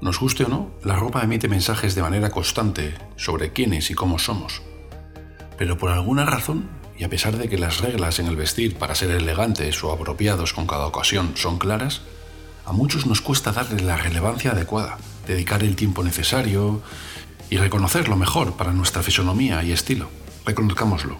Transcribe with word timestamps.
Nos 0.00 0.20
guste 0.20 0.44
o 0.44 0.48
no, 0.48 0.70
la 0.84 0.96
ropa 0.96 1.22
emite 1.22 1.48
mensajes 1.48 1.94
de 1.94 2.02
manera 2.02 2.30
constante 2.30 2.94
sobre 3.16 3.52
quiénes 3.52 3.90
y 3.90 3.94
cómo 3.94 4.18
somos. 4.18 4.62
Pero 5.56 5.78
por 5.78 5.90
alguna 5.90 6.26
razón, 6.26 6.68
y 6.98 7.04
a 7.04 7.08
pesar 7.08 7.36
de 7.36 7.48
que 7.48 7.56
las 7.56 7.80
reglas 7.80 8.18
en 8.18 8.26
el 8.26 8.36
vestir 8.36 8.76
para 8.76 8.94
ser 8.94 9.10
elegantes 9.10 9.82
o 9.82 9.92
apropiados 9.92 10.52
con 10.52 10.66
cada 10.66 10.86
ocasión 10.86 11.32
son 11.34 11.58
claras, 11.58 12.02
a 12.66 12.72
muchos 12.72 13.06
nos 13.06 13.22
cuesta 13.22 13.52
darle 13.52 13.82
la 13.82 13.96
relevancia 13.96 14.50
adecuada, 14.50 14.98
dedicar 15.26 15.62
el 15.62 15.76
tiempo 15.76 16.04
necesario 16.04 16.82
y 17.48 17.56
reconocer 17.56 18.08
lo 18.08 18.16
mejor 18.16 18.56
para 18.56 18.72
nuestra 18.72 19.02
fisonomía 19.02 19.62
y 19.62 19.72
estilo. 19.72 20.08
Reconozcámoslo. 20.44 21.18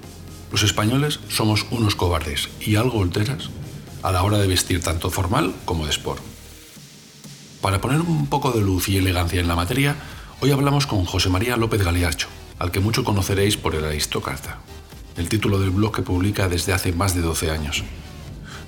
Los 0.53 0.63
españoles 0.63 1.21
somos 1.29 1.67
unos 1.71 1.97
cobardes 1.97 2.51
y 2.61 2.77
algo 2.77 3.03
alteras 3.03 3.49
a 4.03 4.13
la 4.13 4.23
hora 4.23 4.39
de 4.39 4.47
vestir 4.47 4.83
tanto 4.83 5.11
formal 5.11 5.55
como 5.65 5.87
de 5.87 5.91
sport. 5.91 6.36
Para 7.61 7.81
poner 7.81 8.01
un 8.01 8.27
poco 8.27 8.53
de 8.53 8.61
luz 8.61 8.89
y 8.89 8.99
elegancia 8.99 9.41
en 9.41 9.49
la 9.49 9.57
materia, 9.57 9.97
hoy 10.41 10.51
hablamos 10.51 10.87
con 10.87 11.05
José 11.05 11.31
María 11.31 11.57
López 11.57 11.83
Galiarcho, 11.83 12.29
al 12.59 12.71
que 12.71 12.81
mucho 12.81 13.03
conoceréis 13.03 13.57
por 13.57 13.75
el 13.75 13.85
Aristócrata, 13.85 14.59
el 15.17 15.29
título 15.29 15.59
del 15.59 15.71
blog 15.71 15.95
que 15.95 16.03
publica 16.03 16.49
desde 16.49 16.75
hace 16.75 16.93
más 16.93 17.15
de 17.15 17.23
12 17.23 17.51
años. 17.51 17.83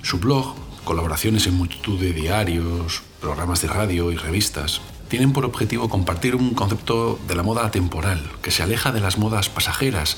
Su 0.01 0.17
blog, 0.17 0.55
colaboraciones 0.83 1.45
en 1.45 1.53
multitud 1.53 1.99
de 1.99 2.13
diarios, 2.13 3.03
programas 3.21 3.61
de 3.61 3.67
radio 3.67 4.11
y 4.11 4.17
revistas, 4.17 4.81
tienen 5.07 5.33
por 5.33 5.45
objetivo 5.45 5.87
compartir 5.87 6.35
un 6.35 6.53
concepto 6.53 7.19
de 7.27 7.35
la 7.35 7.43
moda 7.43 7.65
atemporal, 7.65 8.21
que 8.41 8.51
se 8.51 8.63
aleja 8.63 8.91
de 8.91 9.01
las 9.01 9.17
modas 9.17 9.49
pasajeras 9.49 10.17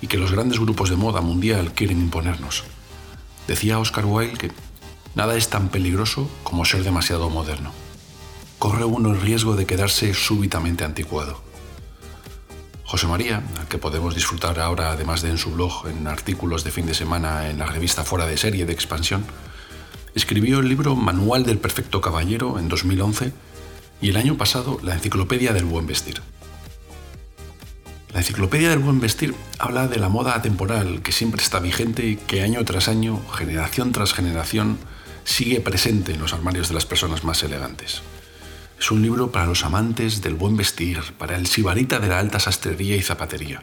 y 0.00 0.08
que 0.08 0.18
los 0.18 0.32
grandes 0.32 0.58
grupos 0.58 0.90
de 0.90 0.96
moda 0.96 1.20
mundial 1.20 1.72
quieren 1.72 2.00
imponernos. 2.00 2.64
Decía 3.46 3.78
Oscar 3.78 4.04
Wilde 4.04 4.38
que 4.38 4.52
nada 5.14 5.36
es 5.36 5.48
tan 5.48 5.68
peligroso 5.68 6.28
como 6.42 6.64
ser 6.64 6.82
demasiado 6.82 7.30
moderno 7.30 7.72
corre 8.62 8.84
uno 8.84 9.10
el 9.10 9.20
riesgo 9.20 9.56
de 9.56 9.66
quedarse 9.66 10.14
súbitamente 10.14 10.84
anticuado. 10.84 11.42
José 12.84 13.08
María, 13.08 13.42
al 13.58 13.66
que 13.66 13.76
podemos 13.76 14.14
disfrutar 14.14 14.60
ahora 14.60 14.92
además 14.92 15.20
de 15.20 15.30
en 15.30 15.38
su 15.38 15.50
blog 15.50 15.88
en 15.88 16.06
artículos 16.06 16.62
de 16.62 16.70
fin 16.70 16.86
de 16.86 16.94
semana 16.94 17.50
en 17.50 17.58
la 17.58 17.66
revista 17.66 18.04
Fuera 18.04 18.24
de 18.24 18.36
Serie 18.36 18.64
de 18.64 18.72
Expansión, 18.72 19.24
escribió 20.14 20.60
el 20.60 20.68
libro 20.68 20.94
Manual 20.94 21.44
del 21.44 21.58
Perfecto 21.58 22.00
Caballero 22.00 22.60
en 22.60 22.68
2011 22.68 23.32
y 24.00 24.10
el 24.10 24.16
año 24.16 24.36
pasado 24.36 24.78
la 24.80 24.94
Enciclopedia 24.94 25.52
del 25.52 25.64
Buen 25.64 25.88
Vestir. 25.88 26.22
La 28.14 28.20
Enciclopedia 28.20 28.70
del 28.70 28.78
Buen 28.78 29.00
Vestir 29.00 29.34
habla 29.58 29.88
de 29.88 29.98
la 29.98 30.08
moda 30.08 30.36
atemporal 30.36 31.02
que 31.02 31.10
siempre 31.10 31.42
está 31.42 31.58
vigente 31.58 32.06
y 32.06 32.14
que 32.14 32.42
año 32.42 32.64
tras 32.64 32.86
año, 32.86 33.20
generación 33.32 33.90
tras 33.90 34.14
generación, 34.14 34.78
sigue 35.24 35.60
presente 35.60 36.12
en 36.12 36.20
los 36.20 36.32
armarios 36.32 36.68
de 36.68 36.74
las 36.74 36.86
personas 36.86 37.24
más 37.24 37.42
elegantes. 37.42 38.02
Es 38.82 38.90
un 38.90 39.00
libro 39.00 39.30
para 39.30 39.46
los 39.46 39.64
amantes 39.64 40.22
del 40.22 40.34
buen 40.34 40.56
vestir, 40.56 40.98
para 41.16 41.36
el 41.36 41.46
sibarita 41.46 42.00
de 42.00 42.08
la 42.08 42.18
alta 42.18 42.40
sastrería 42.40 42.96
y 42.96 43.00
zapatería. 43.00 43.62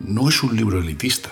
No 0.00 0.28
es 0.28 0.42
un 0.42 0.56
libro 0.56 0.80
elitista, 0.80 1.30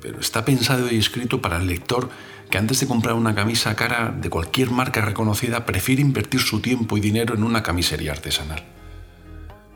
pero 0.00 0.20
está 0.20 0.44
pensado 0.44 0.88
y 0.88 0.98
escrito 0.98 1.42
para 1.42 1.56
el 1.56 1.66
lector 1.66 2.10
que 2.48 2.56
antes 2.56 2.78
de 2.78 2.86
comprar 2.86 3.16
una 3.16 3.34
camisa 3.34 3.74
cara 3.74 4.14
de 4.16 4.30
cualquier 4.30 4.70
marca 4.70 5.00
reconocida 5.00 5.66
prefiere 5.66 6.00
invertir 6.00 6.38
su 6.38 6.60
tiempo 6.60 6.96
y 6.96 7.00
dinero 7.00 7.34
en 7.34 7.42
una 7.42 7.64
camisería 7.64 8.12
artesanal. 8.12 8.62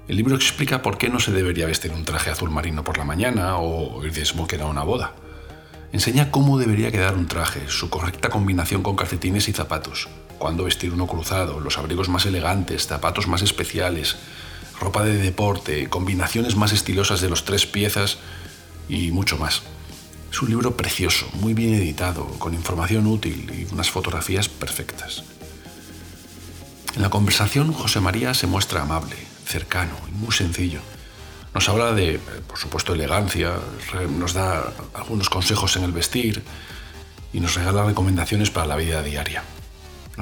El 0.07 0.15
libro 0.15 0.37
explica 0.37 0.83
por 0.83 0.99
qué 0.99 1.09
no 1.09 1.19
se 1.19 1.33
debería 1.33 1.67
vestir 1.67 1.91
un 1.91 2.05
traje 2.05 2.31
azul 2.31 2.51
marino 2.51 2.85
por 2.85 2.97
la 2.97 3.03
mañana 3.03 3.57
o 3.57 4.07
ir 4.07 4.13
de 4.13 4.25
smoking 4.25 4.61
a 4.61 4.67
una 4.67 4.85
boda. 4.85 5.15
Enseña 5.91 6.31
cómo 6.31 6.59
debería 6.59 6.93
quedar 6.93 7.17
un 7.17 7.27
traje, 7.27 7.63
su 7.67 7.91
correcta 7.91 8.29
combinación 8.29 8.85
con 8.85 8.95
calcetines 8.95 9.49
y 9.49 9.53
zapatos, 9.53 10.09
cuándo 10.43 10.65
vestir 10.65 10.93
uno 10.93 11.07
cruzado, 11.07 11.61
los 11.61 11.79
abrigos 11.79 12.09
más 12.09 12.27
elegantes, 12.27 12.89
zapatos 12.89 13.29
más 13.29 13.43
especiales, 13.43 14.17
ropa 14.81 15.05
de 15.05 15.17
deporte, 15.17 15.89
combinaciones 15.89 16.57
más 16.57 16.73
estilosas 16.73 17.21
de 17.21 17.29
los 17.29 17.45
tres 17.45 17.65
piezas 17.65 18.19
y 18.89 19.13
mucho 19.13 19.39
más. 19.39 19.63
Es 20.33 20.43
un 20.43 20.49
libro 20.49 20.77
precioso, 20.77 21.29
muy 21.35 21.55
bien 21.55 21.75
editado, 21.75 22.27
con 22.41 22.55
información 22.55 23.07
útil 23.07 23.53
y 23.57 23.73
unas 23.73 23.91
fotografías 23.91 24.49
perfectas. 24.49 25.23
En 26.97 27.03
la 27.03 27.11
conversación 27.11 27.73
José 27.73 28.01
María 28.01 28.35
se 28.35 28.49
muestra 28.49 28.83
amable, 28.83 29.15
cercano 29.47 29.95
y 30.09 30.11
muy 30.11 30.33
sencillo. 30.33 30.81
Nos 31.55 31.69
habla 31.69 31.93
de, 31.93 32.19
por 32.49 32.59
supuesto, 32.59 32.95
elegancia, 32.95 33.53
nos 34.19 34.33
da 34.33 34.73
algunos 34.95 35.31
consejos 35.31 35.77
en 35.77 35.85
el 35.85 35.93
vestir 35.93 36.43
y 37.33 37.39
nos 37.39 37.55
regala 37.55 37.85
recomendaciones 37.85 38.51
para 38.51 38.67
la 38.67 38.75
vida 38.75 39.05
diaria. 39.05 39.45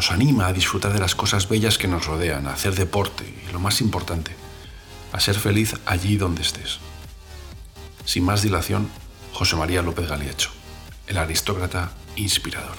Nos 0.01 0.13
anima 0.13 0.47
a 0.47 0.55
disfrutar 0.55 0.95
de 0.95 0.99
las 0.99 1.15
cosas 1.15 1.47
bellas 1.47 1.77
que 1.77 1.87
nos 1.87 2.07
rodean, 2.07 2.47
a 2.47 2.55
hacer 2.55 2.75
deporte 2.75 3.23
y, 3.47 3.53
lo 3.53 3.61
más 3.61 3.83
importante, 3.83 4.35
a 5.13 5.21
ser 5.21 5.35
feliz 5.35 5.75
allí 5.85 6.17
donde 6.17 6.41
estés. 6.41 6.79
Sin 8.07 8.25
más 8.25 8.41
dilación, 8.41 8.89
José 9.35 9.57
María 9.57 9.83
López 9.83 10.09
Galiacho, 10.09 10.49
el 11.07 11.19
aristócrata 11.19 11.93
inspirador. 12.17 12.77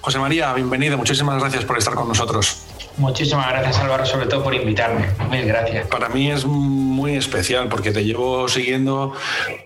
José 0.00 0.20
María, 0.20 0.52
bienvenido. 0.52 0.96
Muchísimas 0.96 1.40
gracias 1.40 1.64
por 1.64 1.76
estar 1.76 1.94
con 1.94 2.06
nosotros. 2.06 2.69
Muchísimas 2.96 3.48
gracias 3.48 3.78
Álvaro, 3.78 4.04
sobre 4.04 4.26
todo 4.26 4.42
por 4.42 4.54
invitarme. 4.54 5.06
Mil 5.30 5.46
gracias. 5.46 5.86
Para 5.88 6.08
mí 6.08 6.30
es 6.30 6.44
muy 6.44 7.16
especial 7.16 7.68
porque 7.68 7.92
te 7.92 8.04
llevo 8.04 8.48
siguiendo, 8.48 9.14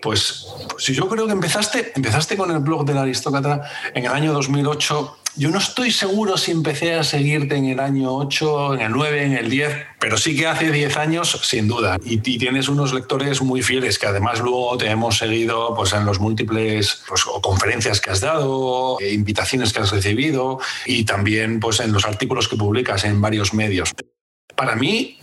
pues, 0.01 0.47
pues 0.69 0.87
yo 0.87 1.09
creo 1.09 1.27
que 1.27 1.33
empezaste, 1.33 1.93
empezaste 1.97 2.37
con 2.37 2.51
el 2.51 2.59
blog 2.59 2.84
del 2.84 2.99
aristócrata 2.99 3.63
en 3.95 4.05
el 4.05 4.13
año 4.13 4.33
2008 4.33 5.19
yo 5.37 5.50
no 5.50 5.59
estoy 5.59 5.91
seguro 5.91 6.37
si 6.37 6.53
empecé 6.53 6.95
a 6.95 7.03
seguirte 7.03 7.56
en 7.56 7.67
el 7.67 7.81
año 7.81 8.15
8, 8.15 8.75
en 8.75 8.81
el 8.81 8.93
9, 8.93 9.25
en 9.25 9.33
el 9.33 9.50
10, 9.50 9.75
pero 9.99 10.17
sí 10.17 10.37
que 10.37 10.47
hace 10.47 10.71
10 10.71 10.97
años, 10.97 11.41
sin 11.43 11.67
duda. 11.67 11.99
Y, 12.05 12.19
tienes 12.19 12.69
unos 12.69 12.93
lectores 12.93 13.43
muy 13.43 13.62
fieles 13.62 13.99
que 13.99 14.06
además 14.06 14.41
luego 14.41 14.77
te 14.77 14.89
hemos 14.89 15.19
seguido 15.19 15.75
pues, 15.75 15.93
en 15.93 16.05
los 16.05 16.21
múltiples 16.21 17.03
pues, 17.09 17.25
conferencias 17.43 18.00
que 18.00 18.11
has 18.11 18.21
dado, 18.21 18.99
eh, 19.00 19.12
invitaciones 19.12 19.72
que 19.72 19.81
has 19.81 19.91
recibido 19.91 20.59
y 20.87 21.05
también 21.05 21.59
pues, 21.59 21.81
en 21.81 21.93
los 21.93 22.05
artículos 22.05 22.49
que 22.49 22.56
publicas 22.56 23.05
en 23.05 23.21
varios 23.21 23.55
medios. 23.55 23.93
Para 24.55 24.77
mí, 24.77 25.19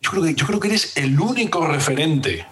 yo 0.00 0.10
creo, 0.10 0.22
que, 0.22 0.34
yo 0.34 0.46
creo 0.46 0.60
que 0.60 0.68
eres 0.68 0.96
el 0.96 1.18
único 1.18 1.66
referente 1.66 2.46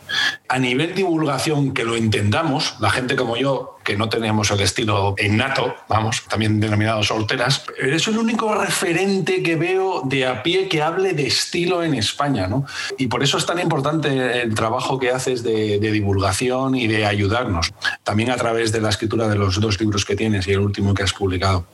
a 0.50 0.58
nivel 0.58 0.96
divulgación 0.96 1.72
que 1.72 1.84
lo 1.84 1.94
entendamos, 1.94 2.74
la 2.80 2.90
gente 2.90 3.14
como 3.14 3.36
yo, 3.36 3.78
que 3.84 3.96
no 3.96 4.08
tenemos 4.08 4.50
el 4.50 4.58
estilo 4.58 5.14
innato, 5.16 5.76
vamos, 5.88 6.24
también 6.28 6.58
denominado 6.58 7.04
solteras, 7.04 7.62
eres 7.78 8.08
el 8.08 8.18
único 8.18 8.52
referente 8.56 9.44
que 9.44 9.54
veo 9.54 10.02
de 10.04 10.26
a 10.26 10.42
pie 10.42 10.68
que 10.68 10.82
hable 10.82 11.12
de 11.12 11.28
estilo 11.28 11.84
en 11.84 11.94
España, 11.94 12.48
¿no? 12.48 12.66
Y 12.98 13.06
por 13.06 13.22
eso 13.22 13.38
es 13.38 13.46
tan 13.46 13.60
importante 13.60 14.42
el 14.42 14.52
trabajo 14.56 14.98
que 14.98 15.12
haces 15.12 15.44
de, 15.44 15.78
divulgación 15.78 16.74
y 16.74 16.88
de 16.88 17.06
ayudarnos, 17.06 17.72
también 18.02 18.32
a 18.32 18.36
través 18.36 18.72
de 18.72 18.80
la 18.80 18.88
escritura 18.88 19.28
de 19.28 19.36
los 19.36 19.60
dos 19.60 19.78
libros 19.78 20.04
que 20.04 20.16
tienes 20.16 20.48
y 20.48 20.50
el 20.50 20.58
último 20.58 20.94
que 20.94 21.04
has 21.04 21.12
publicado. 21.12 21.64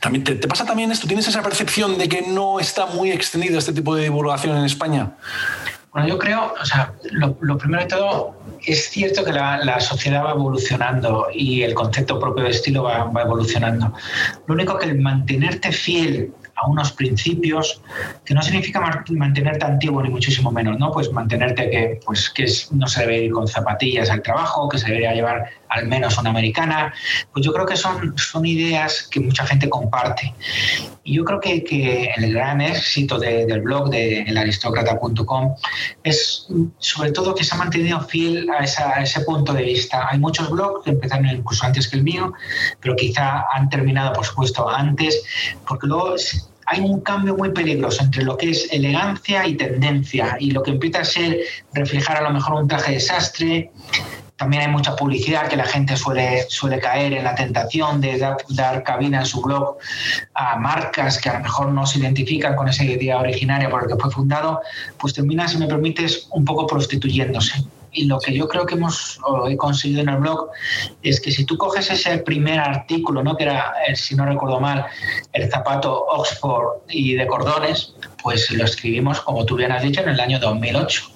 También, 0.00 0.24
¿te, 0.24 0.34
pasa 0.48 0.64
también 0.64 0.90
esto? 0.90 1.06
¿Tienes 1.06 1.28
esa 1.28 1.42
percepción 1.42 1.96
de 1.96 2.08
que 2.08 2.22
no 2.22 2.58
está 2.58 2.86
muy 2.86 3.12
extendido 3.12 3.56
este 3.56 3.72
tipo 3.72 3.94
de 3.94 4.02
divulgación 4.02 4.56
en 4.56 4.64
España? 4.64 5.12
Bueno, 5.92 6.06
yo 6.06 6.18
creo, 6.18 6.52
o 6.60 6.64
sea, 6.66 6.92
lo, 7.12 7.58
primero 7.58 7.82
de 7.82 7.88
todo, 7.88 8.36
es 8.64 8.90
cierto 8.90 9.24
que 9.24 9.32
la, 9.32 9.80
sociedad 9.80 10.22
va 10.24 10.32
evolucionando 10.32 11.28
y 11.32 11.62
el 11.62 11.72
concepto 11.72 12.20
propio 12.20 12.44
de 12.44 12.50
estilo 12.50 12.82
va, 12.82 13.10
evolucionando. 13.22 13.94
Lo 14.46 14.54
único 14.54 14.78
que 14.78 14.86
el 14.86 15.00
mantenerte 15.00 15.72
fiel 15.72 16.32
a 16.56 16.68
unos 16.68 16.92
principios 16.92 17.80
que 18.24 18.34
no 18.34 18.42
significa 18.42 19.02
mantenerte 19.10 19.64
antiguo 19.64 20.02
ni 20.02 20.10
muchísimo 20.10 20.50
menos, 20.50 20.78
¿no? 20.78 20.90
Pues 20.90 21.10
mantenerte 21.10 21.70
que, 21.70 22.00
pues, 22.04 22.28
que 22.30 22.46
no 22.72 22.86
se 22.86 23.00
debe 23.02 23.24
ir 23.24 23.32
con 23.32 23.48
zapatillas 23.48 24.10
al 24.10 24.22
trabajo, 24.22 24.68
que 24.68 24.78
se 24.78 24.88
debería 24.88 25.14
llevar 25.14 25.48
al 25.68 25.86
menos 25.86 26.18
una 26.18 26.30
americana, 26.30 26.92
pues 27.32 27.44
yo 27.44 27.52
creo 27.52 27.66
que 27.66 27.76
son, 27.76 28.16
son 28.16 28.46
ideas 28.46 29.08
que 29.10 29.20
mucha 29.20 29.46
gente 29.46 29.68
comparte. 29.68 30.34
Y 31.04 31.14
yo 31.14 31.24
creo 31.24 31.40
que, 31.40 31.64
que 31.64 32.10
el 32.16 32.32
gran 32.32 32.60
éxito 32.60 33.18
del 33.18 33.60
blog 33.62 33.90
de 33.90 34.22
elaristócrata.com 34.22 35.54
es 36.02 36.46
sobre 36.78 37.12
todo 37.12 37.34
que 37.34 37.44
se 37.44 37.54
ha 37.54 37.58
mantenido 37.58 38.00
fiel 38.02 38.48
a, 38.50 38.62
a, 38.62 39.02
ese 39.02 39.20
punto 39.22 39.52
de 39.52 39.62
vista. 39.62 40.08
Hay 40.10 40.18
muchos 40.18 40.50
blogs 40.50 40.84
que 40.84 40.90
empezaron 40.90 41.26
incluso 41.26 41.64
antes 41.64 41.88
que 41.88 41.96
el 41.96 42.02
mío, 42.02 42.32
pero 42.80 42.96
quizá 42.96 43.44
han 43.52 43.68
terminado, 43.68 44.12
por 44.12 44.24
supuesto, 44.24 44.68
antes, 44.68 45.22
porque 45.66 45.86
luego 45.86 46.16
hay 46.68 46.80
un 46.80 47.00
cambio 47.00 47.34
muy 47.34 47.50
peligroso 47.50 48.02
entre 48.02 48.24
lo 48.24 48.36
que 48.36 48.50
es 48.50 48.68
elegancia 48.70 49.46
y 49.46 49.56
tendencia 49.56 50.36
y 50.38 50.50
lo 50.50 50.62
que 50.62 50.72
empieza 50.72 51.00
a 51.00 51.04
ser 51.04 51.38
reflejar 51.72 52.18
a 52.18 52.22
lo 52.22 52.30
mejor 52.30 52.62
un 52.62 52.68
traje 52.68 52.92
de 52.92 53.00
sastre. 53.00 53.70
También 54.38 54.62
hay 54.62 54.68
mucha 54.68 54.96
publicidad 54.96 55.48
que 55.48 55.56
la 55.56 55.64
gente 55.64 55.96
suele, 55.96 56.46
suele 56.48 56.78
caer 56.78 57.12
en 57.12 57.24
la 57.24 57.34
tentación 57.34 58.00
de 58.00 58.18
dar, 58.18 58.38
dar 58.48 58.82
cabida 58.82 59.18
en 59.18 59.26
su 59.26 59.42
blog 59.42 59.76
a 60.34 60.56
marcas 60.56 61.18
que 61.18 61.28
a 61.28 61.34
lo 61.34 61.40
mejor 61.40 61.68
no 61.72 61.84
se 61.84 61.98
identifican 61.98 62.56
con 62.56 62.68
esa 62.68 62.84
idea 62.84 63.18
originaria 63.18 63.68
por 63.68 63.82
la 63.82 63.94
que 63.94 64.00
fue 64.00 64.10
fundado, 64.10 64.60
pues 64.98 65.12
termina, 65.12 65.46
si 65.46 65.58
me 65.58 65.66
permites, 65.66 66.28
un 66.30 66.44
poco 66.44 66.66
prostituyéndose 66.66 67.64
y 67.92 68.04
lo 68.04 68.18
que 68.20 68.32
yo 68.32 68.48
creo 68.48 68.66
que 68.66 68.74
hemos 68.74 69.18
he 69.48 69.56
conseguido 69.56 70.02
en 70.02 70.08
el 70.08 70.18
blog 70.18 70.50
es 71.02 71.20
que 71.20 71.30
si 71.30 71.44
tú 71.44 71.56
coges 71.56 71.90
ese 71.90 72.18
primer 72.18 72.60
artículo, 72.60 73.22
¿no? 73.22 73.36
que 73.36 73.44
era, 73.44 73.74
eh, 73.86 73.96
si 73.96 74.14
no 74.14 74.24
recuerdo 74.24 74.60
mal, 74.60 74.86
el 75.32 75.50
zapato 75.50 76.06
Oxford 76.06 76.82
y 76.88 77.14
de 77.14 77.26
cordones, 77.26 77.94
pues 78.22 78.50
lo 78.50 78.64
escribimos, 78.64 79.20
como 79.20 79.44
tú 79.44 79.56
bien 79.56 79.72
has 79.72 79.82
dicho, 79.82 80.00
en 80.00 80.10
el 80.10 80.20
año 80.20 80.38
2008. 80.38 81.10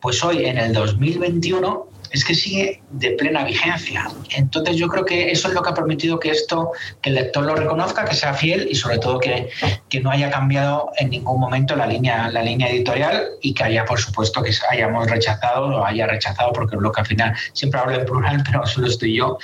Pues 0.00 0.22
hoy, 0.24 0.46
en 0.46 0.58
el 0.58 0.72
2021, 0.72 1.88
es 2.14 2.24
que 2.24 2.34
sigue 2.34 2.80
de 2.90 3.10
plena 3.10 3.44
vigencia. 3.44 4.08
Entonces 4.36 4.76
yo 4.76 4.86
creo 4.86 5.04
que 5.04 5.32
eso 5.32 5.48
es 5.48 5.54
lo 5.54 5.62
que 5.62 5.70
ha 5.70 5.74
permitido 5.74 6.20
que 6.20 6.30
esto, 6.30 6.70
que 7.02 7.10
el 7.10 7.16
lector 7.16 7.44
lo 7.44 7.56
reconozca, 7.56 8.04
que 8.04 8.14
sea 8.14 8.32
fiel 8.34 8.68
y 8.70 8.76
sobre 8.76 8.98
todo 8.98 9.18
que, 9.18 9.50
que 9.88 10.00
no 10.00 10.10
haya 10.10 10.30
cambiado 10.30 10.90
en 10.96 11.10
ningún 11.10 11.40
momento 11.40 11.74
la 11.74 11.88
línea, 11.88 12.30
la 12.30 12.42
línea 12.42 12.68
editorial 12.70 13.30
y 13.42 13.52
que 13.52 13.64
haya, 13.64 13.84
por 13.84 13.98
supuesto, 13.98 14.42
que 14.44 14.52
hayamos 14.70 15.10
rechazado 15.10 15.66
o 15.66 15.84
haya 15.84 16.06
rechazado, 16.06 16.52
porque 16.52 16.76
lo 16.76 16.92
que 16.92 17.00
al 17.00 17.06
final 17.06 17.34
siempre 17.52 17.80
hablo 17.80 17.96
en 17.96 18.04
plural, 18.04 18.42
pero 18.50 18.64
solo 18.64 18.86
estoy 18.86 19.16
yo, 19.16 19.38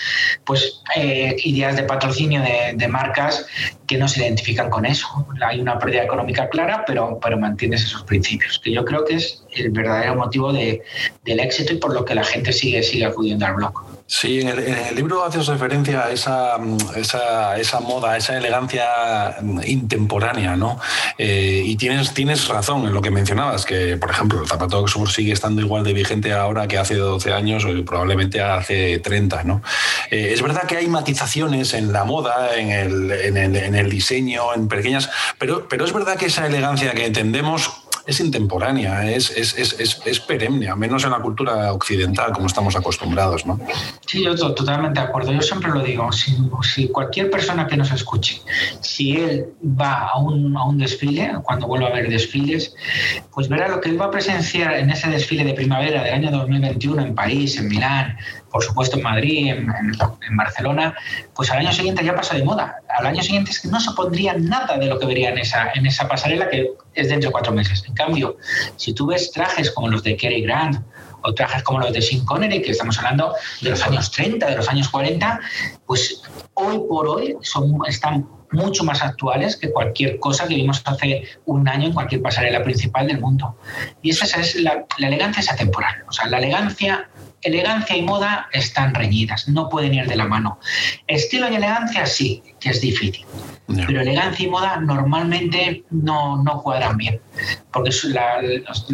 pues 0.44 0.81
eh, 0.94 1.34
ideas 1.43 1.75
de 1.75 1.82
patrocinio 1.82 2.40
de, 2.40 2.75
de, 2.75 2.88
marcas 2.88 3.46
que 3.88 3.99
no 3.99 4.06
se 4.06 4.20
identifican 4.20 4.70
con 4.70 4.87
eso. 4.87 5.08
Hay 5.44 5.61
una 5.61 5.76
pérdida 5.78 6.05
económica 6.05 6.49
clara, 6.49 6.84
pero, 6.87 7.19
pero 7.20 7.37
mantienes 7.37 7.82
esos 7.82 8.05
principios, 8.05 8.61
que 8.61 8.73
yo 8.73 8.84
creo 8.84 9.05
que 9.05 9.14
es 9.14 9.44
el 9.56 9.70
verdadero 9.70 10.14
motivo 10.14 10.52
de, 10.52 10.82
del 11.25 11.40
éxito 11.40 11.73
y 11.73 11.76
por 11.76 11.93
lo 11.93 12.05
que 12.05 12.14
la 12.14 12.25
gente 12.25 12.52
sigue, 12.61 12.83
sigue 12.83 13.07
acudiendo 13.07 13.47
al 13.47 13.55
blog. 13.55 13.91
Sí, 14.12 14.41
en 14.41 14.49
el, 14.49 14.97
libro 14.97 15.25
haces 15.25 15.47
referencia 15.47 16.07
a 16.07 16.11
esa, 16.11 16.57
esa, 16.97 17.57
esa, 17.57 17.79
moda, 17.79 18.17
esa 18.17 18.37
elegancia 18.37 19.37
intemporánea, 19.65 20.57
¿no? 20.57 20.81
Eh, 21.17 21.62
y 21.65 21.77
tienes, 21.77 22.12
tienes 22.12 22.49
razón 22.49 22.87
en 22.87 22.93
lo 22.93 23.03
que 23.03 23.12
mencionabas, 23.12 23.65
que, 23.65 23.97
por 23.99 24.11
ejemplo, 24.11 24.43
el 24.43 24.49
zapato 24.49 24.81
Oxford 24.81 25.11
sigue 25.11 25.33
estando 25.33 25.62
igual 25.62 25.85
de 25.85 25.93
vigente 25.93 26.33
ahora 26.33 26.67
que 26.67 26.77
hace 26.77 26.97
12 26.97 27.33
años 27.33 27.65
o 27.65 27.85
probablemente 27.85 28.41
hace 28.41 28.99
30, 28.99 29.45
¿no? 29.45 29.62
Eh, 30.11 30.31
es 30.33 30.43
verdad 30.43 30.65
que 30.65 30.77
hay 30.77 30.89
matizaciones 30.89 31.73
en 31.73 31.93
la 31.93 32.03
moda, 32.03 32.57
en 32.57 32.71
el, 32.71 33.12
en 33.12 33.37
el, 33.37 33.55
en 33.55 33.77
el 33.77 33.89
diseño, 33.89 34.53
en 34.57 34.67
pequeñas, 34.67 35.09
pero, 35.39 35.69
pero 35.69 35.85
es 35.85 35.93
verdad 35.93 36.17
que 36.17 36.27
esa 36.27 36.49
elegancia 36.49 36.95
que 36.95 37.07
entendemos 37.07 37.80
es 38.11 38.21
intemporánea, 38.21 39.09
es, 39.09 39.31
es, 39.31 39.57
es, 39.57 40.03
es, 40.05 40.21
perenne, 40.21 40.75
menos 40.75 41.05
en 41.05 41.11
la 41.11 41.21
cultura 41.21 41.73
occidental, 41.73 42.33
como 42.33 42.49
estamos 42.49 42.75
acostumbrados. 42.75 43.47
¿no? 43.47 43.59
Sí, 44.05 44.25
yo 44.25 44.35
totalmente 44.55 45.01
de 45.01 45.07
acuerdo. 45.07 45.33
Yo 45.33 45.41
siempre 45.41 45.71
lo 45.71 45.81
digo, 45.81 46.11
si, 46.12 46.89
cualquier 46.89 47.31
persona 47.31 47.69
que 47.69 47.77
nos 47.77 47.93
escuche, 47.93 48.43
si 48.81 49.17
él 49.17 49.47
va 49.65 50.09
a 50.09 50.19
un, 50.19 50.57
a 50.57 50.65
un 50.65 50.79
desfile, 50.79 51.35
cuando 51.45 51.69
vuelva 51.69 51.89
a 51.89 51.93
ver 51.93 52.09
desfiles, 52.09 52.75
pues 53.33 53.49
verá 53.49 53.69
lo 53.69 53.81
que 53.81 53.91
él 53.91 54.01
va 54.01 54.07
a 54.07 54.11
presenciar 54.11 54.75
en 54.75 54.91
ese 54.91 55.09
desfile 55.09 55.45
de 55.45 55.55
primavera 55.55 56.03
del 56.03 56.15
año 56.15 56.31
2021 56.33 57.03
en 57.03 57.15
París, 57.15 57.59
en 57.59 57.69
Milán, 57.69 58.17
por 58.51 58.65
supuesto 58.65 58.97
en 58.97 59.03
Madrid, 59.05 59.49
en, 59.49 60.37
Barcelona, 60.37 60.95
pues 61.35 61.51
al 61.51 61.59
año 61.59 61.73
siguiente 61.73 62.05
ya 62.05 62.15
pasa 62.15 62.35
de 62.35 62.45
moda. 62.45 62.77
Al 63.00 63.06
año 63.06 63.23
siguiente 63.23 63.50
es 63.50 63.61
que 63.61 63.69
no 63.69 63.81
se 63.81 63.93
pondría 63.93 64.35
nada 64.35 64.76
de 64.76 64.87
lo 64.87 64.99
que 64.99 65.06
vería 65.06 65.31
en 65.31 65.38
esa, 65.38 65.70
en 65.75 65.87
esa 65.87 66.06
pasarela 66.06 66.50
que 66.50 66.73
es 66.94 67.08
dentro 67.08 67.29
de 67.29 67.32
cuatro 67.32 67.52
meses. 67.52 67.82
En 67.88 67.94
cambio, 67.94 68.37
si 68.76 68.93
tú 68.93 69.06
ves 69.06 69.31
trajes 69.32 69.70
como 69.70 69.88
los 69.88 70.02
de 70.02 70.17
Kerry 70.17 70.43
Grant 70.43 70.85
o 71.23 71.35
trajes 71.35 71.62
como 71.62 71.81
los 71.81 71.93
de 71.93 72.02
Sean 72.02 72.25
Connery, 72.26 72.61
que 72.61 72.73
estamos 72.73 72.99
hablando 72.99 73.35
de 73.62 73.70
los 73.70 73.82
años 73.82 74.11
30, 74.11 74.47
de 74.47 74.56
los 74.56 74.69
años 74.69 74.88
40, 74.91 75.41
pues 75.87 76.23
hoy 76.55 76.79
por 76.88 77.08
hoy 77.08 77.37
son, 77.41 77.79
están 77.88 78.29
mucho 78.52 78.85
más 78.85 79.02
actuales 79.02 79.56
que 79.56 79.70
cualquier 79.70 80.19
cosa 80.19 80.47
que 80.47 80.55
vimos 80.55 80.82
hace 80.85 81.25
un 81.47 81.69
año 81.69 81.87
en 81.87 81.93
cualquier 81.94 82.20
pasarela 82.20 82.62
principal 82.62 83.06
del 83.06 83.20
mundo. 83.20 83.56
Y 84.02 84.11
esa 84.11 84.41
es 84.41 84.56
la, 84.56 84.85
la 84.99 85.06
elegancia 85.06 85.41
es 85.41 85.50
atemporal. 85.50 86.05
O 86.08 86.12
sea, 86.12 86.26
la 86.26 86.38
elegancia 86.38 87.10
elegancia 87.42 87.96
y 87.96 88.02
moda 88.02 88.48
están 88.52 88.94
reñidas, 88.94 89.48
no 89.48 89.69
pueden 89.69 89.94
ir 89.94 90.06
de 90.06 90.16
la 90.16 90.26
mano. 90.26 90.58
Estilo 91.06 91.50
y 91.50 91.54
elegancia 91.54 92.06
sí, 92.06 92.42
que 92.60 92.70
es 92.70 92.81
difícil, 92.81 93.25
yeah. 93.69 93.87
pero 93.87 94.02
elegancia 94.02 94.46
y 94.46 94.50
moda 94.50 94.76
normalmente 94.78 95.84
no, 95.90 96.42
no 96.42 96.62
cuadran 96.62 96.96
bien. 96.96 97.20
Porque 97.72 97.90
la, 98.08 98.40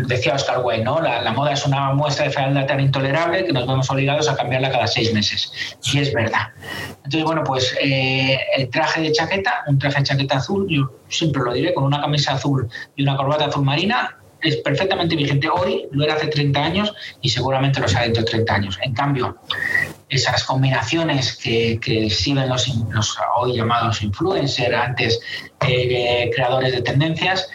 decía 0.07 0.35
Oscar 0.35 0.63
Wilde, 0.65 0.85
¿no? 0.85 1.01
La, 1.01 1.23
la, 1.23 1.33
moda 1.33 1.53
es 1.53 1.65
una 1.67 1.93
muestra 1.95 2.27
de 2.27 2.31
fealdad 2.31 2.67
tan 2.67 2.81
intolerable 2.81 3.45
que 3.45 3.53
nos 3.53 3.67
vemos 3.67 3.91
obligados 3.91 4.29
a 4.29 4.37
cambiarla 4.37 4.71
cada 4.71 4.87
seis 4.87 5.13
meses. 5.13 5.51
Y 5.93 5.99
es 5.99 6.13
verdad. 6.13 6.49
Entonces, 6.97 7.25
bueno, 7.25 7.43
pues 7.45 7.77
eh, 7.81 8.39
el 8.57 8.69
traje 8.71 9.01
de 9.01 9.13
chaqueta, 9.13 9.65
un 9.67 9.79
traje 9.79 9.99
de 9.99 10.05
chaqueta 10.05 10.37
azul, 10.37 10.67
yo 10.69 10.91
siempre 11.09 11.43
lo 11.43 11.53
diré, 11.53 11.75
con 11.75 11.85
una 11.85 12.01
camisa 12.01 12.35
azul 12.35 12.69
y 12.95 13.03
una 13.03 13.17
corbata 13.17 13.47
azul 13.47 13.65
marina, 13.65 14.17
es 14.49 14.57
perfectamente 14.59 15.17
vigente 15.17 15.49
hoy, 15.49 15.87
lo 15.91 16.05
era 16.05 16.15
hace 16.15 16.29
30 16.29 16.63
años 16.63 16.95
y 17.21 17.29
seguramente 17.29 17.81
lo 17.81 17.89
será 17.89 18.03
dentro 18.03 18.23
de 18.23 18.31
30 18.31 18.55
años. 18.55 18.79
En 18.83 18.95
cambio, 18.95 19.37
esas 20.09 20.45
combinaciones 20.45 21.37
que, 21.37 21.81
que 21.81 22.07
exhiben 22.07 22.49
los, 22.49 22.69
los, 22.93 23.17
hoy 23.37 23.57
llamados 23.57 24.03
influencers, 24.03 24.75
antes 24.75 25.21
eh, 25.67 26.31
creadores 26.35 26.73
de 26.73 26.83
tendencias, 26.83 27.49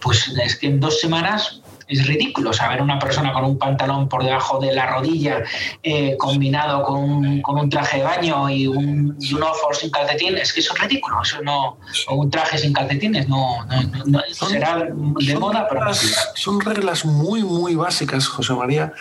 pues 0.00 0.28
es 0.42 0.56
que 0.56 0.68
en 0.68 0.80
dos 0.80 1.00
semanas 1.00 1.62
es 1.88 2.06
ridículo 2.06 2.52
saber 2.52 2.82
una 2.82 2.98
persona 2.98 3.32
con 3.32 3.44
un 3.44 3.58
pantalón 3.58 4.08
por 4.08 4.24
debajo 4.24 4.58
de 4.58 4.72
la 4.72 4.86
rodilla 4.86 5.42
eh, 5.82 6.16
combinado 6.18 6.82
con 6.82 6.98
un, 6.98 7.42
con 7.42 7.58
un, 7.58 7.70
traje 7.70 7.98
de 7.98 8.04
baño 8.04 8.50
y 8.50 8.66
un, 8.66 9.16
y 9.20 9.34
un 9.34 9.44
sin 9.72 9.90
calcetín, 9.90 10.36
es 10.36 10.52
que 10.52 10.60
eso 10.60 10.74
es 10.74 10.80
ridículo. 10.80 11.22
Eso 11.22 11.40
no, 11.42 11.78
o 12.08 12.14
un 12.14 12.30
traje 12.30 12.58
sin 12.58 12.72
calcetines 12.72 13.28
no, 13.28 13.64
no, 13.66 14.04
no 14.06 14.20
son, 14.32 14.50
será 14.50 14.78
de 14.78 15.36
moda, 15.36 15.66
pero 15.68 15.84
reglas, 15.84 16.02
no 16.04 16.32
Son 16.34 16.60
reglas 16.60 17.04
muy, 17.04 17.42
muy 17.42 17.74
básicas, 17.74 18.26
José 18.26 18.54
María, 18.54 18.92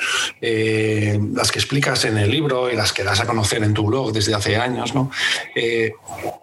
eh, 0.41 1.19
las 1.33 1.51
que 1.51 1.59
explicas 1.59 2.05
en 2.05 2.17
el 2.17 2.29
libro 2.29 2.71
y 2.71 2.75
las 2.75 2.93
que 2.93 3.03
das 3.03 3.19
a 3.19 3.25
conocer 3.25 3.63
en 3.63 3.73
tu 3.73 3.85
blog 3.85 4.11
desde 4.11 4.35
hace 4.35 4.57
años, 4.57 4.93
¿no? 4.93 5.09
Eh, 5.55 5.93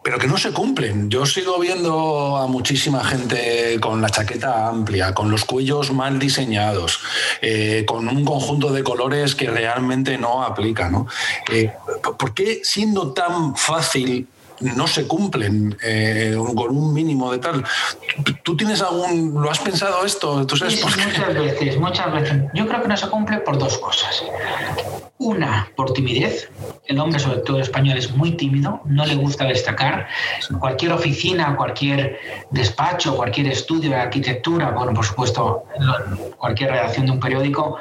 pero 0.02 0.18
que 0.18 0.26
no 0.26 0.38
se 0.38 0.52
cumplen. 0.52 1.08
Yo 1.08 1.26
sigo 1.26 1.58
viendo 1.58 2.36
a 2.36 2.46
muchísima 2.48 3.04
gente 3.04 3.78
con 3.80 4.00
la 4.02 4.10
chaqueta 4.10 4.68
amplia, 4.68 5.14
con 5.14 5.30
los 5.30 5.44
cuellos 5.44 5.92
mal 5.92 6.18
diseñados 6.18 6.31
diseñados, 6.32 7.00
eh, 7.42 7.84
con 7.86 8.08
un 8.08 8.24
conjunto 8.24 8.72
de 8.72 8.82
colores 8.82 9.34
que 9.34 9.50
realmente 9.50 10.16
no 10.16 10.42
aplica. 10.42 10.88
¿no? 10.88 11.06
Eh, 11.50 11.70
¿Por 12.18 12.32
qué 12.32 12.60
siendo 12.64 13.12
tan 13.12 13.54
fácil 13.54 14.26
no 14.76 14.86
se 14.86 15.06
cumplen 15.06 15.76
eh, 15.82 16.36
con 16.54 16.76
un 16.76 16.92
mínimo 16.92 17.32
de 17.32 17.38
tal. 17.38 17.64
¿Tú 18.42 18.56
tienes 18.56 18.82
algún, 18.82 19.34
lo 19.34 19.50
has 19.50 19.58
pensado 19.58 20.04
esto? 20.04 20.46
¿Tú 20.46 20.56
sabes 20.56 20.76
sí, 20.76 20.82
por 20.82 20.94
qué? 20.94 21.04
Muchas 21.04 21.34
veces, 21.34 21.78
muchas 21.78 22.12
veces. 22.12 22.42
Yo 22.54 22.66
creo 22.66 22.82
que 22.82 22.88
no 22.88 22.96
se 22.96 23.08
cumple 23.08 23.38
por 23.38 23.58
dos 23.58 23.78
cosas. 23.78 24.22
Una, 25.18 25.70
por 25.76 25.92
timidez. 25.92 26.50
El 26.86 26.98
hombre, 26.98 27.20
sobre 27.20 27.38
todo 27.38 27.56
el 27.56 27.62
español, 27.62 27.96
es 27.96 28.10
muy 28.10 28.32
tímido, 28.32 28.80
no 28.86 29.06
le 29.06 29.14
gusta 29.14 29.44
destacar. 29.44 30.08
Cualquier 30.58 30.92
oficina, 30.92 31.54
cualquier 31.56 32.18
despacho, 32.50 33.16
cualquier 33.16 33.46
estudio 33.46 33.90
de 33.90 33.96
arquitectura, 33.96 34.70
bueno, 34.70 34.92
por 34.92 35.04
supuesto, 35.04 35.64
cualquier 36.38 36.72
redacción 36.72 37.06
de 37.06 37.12
un 37.12 37.20
periódico, 37.20 37.78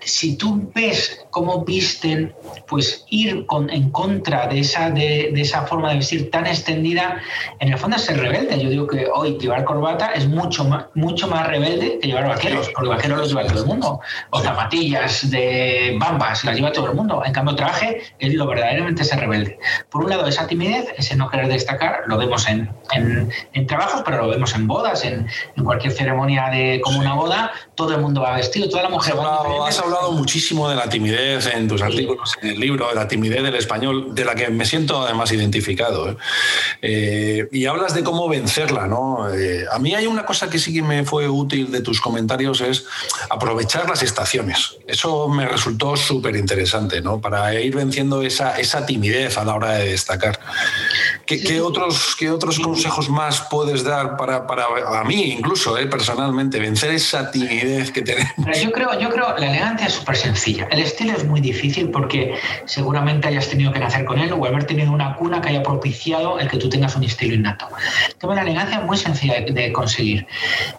si 0.00 0.36
tú 0.36 0.70
ves 0.74 1.26
cómo 1.30 1.62
visten, 1.64 2.34
pues 2.66 3.04
ir 3.10 3.44
con, 3.44 3.68
en 3.68 3.90
contra 3.90 4.46
de 4.46 4.60
esa, 4.60 4.90
de, 4.90 5.30
de 5.34 5.40
esa 5.42 5.66
forma 5.66 5.85
de 5.88 5.96
vestir 5.96 6.30
tan 6.30 6.46
extendida, 6.46 7.20
en 7.60 7.72
el 7.72 7.78
fondo 7.78 7.96
es 7.96 8.02
ser 8.02 8.18
rebelde. 8.18 8.62
Yo 8.62 8.70
digo 8.70 8.86
que 8.86 9.06
hoy 9.12 9.38
llevar 9.38 9.64
corbata 9.64 10.12
es 10.12 10.26
mucho 10.26 10.64
más, 10.64 10.86
mucho 10.94 11.28
más 11.28 11.46
rebelde 11.46 11.98
que 12.00 12.08
llevar 12.08 12.28
vaqueros, 12.28 12.70
porque 12.74 12.88
vaqueros 12.88 13.18
los 13.18 13.28
lleva 13.28 13.46
todo 13.46 13.60
el 13.60 13.66
mundo, 13.66 14.00
o 14.30 14.40
zapatillas 14.40 15.30
de 15.30 15.96
bambas, 15.98 16.44
las 16.44 16.56
lleva 16.56 16.72
todo 16.72 16.86
el 16.90 16.94
mundo. 16.94 17.22
En 17.24 17.32
cambio, 17.32 17.54
traje 17.54 18.02
es 18.18 18.34
lo 18.34 18.46
verdaderamente 18.46 19.04
ser 19.04 19.20
rebelde. 19.20 19.58
Por 19.90 20.04
un 20.04 20.10
lado, 20.10 20.26
esa 20.26 20.46
timidez, 20.46 20.86
ese 20.96 21.16
no 21.16 21.28
querer 21.28 21.48
destacar, 21.48 22.04
lo 22.06 22.18
vemos 22.18 22.48
en, 22.48 22.70
en, 22.92 23.30
en 23.52 23.66
trabajos, 23.66 24.02
pero 24.04 24.18
lo 24.18 24.28
vemos 24.28 24.54
en 24.54 24.66
bodas, 24.66 25.04
en, 25.04 25.26
en, 25.56 25.64
cualquier 25.64 25.92
ceremonia 25.92 26.48
de 26.50 26.80
como 26.82 26.98
una 27.00 27.14
boda, 27.14 27.52
todo 27.74 27.94
el 27.94 28.00
mundo 28.00 28.20
va 28.20 28.36
vestido, 28.36 28.68
toda 28.68 28.84
la 28.84 28.88
mujer 28.88 29.14
has 29.14 29.18
hablado, 29.18 29.58
va 29.58 29.68
Has 29.68 29.78
hablado 29.80 30.12
muchísimo 30.12 30.68
de 30.68 30.76
la 30.76 30.88
timidez 30.88 31.46
en 31.46 31.68
tus 31.68 31.80
sí. 31.80 31.86
artículos, 31.86 32.34
en 32.42 32.50
el 32.50 32.60
libro, 32.60 32.88
de 32.88 32.94
la 32.94 33.08
timidez 33.08 33.42
del 33.42 33.54
español, 33.54 34.14
de 34.14 34.24
la 34.24 34.34
que 34.34 34.48
me 34.48 34.64
siento 34.64 35.02
además 35.02 35.32
identificado. 35.32 35.65
¿Eh? 35.72 36.16
Eh, 36.82 37.48
y 37.52 37.66
hablas 37.66 37.94
de 37.94 38.02
cómo 38.04 38.28
vencerla, 38.28 38.86
¿no? 38.86 39.32
Eh, 39.32 39.64
a 39.70 39.78
mí 39.78 39.94
hay 39.94 40.06
una 40.06 40.24
cosa 40.24 40.48
que 40.48 40.58
sí 40.58 40.72
que 40.72 40.82
me 40.82 41.04
fue 41.04 41.28
útil 41.28 41.70
de 41.72 41.80
tus 41.80 42.00
comentarios, 42.00 42.60
es 42.60 42.84
aprovechar 43.30 43.88
las 43.88 44.02
estaciones. 44.02 44.76
Eso 44.86 45.28
me 45.28 45.46
resultó 45.46 45.96
súper 45.96 46.36
interesante, 46.36 47.00
¿no? 47.00 47.20
Para 47.20 47.54
ir 47.60 47.74
venciendo 47.74 48.22
esa, 48.22 48.58
esa 48.58 48.86
timidez 48.86 49.38
a 49.38 49.44
la 49.44 49.54
hora 49.54 49.72
de 49.72 49.90
destacar. 49.90 50.38
¿Qué, 51.26 51.60
otros, 51.60 52.14
¿Qué 52.16 52.30
otros 52.30 52.60
consejos 52.60 53.10
más 53.10 53.40
puedes 53.50 53.82
dar 53.82 54.16
para, 54.16 54.46
para 54.46 54.66
a 55.00 55.02
mí, 55.02 55.32
incluso 55.32 55.76
eh, 55.76 55.86
personalmente, 55.86 56.60
vencer 56.60 56.92
esa 56.92 57.32
timidez 57.32 57.90
que 57.90 58.02
tenemos? 58.02 58.32
Yo 58.62 58.70
creo, 58.70 58.98
yo 59.00 59.10
creo 59.10 59.36
la 59.36 59.48
elegancia 59.48 59.88
es 59.88 59.94
súper 59.94 60.16
sencilla. 60.16 60.68
El 60.70 60.78
estilo 60.78 61.14
es 61.14 61.24
muy 61.24 61.40
difícil 61.40 61.90
porque 61.90 62.38
seguramente 62.64 63.26
hayas 63.26 63.48
tenido 63.48 63.72
que 63.72 63.80
nacer 63.80 64.04
con 64.04 64.20
él 64.20 64.32
o 64.32 64.46
haber 64.46 64.64
tenido 64.64 64.92
una 64.92 65.16
cuna 65.16 65.40
que 65.40 65.48
haya 65.48 65.64
propiciado 65.64 66.38
el 66.38 66.48
que 66.48 66.58
tú 66.58 66.68
tengas 66.68 66.94
un 66.94 67.02
estilo 67.02 67.34
innato. 67.34 67.66
la 68.22 68.42
elegancia 68.42 68.78
es 68.78 68.84
muy 68.84 68.96
sencilla 68.96 69.40
de, 69.40 69.72
conseguir. 69.72 70.26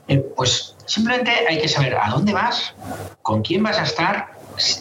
Eh, 0.07 0.23
pues 0.35 0.75
simplemente 0.85 1.31
hay 1.49 1.59
que 1.59 1.67
saber 1.67 1.95
a 1.95 2.09
dónde 2.09 2.31
vas, 2.31 2.73
con 3.21 3.41
quién 3.41 3.63
vas 3.63 3.77
a 3.79 3.83
estar, 3.83 4.36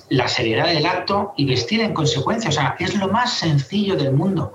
la 0.09 0.29
seriedad 0.29 0.67
del 0.67 0.87
acto 0.87 1.33
y 1.37 1.47
vestir 1.47 1.81
en 1.81 1.93
consecuencia. 1.93 2.51
O 2.51 2.53
sea, 2.53 2.77
es 2.79 2.95
lo 2.97 3.09
más 3.09 3.33
sencillo 3.33 3.97
del 3.97 4.13
mundo. 4.13 4.55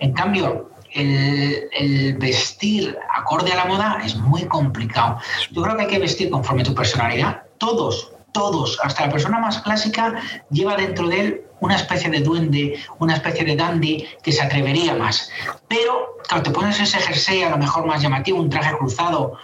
En 0.00 0.12
cambio, 0.12 0.70
el, 0.94 2.16
vestir 2.18 2.96
acorde 3.14 3.52
a 3.52 3.56
la 3.56 3.64
moda 3.64 4.00
es 4.04 4.16
muy 4.16 4.44
complicado. 4.44 5.18
Yo 5.50 5.62
creo 5.62 5.76
que 5.76 5.82
hay 5.82 5.88
que 5.88 5.98
vestir 5.98 6.30
conforme 6.30 6.64
tu 6.64 6.74
personalidad. 6.74 7.42
Todos, 7.58 8.12
todos, 8.32 8.78
hasta 8.82 9.06
la 9.06 9.12
persona 9.12 9.38
más 9.38 9.60
clásica 9.62 10.14
lleva 10.50 10.76
dentro 10.76 11.08
de 11.08 11.20
él 11.20 11.42
una 11.62 11.76
especie 11.76 12.10
de 12.10 12.20
duende, 12.20 12.76
una 12.98 13.14
especie 13.14 13.44
de 13.44 13.56
dandy 13.56 14.06
que 14.22 14.32
se 14.32 14.42
atrevería 14.42 14.94
más. 14.94 15.30
Pero, 15.68 16.18
claro, 16.26 16.42
te 16.42 16.50
pones 16.50 16.78
ese 16.80 16.98
jersey 16.98 17.42
a 17.42 17.50
lo 17.50 17.56
mejor 17.56 17.86
más 17.86 18.02
llamativo, 18.02 18.40
un 18.40 18.50
traje 18.50 18.76
cruzado, 18.76 19.38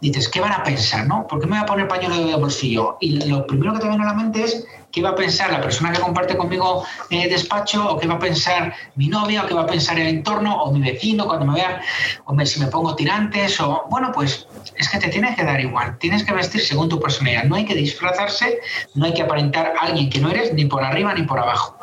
dices, 0.00 0.28
¿qué 0.28 0.40
van 0.40 0.52
a 0.52 0.62
pensar, 0.62 1.06
no? 1.06 1.26
¿Por 1.28 1.38
qué 1.38 1.46
me 1.46 1.52
voy 1.52 1.62
a 1.62 1.66
poner 1.66 1.86
pañuelo 1.86 2.26
de 2.26 2.34
bolsillo? 2.34 2.96
Y 3.00 3.28
lo 3.28 3.46
primero 3.46 3.74
que 3.74 3.80
te 3.80 3.88
viene 3.88 4.02
a 4.02 4.06
la 4.06 4.14
mente 4.14 4.42
es 4.42 4.66
qué 4.90 5.02
va 5.02 5.10
a 5.10 5.14
pensar 5.14 5.52
la 5.52 5.60
persona 5.60 5.92
que 5.92 6.00
comparte 6.00 6.36
conmigo 6.36 6.84
eh, 7.10 7.28
despacho, 7.28 7.88
o 7.90 7.98
qué 7.98 8.06
va 8.06 8.14
a 8.14 8.18
pensar 8.18 8.74
mi 8.96 9.08
novia, 9.08 9.44
o 9.44 9.46
qué 9.46 9.54
va 9.54 9.62
a 9.62 9.66
pensar 9.66 9.98
el 9.98 10.08
entorno, 10.08 10.62
o 10.62 10.72
mi 10.72 10.80
vecino 10.80 11.26
cuando 11.26 11.46
me 11.46 11.54
vea, 11.54 11.82
o 12.24 12.36
si 12.44 12.60
me 12.60 12.66
pongo 12.66 12.94
tirantes, 12.94 13.60
o 13.60 13.86
bueno, 13.90 14.10
pues 14.12 14.46
es 14.76 14.88
que 14.88 14.98
te 14.98 15.08
tienes 15.08 15.36
que 15.36 15.44
dar 15.44 15.60
igual, 15.60 15.98
tienes 15.98 16.24
que 16.24 16.32
vestir 16.32 16.60
según 16.60 16.88
tu 16.88 17.00
personalidad, 17.00 17.44
no 17.44 17.56
hay 17.56 17.64
que 17.64 17.74
disfrazarse, 17.74 18.60
no 18.94 19.04
hay 19.04 19.14
que 19.14 19.22
aparentar 19.22 19.74
a 19.78 19.86
alguien 19.86 20.10
que 20.10 20.20
no 20.20 20.30
eres 20.30 20.52
ni 20.54 20.64
por 20.64 20.82
arriba 20.82 21.14
ni 21.14 21.22
por 21.22 21.38
abajo. 21.38 21.78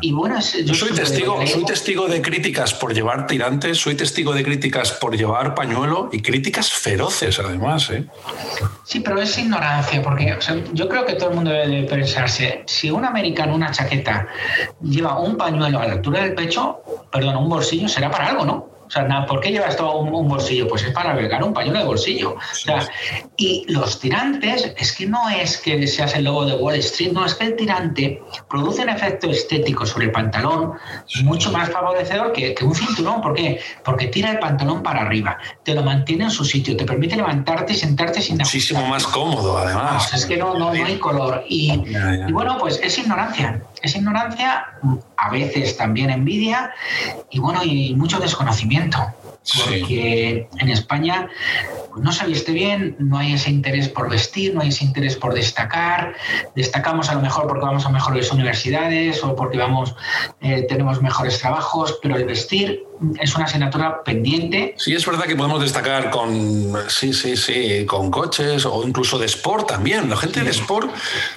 Y 0.00 0.12
bueno, 0.12 0.38
yo 0.64 0.74
soy 0.74 0.92
testigo, 0.92 1.44
soy 1.46 1.64
testigo 1.64 2.08
de 2.08 2.22
críticas 2.22 2.74
por 2.74 2.94
llevar 2.94 3.26
tirantes, 3.26 3.78
soy 3.78 3.94
testigo 3.94 4.32
de 4.32 4.42
críticas 4.42 4.92
por 4.92 5.16
llevar 5.16 5.54
pañuelo 5.54 6.08
y 6.12 6.22
críticas 6.22 6.72
feroces 6.72 7.38
además. 7.38 7.90
¿eh? 7.90 8.04
Sí, 8.84 9.00
pero 9.00 9.20
es 9.20 9.36
ignorancia, 9.38 10.02
porque 10.02 10.36
yo 10.72 10.88
creo 10.88 11.06
que 11.06 11.14
todo 11.14 11.30
el 11.30 11.36
mundo 11.36 11.50
debe 11.50 11.86
si 12.66 12.90
un 12.90 13.04
americano, 13.04 13.54
una 13.54 13.70
chaqueta, 13.70 14.26
lleva 14.82 15.18
un 15.18 15.36
pañuelo 15.36 15.80
a 15.80 15.86
la 15.86 15.92
altura 15.94 16.22
del 16.22 16.34
pecho, 16.34 16.82
perdón, 17.10 17.36
un 17.36 17.48
bolsillo, 17.48 17.88
será 17.88 18.10
para 18.10 18.28
algo, 18.28 18.44
¿no? 18.44 18.69
O 18.90 18.92
sea, 18.92 19.24
¿por 19.24 19.40
qué 19.40 19.52
llevas 19.52 19.76
todo 19.76 19.98
un, 19.98 20.28
bolsillo? 20.28 20.66
Pues 20.66 20.82
es 20.82 20.92
para 20.92 21.12
albergar 21.12 21.44
un 21.44 21.54
pañuelo 21.54 21.78
de 21.78 21.84
bolsillo. 21.84 22.32
O 22.34 22.54
sea, 22.54 22.88
y 23.36 23.64
los 23.68 24.00
tirantes, 24.00 24.74
es 24.76 24.92
que 24.92 25.06
no 25.06 25.28
es 25.28 25.58
que 25.58 25.86
seas 25.86 26.16
el 26.16 26.24
logo 26.24 26.44
de 26.44 26.54
Wall 26.54 26.74
Street, 26.76 27.12
no, 27.12 27.24
es 27.24 27.36
que 27.36 27.44
el 27.44 27.56
tirante 27.56 28.20
produce 28.48 28.82
un 28.82 28.88
efecto 28.88 29.30
estético 29.30 29.86
sobre 29.86 30.06
el 30.06 30.12
pantalón 30.12 30.72
mucho 31.22 31.52
más 31.52 31.70
favorecedor 31.70 32.32
que, 32.32 32.56
un 32.62 32.74
cinturón. 32.74 33.20
¿Por 33.20 33.34
qué? 33.34 33.60
Porque 33.84 34.08
tira 34.08 34.32
el 34.32 34.40
pantalón 34.40 34.82
para 34.82 35.02
arriba, 35.02 35.38
te 35.62 35.72
lo 35.72 35.84
mantiene 35.84 36.24
en 36.24 36.30
su 36.30 36.44
sitio, 36.44 36.76
te 36.76 36.84
permite 36.84 37.14
levantarte 37.14 37.74
y 37.74 37.76
sentarte 37.76 38.20
sin 38.20 38.38
Muchísimo 38.38 38.84
más 38.86 39.06
cómodo, 39.06 39.58
además. 39.58 40.12
es 40.14 40.26
que 40.26 40.36
no, 40.36 40.58
no, 40.58 40.70
hay 40.70 40.98
color. 40.98 41.44
Y, 41.48 41.72
y 41.72 42.32
bueno, 42.32 42.58
pues 42.58 42.80
es 42.82 42.98
ignorancia. 42.98 43.62
Es 43.82 43.94
ignorancia, 43.94 44.66
a 45.20 45.30
veces 45.30 45.76
también 45.76 46.10
envidia 46.10 46.72
y 47.30 47.38
bueno, 47.38 47.62
y 47.62 47.94
mucho 47.94 48.18
desconocimiento. 48.18 48.98
Porque 49.64 50.48
en 50.58 50.68
España 50.68 51.28
pues, 51.90 52.04
no 52.04 52.12
se 52.12 52.26
viste 52.26 52.52
bien, 52.52 52.94
no 52.98 53.16
hay 53.18 53.32
ese 53.32 53.50
interés 53.50 53.88
por 53.88 54.10
vestir, 54.10 54.54
no 54.54 54.60
hay 54.60 54.68
ese 54.68 54.84
interés 54.84 55.16
por 55.16 55.34
destacar. 55.34 56.14
Destacamos 56.54 57.08
a 57.08 57.14
lo 57.14 57.20
mejor 57.20 57.46
porque 57.46 57.64
vamos 57.64 57.86
a 57.86 57.88
mejores 57.88 58.30
universidades 58.30 59.24
o 59.24 59.34
porque 59.34 59.58
vamos, 59.58 59.94
eh, 60.40 60.66
tenemos 60.68 61.00
mejores 61.00 61.38
trabajos, 61.38 61.98
pero 62.02 62.16
el 62.16 62.24
vestir 62.24 62.84
es 63.18 63.34
una 63.34 63.44
asignatura 63.44 64.02
pendiente. 64.02 64.74
Sí, 64.76 64.94
es 64.94 65.06
verdad 65.06 65.24
que 65.24 65.36
podemos 65.36 65.60
destacar 65.60 66.10
con, 66.10 66.74
sí, 66.88 67.12
sí, 67.12 67.36
sí, 67.36 67.86
con 67.86 68.10
coches 68.10 68.66
o 68.66 68.86
incluso 68.86 69.18
de 69.18 69.26
sport 69.26 69.68
también. 69.68 70.08
La 70.10 70.16
gente 70.16 70.42
de 70.42 70.50
sport 70.50 70.90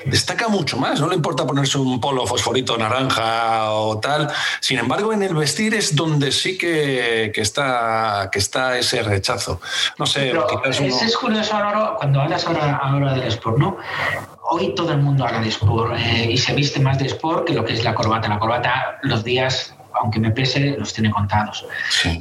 destaca 0.06 0.48
mucho 0.48 0.78
más, 0.78 1.00
no 1.00 1.08
le 1.08 1.16
importa 1.16 1.46
ponerse 1.48 1.78
un 1.78 2.00
polo 2.00 2.28
fosforito 2.28 2.78
naranja 2.78 3.72
o 3.72 4.00
tal. 4.00 4.30
Sin 4.60 4.80
embargo, 4.80 5.14
en 5.14 5.24
el 5.24 5.34
vestir 5.34 5.74
es 5.74 5.96
donde 5.96 6.32
sí 6.32 6.58
que, 6.58 7.32
que 7.34 7.42
está, 7.42 8.30
que 8.32 8.40
está 8.40 8.78
ese 8.78 9.02
rechazo. 9.04 9.62
No 9.98 10.06
sé, 10.06 10.32
Pero 10.32 10.48
es, 10.66 11.18
curioso, 11.18 11.56
cuando 11.98 12.22
hablas 12.22 12.46
ahora, 12.46 12.78
ahora 12.78 13.14
del 13.14 13.28
sport, 13.28 13.58
¿no? 13.58 13.78
Hoy 14.50 14.76
todo 14.76 14.92
el 14.92 15.00
mundo 15.00 15.26
habla 15.26 15.40
de 15.40 15.50
sport 15.50 15.96
eh, 15.98 16.30
y 16.30 16.38
se 16.38 16.54
viste 16.54 16.80
más 16.80 17.00
de 17.00 17.08
sport 17.08 17.48
que 17.48 17.54
lo 17.54 17.64
que 17.64 17.74
es 17.74 17.84
la 17.84 17.96
corbata. 17.96 18.28
La 18.28 18.40
corbata, 18.40 19.00
los 19.02 19.24
días 19.24 19.74
aunque 19.94 20.20
me 20.20 20.32
pese, 20.32 20.76
los 20.78 20.94
tiene 20.94 21.12
contados. 21.12 21.66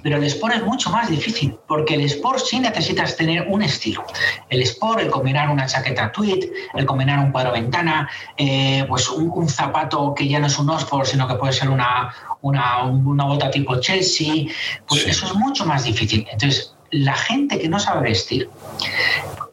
Pero 0.03 0.17
el 0.17 0.25
sport 0.25 0.57
es 0.57 0.63
mucho 0.65 0.91
más 0.91 1.09
difícil, 1.09 1.57
porque 1.67 1.95
el 1.95 2.03
sport 2.03 2.39
sí 2.39 2.61
necesitas 2.61 3.17
tener 3.17 3.47
un 3.49 3.63
estilo. 3.63 4.05
El 4.49 4.63
sport, 4.63 5.01
el 5.01 5.11
combinar 5.11 5.49
una 5.51 5.67
chaqueta 5.67 6.13
tweed, 6.13 6.45
el 6.75 6.87
combinar 6.87 7.19
un 7.19 7.33
cuadro 7.33 7.53
ventana, 7.53 8.09
eh, 8.37 8.85
pues 8.89 9.09
un, 9.09 9.49
zapato 9.49 10.15
que 10.15 10.29
ya 10.29 10.39
no 10.39 10.47
es 10.47 10.59
un 10.59 10.71
Oxford, 10.71 11.07
sino 11.07 11.29
que 11.29 11.35
puede 11.35 11.53
ser 11.53 11.69
una, 11.69 12.15
una, 12.41 12.85
una 12.85 13.25
bota 13.25 13.51
tipo 13.51 13.79
Chelsea, 13.81 14.47
pues 14.87 15.07
eso 15.07 15.27
es 15.27 15.35
mucho 15.35 15.67
más 15.67 15.85
difícil. 15.85 16.27
Entonces, 16.31 16.75
la 16.91 17.15
gente 17.15 17.59
que 17.59 17.69
no 17.69 17.79
sabe 17.79 18.03
vestir 18.03 18.49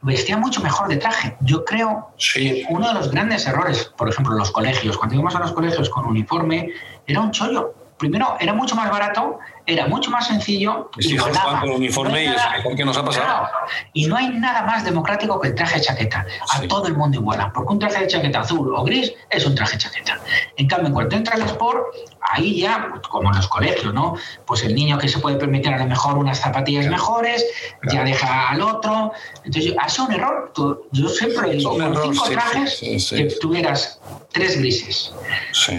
vestía 0.01 0.37
mucho 0.37 0.61
mejor 0.61 0.87
de 0.87 0.97
traje. 0.97 1.35
Yo 1.41 1.65
creo 1.65 2.11
que 2.33 2.65
uno 2.69 2.87
de 2.87 2.93
los 2.93 3.11
grandes 3.11 3.45
errores, 3.47 3.91
por 3.97 4.09
ejemplo, 4.09 4.35
los 4.35 4.51
colegios, 4.51 4.97
cuando 4.97 5.15
íbamos 5.15 5.35
a 5.35 5.39
los 5.39 5.51
colegios 5.51 5.89
con 5.89 6.05
uniforme, 6.05 6.71
era 7.07 7.21
un 7.21 7.31
chollo 7.31 7.73
primero 7.99 8.37
era 8.39 8.53
mucho 8.53 8.75
más 8.75 8.89
barato, 8.89 9.39
era 9.69 9.87
mucho 9.87 10.09
más 10.11 10.27
sencillo. 10.27 10.89
y 10.97 11.15
el 11.15 11.69
uniforme 11.69 12.23
y 12.23 12.27
es 12.27 12.41
mejor 12.57 12.75
que 12.75 12.85
nos 12.85 12.97
ha 12.97 13.05
pasado. 13.05 13.47
y 13.93 14.07
no 14.07 14.15
hay 14.15 14.29
nada 14.29 14.63
más 14.63 14.83
democrático 14.83 15.39
que 15.39 15.49
el 15.49 15.55
traje 15.55 15.75
de 15.79 15.85
chaqueta. 15.85 16.25
A 16.53 16.61
todo 16.61 16.87
el 16.87 16.95
mundo 16.95 17.19
iguala. 17.19 17.51
Porque 17.53 17.73
un 17.73 17.79
traje 17.79 18.01
de 18.01 18.07
chaqueta 18.07 18.41
azul 18.41 18.73
o 18.75 18.83
gris 18.83 19.13
es 19.29 19.45
un 19.45 19.55
traje 19.55 19.73
de 19.73 19.79
chaqueta. 19.79 20.19
En 20.57 20.67
cambio, 20.67 20.87
en 20.87 20.93
cuanto 20.93 21.15
entra 21.15 21.35
el 21.35 21.43
sport, 21.43 21.85
ahí 22.31 22.61
ya, 22.61 22.93
como 23.09 23.29
en 23.29 23.35
los 23.37 23.47
colegios, 23.47 23.93
¿no? 23.93 24.15
Pues 24.45 24.63
el 24.63 24.75
niño 24.75 24.97
que 24.97 25.07
se 25.07 25.19
puede 25.19 25.37
permitir 25.37 25.73
a 25.73 25.77
lo 25.77 25.85
mejor 25.85 26.17
unas 26.17 26.39
zapatillas 26.39 26.87
mejores, 26.87 27.45
ya 27.91 28.03
deja 28.03 28.49
al 28.49 28.61
otro. 28.61 29.11
Entonces, 29.43 29.73
hace 29.79 30.01
un 30.01 30.13
error. 30.13 30.51
Yo 30.91 31.09
siempre 31.09 31.51
digo, 31.51 31.77
con 31.77 31.95
cinco 31.95 32.29
trajes 32.29 32.79
que 33.09 33.23
tuvieras 33.39 33.99
tres 34.31 34.57
grises, 34.59 35.13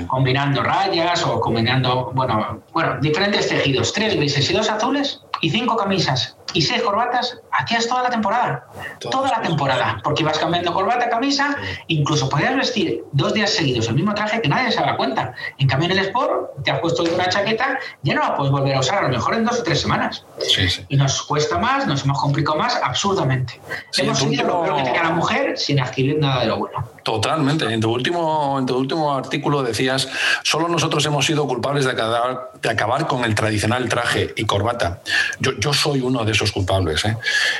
combinando 0.08 0.62
rayas 0.62 1.24
o 1.24 1.40
combinando, 1.40 2.10
bueno, 2.14 2.62
bueno, 2.72 2.98
diferentes 3.00 3.48
tejidos, 3.48 3.79
tres 3.88 4.14
grises 4.14 4.50
y 4.50 4.52
dos 4.52 4.68
azules 4.70 5.20
y 5.40 5.50
cinco 5.50 5.76
camisas 5.76 6.39
y 6.54 6.62
seis 6.62 6.82
corbatas, 6.82 7.38
hacías 7.52 7.86
toda 7.86 8.02
la 8.02 8.10
temporada. 8.10 8.66
Toda 8.98 9.30
la 9.30 9.42
temporada. 9.42 10.00
Porque 10.02 10.22
ibas 10.22 10.38
cambiando 10.38 10.72
corbata, 10.72 11.08
camisa, 11.08 11.56
incluso 11.88 12.28
podías 12.28 12.56
vestir 12.56 13.04
dos 13.12 13.34
días 13.34 13.50
seguidos 13.50 13.88
el 13.88 13.94
mismo 13.94 14.14
traje 14.14 14.40
que 14.40 14.48
nadie 14.48 14.70
se 14.70 14.80
daba 14.80 14.96
cuenta. 14.96 15.34
En 15.58 15.68
cambio, 15.68 15.90
en 15.90 15.98
el 15.98 16.06
Sport, 16.06 16.62
te 16.64 16.70
has 16.70 16.80
puesto 16.80 17.02
una 17.02 17.28
chaqueta, 17.28 17.78
ya 18.02 18.14
no 18.14 18.22
la 18.22 18.36
puedes 18.36 18.52
volver 18.52 18.74
a 18.76 18.80
usar, 18.80 18.98
a 18.98 19.02
lo 19.02 19.08
mejor 19.08 19.34
en 19.34 19.44
dos 19.44 19.60
o 19.60 19.62
tres 19.62 19.80
semanas. 19.80 20.24
Y 20.88 20.96
nos 20.96 21.22
cuesta 21.22 21.58
más, 21.58 21.86
nos 21.86 22.04
hemos 22.04 22.20
complicado 22.20 22.58
más, 22.58 22.76
absurdamente. 22.82 23.60
hemos 23.98 24.18
seguido 24.18 24.66
lo 24.66 24.76
que 24.76 24.82
tenía 24.82 25.02
la 25.02 25.10
mujer 25.10 25.58
sin 25.58 25.80
adquirir 25.80 26.18
nada 26.18 26.40
de 26.40 26.46
lo 26.46 26.58
bueno. 26.58 26.84
Totalmente. 27.02 27.72
En 27.72 27.80
tu 27.80 27.90
último, 27.92 28.58
en 28.58 28.66
tu 28.66 28.76
último 28.76 29.14
artículo 29.14 29.62
decías, 29.62 30.08
solo 30.42 30.68
nosotros 30.68 31.04
hemos 31.06 31.26
sido 31.26 31.46
culpables 31.46 31.84
de 31.84 31.92
acabar, 31.92 32.52
de 32.60 32.70
acabar 32.70 33.06
con 33.06 33.24
el 33.24 33.34
tradicional 33.34 33.88
traje 33.88 34.32
y 34.36 34.44
corbata. 34.44 35.00
Yo, 35.38 35.52
yo 35.58 35.72
soy 35.72 36.00
uno 36.00 36.24
de 36.24 36.32
esos 36.32 36.39
culpables. 36.52 37.04
¿eh? 37.04 37.16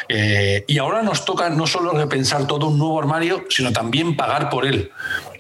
Eh, 0.09 0.65
y 0.67 0.79
ahora 0.79 1.03
nos 1.03 1.25
toca 1.25 1.51
no 1.51 1.67
solo 1.67 1.93
repensar 1.93 2.47
todo 2.47 2.69
un 2.69 2.79
nuevo 2.79 2.99
armario, 2.99 3.45
sino 3.49 3.73
también 3.73 4.17
pagar 4.17 4.49
por 4.49 4.67
él. 4.67 4.91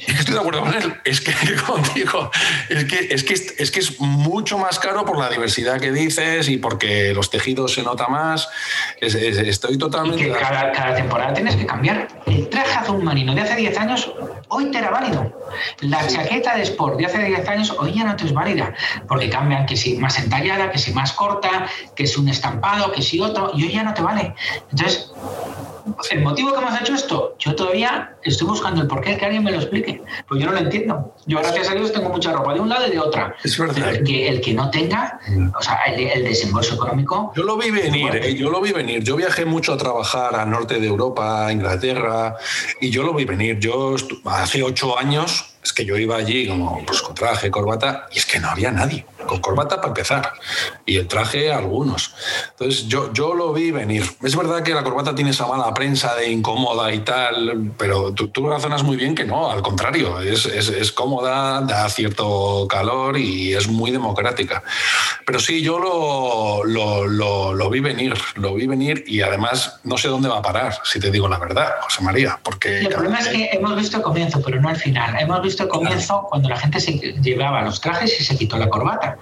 Estoy 0.06 0.34
de 0.34 0.40
acuerdo 0.40 0.60
con 0.60 0.74
él. 0.74 0.94
Es 1.04 1.20
que 1.20 1.32
contigo, 1.66 2.30
es 2.68 2.84
que, 2.84 3.08
es 3.10 3.24
que, 3.24 3.34
es 3.34 3.70
que 3.70 3.80
es 3.80 4.00
mucho 4.00 4.58
más 4.58 4.78
caro 4.78 5.04
por 5.04 5.18
la 5.18 5.28
diversidad 5.28 5.80
que 5.80 5.92
dices 5.92 6.48
y 6.48 6.58
porque 6.58 7.14
los 7.14 7.30
tejidos 7.30 7.74
se 7.74 7.82
nota 7.82 8.08
más. 8.08 8.48
estoy 9.00 9.78
totalmente. 9.78 10.22
Y 10.22 10.26
que 10.26 10.38
cada, 10.38 10.72
cada, 10.72 10.94
temporada 10.94 11.32
tienes 11.32 11.56
que 11.56 11.66
cambiar. 11.66 12.08
El 12.26 12.48
traje 12.48 12.78
azul 12.78 13.02
marino 13.02 13.34
de 13.34 13.40
hace 13.40 13.56
10 13.56 13.78
años, 13.78 14.12
hoy 14.50 14.70
te 14.70 14.78
era 14.78 14.90
válido. 14.90 15.32
La 15.80 16.06
chaqueta 16.06 16.56
de 16.56 16.62
sport 16.62 16.98
de 16.98 17.06
hace 17.06 17.24
10 17.24 17.48
años, 17.48 17.74
hoy 17.78 17.94
ya 17.94 18.04
no 18.04 18.14
te 18.16 18.26
es 18.26 18.32
válida. 18.32 18.74
Porque 19.08 19.28
cambian 19.30 19.66
que 19.66 19.76
si 19.76 19.96
más 19.96 20.18
entallada, 20.18 20.70
que 20.70 20.78
si 20.78 20.92
más 20.92 21.12
corta, 21.12 21.66
que 21.94 22.06
si 22.06 22.20
un 22.20 22.28
estampado, 22.28 22.92
que 22.92 23.02
si 23.02 23.20
otro, 23.20 23.50
y 23.54 23.64
hoy 23.64 23.72
ya 23.72 23.82
no 23.82 23.94
te 23.94 24.02
vale. 24.02 24.34
Entonces, 24.70 25.12
el 26.10 26.22
motivo 26.22 26.52
que 26.52 26.58
hemos 26.58 26.80
hecho 26.80 26.94
esto, 26.94 27.36
yo 27.38 27.54
todavía 27.54 28.16
estoy 28.22 28.46
buscando 28.46 28.82
el 28.82 28.88
porqué, 28.88 29.16
que 29.16 29.24
alguien 29.24 29.44
me 29.44 29.52
lo 29.52 29.58
explique. 29.58 30.02
Pues 30.28 30.40
yo 30.40 30.46
no 30.46 30.52
lo 30.52 30.58
entiendo. 30.58 31.14
Yo, 31.26 31.38
gracias 31.38 31.70
a 31.70 31.74
Dios, 31.74 31.92
tengo 31.92 32.08
mucha 32.08 32.32
ropa 32.32 32.54
de 32.54 32.60
un 32.60 32.68
lado 32.68 32.86
y 32.86 32.90
de 32.90 32.98
otra. 32.98 33.34
Es 33.42 33.58
verdad. 33.58 33.94
El 33.94 34.04
que, 34.04 34.28
el 34.28 34.40
que 34.40 34.54
no 34.54 34.70
tenga, 34.70 35.20
o 35.58 35.62
sea, 35.62 35.82
el, 35.84 36.24
desembolso 36.24 36.74
económico. 36.74 37.32
Yo 37.36 37.42
lo 37.42 37.56
vi 37.56 37.70
venir, 37.70 38.16
eh, 38.16 38.34
yo 38.34 38.50
lo 38.50 38.60
vi 38.60 38.72
venir. 38.72 39.02
Yo 39.02 39.16
viajé 39.16 39.44
mucho 39.44 39.72
a 39.72 39.76
trabajar 39.76 40.34
al 40.36 40.50
norte 40.50 40.80
de 40.80 40.86
Europa, 40.86 41.46
a 41.46 41.52
Inglaterra, 41.52 42.36
y 42.80 42.90
yo 42.90 43.02
lo 43.02 43.14
vi 43.14 43.24
venir. 43.24 43.58
Yo 43.58 43.94
hace 44.24 44.62
ocho 44.62 44.98
años 44.98 45.50
es 45.62 45.72
que 45.72 45.84
yo 45.84 45.96
iba 45.96 46.16
allí 46.16 46.48
como 46.48 46.84
pues, 46.86 47.02
con 47.02 47.14
traje, 47.14 47.50
corbata, 47.50 48.08
y 48.12 48.18
es 48.18 48.26
que 48.26 48.40
no 48.40 48.48
había 48.48 48.70
nadie. 48.70 49.04
Con 49.26 49.40
corbata 49.40 49.76
para 49.76 49.88
empezar. 49.88 50.32
Y 50.86 50.96
el 50.96 51.06
traje, 51.06 51.52
algunos. 51.52 52.14
Entonces 52.50 52.88
yo, 52.88 53.12
yo 53.12 53.34
lo 53.34 53.52
vi 53.52 53.70
venir. 53.70 54.04
Es 54.22 54.34
verdad 54.34 54.62
que 54.62 54.72
la 54.72 54.82
corbata 54.82 55.14
tiene 55.14 55.30
esa 55.30 55.46
mala 55.46 55.72
prensa 55.74 56.14
de 56.16 56.30
incómoda 56.30 56.92
y 56.92 57.00
tal, 57.00 57.72
pero 57.76 58.12
tú, 58.14 58.28
tú 58.28 58.48
razonas 58.48 58.82
muy 58.82 58.96
bien 58.96 59.14
que 59.14 59.24
no, 59.24 59.50
al 59.50 59.60
contrario. 59.60 60.20
Es, 60.20 60.46
es, 60.46 60.68
es, 60.68 60.90
cómoda, 60.92 61.60
da 61.60 61.88
cierto 61.90 62.66
calor 62.68 63.18
y 63.18 63.52
es 63.52 63.68
muy 63.68 63.90
democrática. 63.90 64.62
Pero 65.26 65.38
sí, 65.38 65.60
yo 65.60 65.78
lo, 65.78 66.64
lo, 66.64 67.06
lo, 67.06 67.52
lo 67.52 67.70
vi 67.70 67.80
venir. 67.80 68.14
Lo 68.36 68.54
vi 68.54 68.66
venir 68.66 69.04
y 69.06 69.20
además 69.20 69.80
no 69.84 69.98
sé 69.98 70.08
dónde 70.08 70.28
va 70.28 70.38
a 70.38 70.42
parar, 70.42 70.78
si 70.84 70.98
te 70.98 71.10
digo 71.10 71.28
la 71.28 71.38
verdad, 71.38 71.74
José 71.82 72.02
María. 72.02 72.40
Porque 72.42 72.80
el 72.80 72.88
problema 72.88 73.18
es 73.18 73.28
que 73.28 73.50
hemos 73.52 73.76
visto 73.76 73.98
el 73.98 74.02
comienzo, 74.02 74.40
pero 74.42 74.60
no 74.60 74.70
el 74.70 74.76
final. 74.76 75.16
Hemos 75.20 75.42
visto 75.42 75.49
visto 75.50 75.64
el 75.64 75.68
comienzo 75.68 76.26
cuando 76.28 76.48
la 76.48 76.56
gente 76.56 76.80
se 76.80 76.92
llevaba 76.92 77.62
los 77.62 77.80
trajes 77.80 78.20
y 78.20 78.24
se 78.24 78.36
quitó 78.36 78.56
la 78.56 78.68
corbata. 78.68 79.18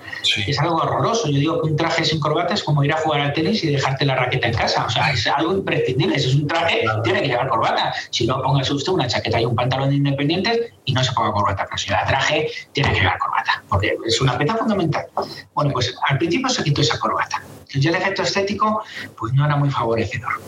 Es 0.46 0.58
algo 0.60 0.76
horroroso. 0.76 1.28
Yo 1.28 1.38
digo 1.38 1.62
que 1.62 1.70
un 1.70 1.76
traje 1.76 2.04
sin 2.04 2.20
corbata 2.20 2.54
es 2.54 2.62
como 2.62 2.84
ir 2.84 2.92
a 2.92 2.98
jugar 2.98 3.20
al 3.20 3.32
tenis 3.32 3.64
y 3.64 3.70
dejarte 3.70 4.04
la 4.04 4.14
raqueta 4.14 4.48
en 4.48 4.54
casa. 4.54 4.84
O 4.84 4.90
sea, 4.90 5.10
es 5.12 5.26
algo 5.26 5.52
imprescindible. 5.52 6.18
Si 6.18 6.28
es 6.28 6.34
un 6.34 6.46
traje, 6.46 6.84
tiene 7.02 7.22
que 7.22 7.28
llevar 7.28 7.48
corbata. 7.48 7.94
Si 8.10 8.26
no, 8.26 8.42
póngase 8.42 8.74
usted 8.74 8.92
una 8.92 9.06
chaqueta 9.06 9.40
y 9.40 9.46
un 9.46 9.56
pantalón 9.56 9.92
independientes 9.92 10.72
y 10.84 10.92
no 10.92 11.02
se 11.02 11.12
ponga 11.12 11.32
corbata. 11.32 11.64
Pero 11.64 11.78
si 11.78 11.90
la 11.90 12.04
traje, 12.04 12.50
tiene 12.72 12.92
que 12.92 13.00
llevar 13.00 13.18
corbata, 13.18 13.62
porque 13.68 13.96
es 14.06 14.20
una 14.20 14.36
pieza 14.36 14.56
fundamental. 14.56 15.06
Bueno, 15.54 15.70
pues 15.72 15.94
al 16.08 16.18
principio 16.18 16.48
se 16.50 16.62
quitó 16.62 16.82
esa 16.82 16.98
corbata. 16.98 17.42
Ya 17.74 17.90
el 17.90 17.96
efecto 17.96 18.22
estético, 18.22 18.82
pues 19.16 19.32
no 19.32 19.44
era 19.44 19.56
muy 19.56 19.70
favorecedor. 19.70 20.40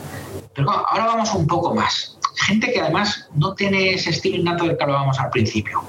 Pero 0.55 0.71
ahora 0.71 1.07
vamos 1.07 1.35
un 1.35 1.47
poco 1.47 1.75
más 1.75 2.20
gente 2.37 2.73
que 2.73 2.81
además 2.81 3.29
no 3.35 3.55
tiene 3.55 3.95
ese 3.95 4.11
estilo 4.11 4.37
innato 4.37 4.65
del 4.65 4.77
que 4.77 4.83
hablábamos 4.83 5.19
al 5.19 5.31
principio. 5.31 5.83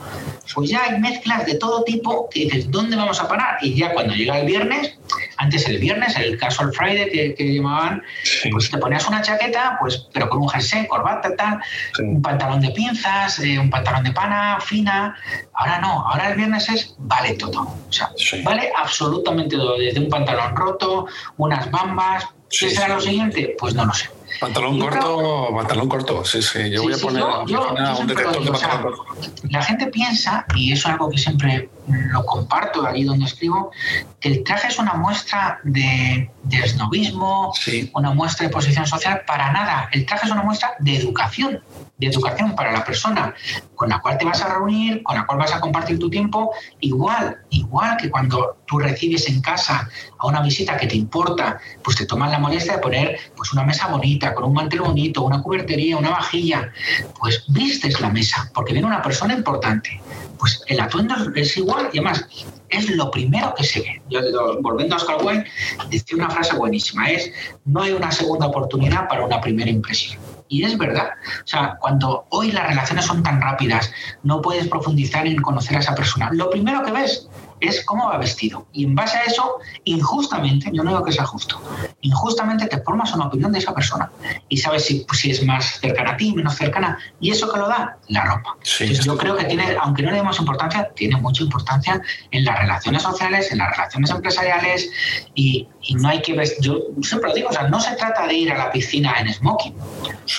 Pues 0.53 0.69
ya 0.69 0.83
hay 0.83 0.99
mezclas 0.99 1.45
de 1.45 1.55
todo 1.55 1.83
tipo 1.83 2.29
que 2.29 2.41
dices, 2.41 2.69
¿dónde 2.69 2.95
vamos 2.95 3.19
a 3.21 3.27
parar? 3.27 3.57
Y 3.61 3.75
ya 3.75 3.93
cuando 3.93 4.13
llega 4.13 4.39
el 4.39 4.45
viernes, 4.45 4.97
antes 5.37 5.67
el 5.67 5.77
viernes, 5.77 6.15
el 6.17 6.37
casual 6.37 6.73
Friday 6.73 7.09
que, 7.09 7.35
que 7.35 7.55
llamaban, 7.55 8.03
pues 8.51 8.69
te 8.69 8.77
ponías 8.77 9.07
una 9.07 9.21
chaqueta, 9.21 9.77
pues, 9.79 10.07
pero 10.13 10.29
con 10.29 10.39
un 10.39 10.49
jersey, 10.49 10.87
corbata, 10.87 11.35
tal, 11.35 11.59
un 11.99 12.21
pantalón 12.21 12.61
de 12.61 12.71
pinzas, 12.71 13.39
eh, 13.39 13.57
un 13.57 13.69
pantalón 13.69 14.03
de 14.03 14.11
pana 14.11 14.59
fina. 14.59 15.15
Ahora 15.53 15.79
no, 15.79 16.05
ahora 16.07 16.31
el 16.31 16.37
viernes 16.37 16.67
es 16.69 16.95
vale 16.97 17.33
todo. 17.33 17.61
O 17.61 17.91
sea, 17.91 18.11
vale 18.43 18.71
absolutamente 18.77 19.55
todo, 19.55 19.77
desde 19.77 19.99
un 19.99 20.09
pantalón 20.09 20.55
roto, 20.55 21.07
unas 21.37 21.69
bambas. 21.71 22.25
¿Qué 22.49 22.69
será 22.69 22.89
lo 22.89 22.99
siguiente? 22.99 23.55
Pues 23.57 23.73
no 23.73 23.85
lo 23.85 23.93
sé. 23.93 24.09
Pantalón 24.39 24.79
corto, 24.79 25.49
pantalón 25.55 25.89
corto, 25.89 26.25
sí, 26.25 26.41
sí. 26.41 26.69
Yo 26.71 26.83
voy 26.83 26.93
a 26.93 26.97
poner 26.97 27.23
un 27.23 28.07
detector 28.07 28.43
de 28.43 28.51
pantalón 28.51 28.81
corto. 28.81 29.05
La 29.49 29.61
gente 29.61 29.87
piensa, 29.87 30.45
y 30.55 30.71
eso 30.71 30.87
es 30.87 30.93
algo 30.93 31.09
que 31.09 31.17
siempre 31.17 31.69
lo 31.87 32.25
comparto 32.25 32.85
allí 32.85 33.03
donde 33.03 33.25
escribo, 33.25 33.71
que 34.19 34.29
el 34.29 34.43
traje 34.43 34.67
es 34.67 34.79
una 34.79 34.93
muestra 34.93 35.59
de, 35.63 36.29
de 36.43 36.57
esnovismo, 36.57 37.53
una 37.93 38.13
muestra 38.13 38.47
de 38.47 38.53
posición 38.53 38.85
social, 38.85 39.21
para 39.25 39.51
nada. 39.51 39.89
El 39.91 40.05
traje 40.05 40.25
es 40.25 40.31
una 40.31 40.43
muestra 40.43 40.75
de 40.79 40.95
educación, 40.95 41.63
de 41.97 42.07
educación 42.07 42.55
para 42.55 42.71
la 42.71 42.83
persona 42.83 43.33
con 43.81 43.89
la 43.89 43.99
cual 43.99 44.15
te 44.19 44.25
vas 44.25 44.39
a 44.43 44.53
reunir, 44.53 45.01
con 45.01 45.15
la 45.15 45.25
cual 45.25 45.39
vas 45.39 45.55
a 45.55 45.59
compartir 45.59 45.97
tu 45.97 46.07
tiempo, 46.07 46.51
igual, 46.81 47.37
igual 47.49 47.97
que 47.97 48.11
cuando 48.11 48.57
tú 48.67 48.77
recibes 48.77 49.27
en 49.27 49.41
casa 49.41 49.89
a 50.19 50.27
una 50.27 50.43
visita 50.43 50.77
que 50.77 50.85
te 50.85 50.95
importa, 50.95 51.59
pues 51.83 51.97
te 51.97 52.05
tomas 52.05 52.29
la 52.29 52.37
molestia 52.37 52.73
de 52.73 52.77
poner 52.77 53.19
pues 53.35 53.51
una 53.53 53.63
mesa 53.63 53.87
bonita, 53.87 54.20
con 54.33 54.45
un 54.45 54.53
mantel 54.53 54.81
bonito, 54.81 55.23
una 55.23 55.41
cubertería, 55.41 55.97
una 55.97 56.11
vajilla, 56.11 56.71
pues 57.19 57.43
vistes 57.47 57.99
la 57.99 58.09
mesa, 58.09 58.49
porque 58.53 58.73
viene 58.73 58.87
una 58.87 59.01
persona 59.01 59.33
importante 59.33 59.99
pues 60.41 60.63
el 60.65 60.79
atuendo 60.79 61.13
es 61.35 61.55
igual 61.55 61.89
y 61.93 61.99
además 61.99 62.25
es 62.67 62.89
lo 62.89 63.11
primero 63.11 63.53
que 63.55 63.63
se 63.63 63.81
ve. 63.81 64.01
Yo, 64.09 64.21
volviendo 64.61 64.95
a 64.95 64.97
Oscar 64.97 65.23
Wilde, 65.23 65.45
decía 65.91 66.17
una 66.17 66.31
frase 66.31 66.55
buenísima, 66.55 67.11
es 67.11 67.31
no 67.65 67.83
hay 67.83 67.91
una 67.91 68.11
segunda 68.11 68.47
oportunidad 68.47 69.07
para 69.07 69.23
una 69.23 69.39
primera 69.39 69.69
impresión. 69.69 70.19
Y 70.47 70.63
es 70.63 70.75
verdad. 70.79 71.09
O 71.43 71.47
sea, 71.47 71.77
cuando 71.79 72.25
hoy 72.29 72.51
las 72.51 72.67
relaciones 72.67 73.05
son 73.05 73.21
tan 73.21 73.39
rápidas, 73.39 73.93
no 74.23 74.41
puedes 74.41 74.67
profundizar 74.67 75.27
en 75.27 75.39
conocer 75.39 75.77
a 75.77 75.79
esa 75.81 75.93
persona. 75.93 76.29
Lo 76.31 76.49
primero 76.49 76.83
que 76.83 76.91
ves 76.91 77.29
es 77.61 77.85
cómo 77.85 78.09
va 78.09 78.17
vestido. 78.17 78.67
Y 78.73 78.85
en 78.85 78.95
base 78.95 79.17
a 79.17 79.23
eso, 79.23 79.59
injustamente, 79.85 80.69
yo 80.73 80.83
no 80.83 80.91
digo 80.91 81.03
que 81.03 81.11
sea 81.11 81.25
justo, 81.25 81.61
injustamente 82.01 82.67
te 82.67 82.81
formas 82.81 83.13
una 83.13 83.27
opinión 83.27 83.51
de 83.51 83.59
esa 83.59 83.73
persona 83.73 84.11
y 84.49 84.57
sabes 84.57 84.85
si, 84.85 85.05
pues, 85.07 85.19
si 85.19 85.31
es 85.31 85.45
más 85.45 85.79
cercana 85.79 86.11
a 86.11 86.17
ti, 86.17 86.33
menos 86.33 86.55
cercana. 86.55 86.97
Y 87.19 87.31
eso 87.31 87.51
que 87.51 87.59
lo 87.59 87.67
da, 87.67 87.97
la 88.09 88.25
ropa. 88.25 88.57
yo 89.03 89.17
creo 89.17 89.35
que 89.37 89.45
tiene, 89.45 89.77
aunque 89.81 90.03
no 90.03 90.11
le 90.11 90.17
demos 90.17 90.39
importancia, 90.39 90.89
tiene 90.95 91.15
mucha 91.17 91.43
importancia 91.43 92.01
en 92.31 92.43
las 92.43 92.59
relaciones 92.59 93.03
sociales, 93.03 93.51
en 93.51 93.59
las 93.59 93.71
relaciones 93.71 94.09
empresariales 94.09 94.89
y, 95.35 95.67
y 95.81 95.95
no 95.95 96.09
hay 96.09 96.21
que 96.21 96.33
ver, 96.33 96.49
yo 96.59 96.79
siempre 97.01 97.29
lo 97.29 97.35
digo, 97.35 97.49
o 97.49 97.53
sea, 97.53 97.67
no 97.67 97.79
se 97.79 97.95
trata 97.95 98.27
de 98.27 98.33
ir 98.33 98.51
a 98.51 98.57
la 98.57 98.71
piscina 98.71 99.15
en 99.19 99.33
smoking, 99.33 99.75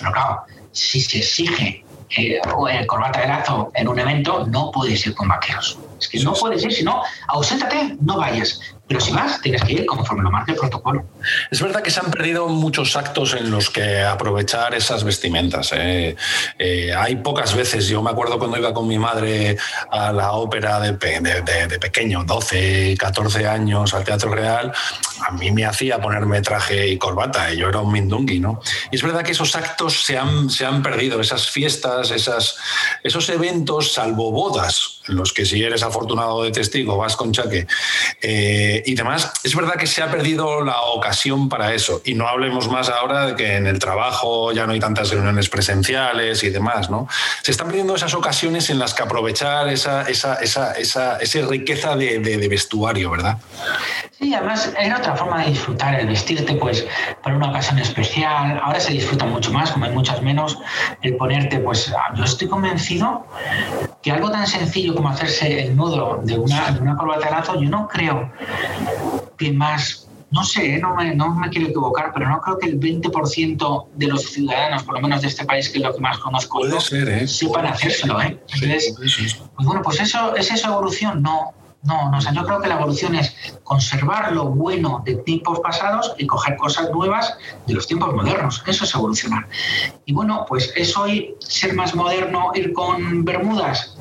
pero 0.01 0.13
claro, 0.13 0.43
si 0.73 1.01
se 1.01 1.19
exige 1.19 1.85
eh, 2.17 2.41
el 2.71 2.87
corbata 2.87 3.21
de 3.21 3.29
lazo 3.29 3.71
en 3.75 3.89
un 3.89 3.99
evento, 3.99 4.47
no 4.47 4.71
puedes 4.71 5.07
ir 5.07 5.15
con 5.15 5.29
vaqueros. 5.29 5.79
Es 6.01 6.09
que 6.09 6.21
no 6.21 6.33
puedes 6.35 6.65
ir, 6.65 6.73
si 6.73 6.83
no, 6.83 7.03
auséntate, 7.29 7.97
no 8.01 8.19
vayas. 8.19 8.61
Pero 8.99 9.15
vas, 9.15 9.41
tienes 9.41 9.63
que 9.63 9.73
ir 9.73 9.87
conforme 9.87 10.23
lo 10.23 10.31
el 10.47 10.55
protocolo. 10.57 11.05
Es 11.51 11.61
verdad 11.61 11.83
que 11.83 11.91
se 11.91 12.01
han 12.01 12.11
perdido 12.11 12.49
muchos 12.49 12.97
actos 12.97 13.35
en 13.35 13.51
los 13.51 13.71
que 13.71 14.03
aprovechar 14.03 14.75
esas 14.75 15.05
vestimentas. 15.05 15.71
¿eh? 15.73 16.17
Eh, 16.59 16.95
hay 16.95 17.17
pocas 17.17 17.55
veces, 17.55 17.87
yo 17.89 18.03
me 18.03 18.11
acuerdo 18.11 18.39
cuando 18.39 18.57
iba 18.59 18.75
con 18.75 18.89
mi 18.89 18.99
madre 18.99 19.57
a 19.91 20.13
la 20.13 20.33
ópera 20.33 20.81
de, 20.81 20.93
de, 20.93 21.79
pequeño, 21.79 22.25
12, 22.25 22.97
14 22.99 23.47
años, 23.47 23.95
al 23.95 24.05
Teatro 24.05 24.35
Real, 24.35 24.73
a 25.27 25.31
mí 25.33 25.51
me 25.51 25.65
hacía 25.65 26.01
ponerme 26.01 26.41
traje 26.43 26.89
y 26.89 26.99
corbata, 26.99 27.53
yo 27.53 27.69
era 27.69 27.81
un 27.81 27.93
mindungui, 27.93 28.41
¿no? 28.41 28.61
Y 28.91 28.97
es 28.97 29.03
verdad 29.03 29.23
que 29.23 29.33
esos 29.33 29.55
actos 29.55 30.05
se 30.05 30.19
han, 30.19 30.51
se 30.51 30.67
han 30.67 30.83
perdido, 30.83 31.21
esas 31.21 31.49
fiestas, 31.49 32.11
esos 33.03 33.29
eventos, 33.29 33.93
salvo 33.93 34.33
bodas, 34.33 35.01
los 35.07 35.33
que 35.33 35.45
si 35.45 35.63
eres 35.63 35.83
afortunado 35.83 36.43
de 36.43 36.51
testigo 36.51 36.97
vas 36.97 37.17
con 37.17 37.33
chaque. 37.33 37.67
Eh, 38.21 38.83
y 38.87 38.95
demás, 38.95 39.33
es 39.43 39.55
verdad 39.55 39.75
que 39.75 39.87
se 39.87 40.03
ha 40.03 40.11
perdido 40.11 40.63
la 40.65 40.81
ocasión 40.83 41.49
para 41.49 41.75
eso. 41.75 42.03
Y 42.05 42.15
no 42.15 42.29
hablemos 42.29 42.69
más 42.69 42.89
ahora 42.89 43.27
de 43.27 43.35
que 43.35 43.57
en 43.57 43.67
el 43.67 43.79
trabajo 43.79 44.53
ya 44.53 44.67
no 44.67 44.73
hay 44.73 44.81
tantas 44.81 45.11
reuniones 45.11 45.49
presenciales 45.49 46.43
y 46.45 46.51
demás, 46.51 46.91
¿no? 46.91 47.09
Se 47.43 47.51
están 47.51 47.69
perdiendo 47.69 47.95
esas 47.95 48.15
ocasiones 48.15 48.71
en 48.71 48.79
las 48.79 48.95
que 48.95 49.03
aprovechar 49.03 49.69
esa, 49.69 50.03
esa, 50.03 50.37
esa, 50.37 50.73
esa, 50.73 51.17
esa 51.19 51.47
riqueza 51.47 51.97
de, 51.97 52.49
vestuario, 52.49 53.11
¿verdad? 53.11 53.39
Sí, 54.19 54.35
además 54.35 54.73
era 54.79 54.99
otra 54.99 55.17
forma 55.17 55.43
de 55.43 55.51
disfrutar 55.51 55.99
el 55.99 56.07
vestirte, 56.07 56.55
pues, 56.55 56.87
para 57.23 57.37
una 57.37 57.51
ocasión 57.51 57.79
especial. 57.79 58.61
Ahora 58.63 58.81
se 58.81 58.93
disfruta 58.93 59.25
mucho 59.25 59.53
más, 59.53 59.71
como 59.71 59.87
hay 59.87 59.93
muchas 59.93 60.23
menos, 60.23 60.59
el 61.03 61.17
ponerte, 61.17 61.59
pues, 61.59 61.93
yo 62.15 62.25
estoy 62.25 62.49
convencido 62.49 63.27
que 64.03 64.11
algo 64.11 64.31
tan 64.31 64.47
sencillo 64.47 64.92
como 64.95 65.09
hacerse 65.09 65.67
el 65.67 65.77
nudo 65.77 66.21
de 66.25 66.39
una, 66.39 66.71
de 66.73 66.81
una 66.81 66.97
corbata 66.97 67.27
de 67.27 67.33
lazo, 67.33 67.61
yo 67.61 67.69
no 67.69 67.89
creo 67.89 68.31
que 69.37 69.53
más, 69.53 70.09
no 70.31 70.45
sé, 70.45 70.79
no 70.79 70.95
me, 70.95 71.15
no 71.15 71.35
me 71.35 71.49
quiero 71.51 71.69
equivocar, 71.69 72.13
pero 72.15 72.29
no 72.29 72.41
creo 72.41 72.59
que 72.59 72.67
el 72.67 72.81
20% 72.81 73.87
de 73.95 74.07
los 74.07 74.23
ciudadanos, 74.23 74.83
por 74.85 74.95
lo 74.95 75.01
menos 75.01 75.23
de 75.23 75.29
este 75.29 75.45
país, 75.45 75.69
que 75.69 75.79
es 75.79 75.85
lo 75.85 75.95
que 75.95 76.01
más 76.01 76.19
conozco, 76.19 76.61
Puede 76.61 76.81
ser, 76.81 77.09
¿eh? 77.09 77.29
sepan 77.29 77.67
hacérselo. 77.67 78.21
¿eh? 78.21 78.39
Entonces, 78.53 78.95
pues 78.97 79.67
bueno, 79.67 79.83
pues 79.83 80.01
eso, 80.01 80.35
¿es 80.37 80.51
esa 80.51 80.69
evolución? 80.69 81.23
No, 81.23 81.53
no, 81.85 82.11
no, 82.11 82.19
o 82.19 82.21
sea, 82.21 82.33
yo 82.33 82.45
creo 82.45 82.61
que 82.61 82.69
la 82.69 82.77
evolución 82.77 83.17
es 83.17 83.35
conservar 83.65 84.33
lo 84.33 84.47
bueno 84.47 85.03
de 85.05 85.17
tiempos 85.17 85.59
pasados 85.61 86.15
y 86.17 86.27
coger 86.27 86.57
cosas 86.57 86.91
nuevas 86.91 87.37
de 87.67 87.75
los 87.75 87.89
tiempos 87.89 88.15
modernos. 88.15 88.63
Eso 88.67 88.85
es 88.85 88.95
evolucionar. 88.95 89.49
Y 90.05 90.13
bueno, 90.13 90.47
pues 90.49 90.73
es 90.77 90.97
hoy 90.97 91.35
ser 91.41 91.75
más 91.75 91.95
moderno, 91.95 92.53
ir 92.55 92.73
con 92.73 93.25
bermudas. 93.25 93.97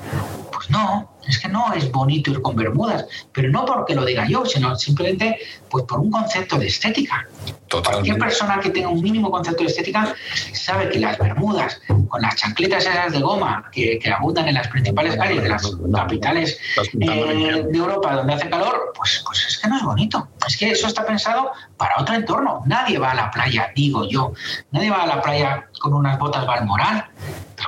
Pues 0.52 0.70
no, 0.70 1.12
es 1.28 1.40
que 1.40 1.48
no 1.48 1.74
es 1.74 1.92
bonito 1.92 2.32
ir 2.32 2.42
con 2.42 2.56
bermudas, 2.56 3.06
pero 3.32 3.50
no 3.50 3.66
porque 3.66 3.96
lo 3.96 4.06
diga 4.06 4.28
yo, 4.28 4.46
sino 4.46 4.76
simplemente 4.76 5.40
pues 5.70 5.86
por 5.86 6.00
un 6.00 6.12
concepto 6.12 6.58
de 6.58 6.68
estética. 6.68 7.28
Cualquier 7.70 8.18
persona 8.18 8.60
que 8.60 8.70
tenga 8.70 8.90
un 8.90 9.02
mínimo 9.02 9.32
concepto 9.32 9.64
de 9.64 9.70
estética 9.70 10.14
sabe 10.54 10.90
que 10.90 11.00
las 11.00 11.18
bermudas 11.18 11.80
con 12.10 12.22
las 12.22 12.36
chancletas 12.36 12.86
esas 12.86 13.14
de 13.14 13.22
goma 13.22 13.70
que, 13.72 14.00
abundan 14.12 14.48
en 14.50 14.56
las 14.56 14.68
principales 14.68 15.16
calles 15.16 15.42
de 15.42 15.50
las 15.50 15.72
capitales 15.94 16.60
eh, 17.00 17.66
de 17.70 17.78
Europa 17.78 18.14
donde 18.16 18.34
hace 18.34 18.50
calor, 18.50 18.92
pues, 18.96 19.24
pues 19.26 19.46
es 19.48 19.58
que 19.58 19.70
no 19.70 19.78
es 19.78 19.84
bonito. 19.84 20.28
Es 20.46 20.58
que 20.58 20.72
eso 20.72 20.88
está 20.88 21.06
pensado 21.06 21.52
para 21.78 21.96
otro 22.00 22.16
entorno. 22.16 22.62
Nadie 22.66 22.98
va 22.98 23.12
a 23.12 23.16
la 23.16 23.32
playa, 23.32 23.72
digo 23.76 24.08
yo, 24.08 24.34
nadie 24.72 24.90
va 24.90 25.04
a 25.04 25.08
la 25.08 25.22
playa 25.22 25.70
con 25.80 25.94
unas 25.94 26.20
botas 26.20 26.46
balmoral. 26.46 27.06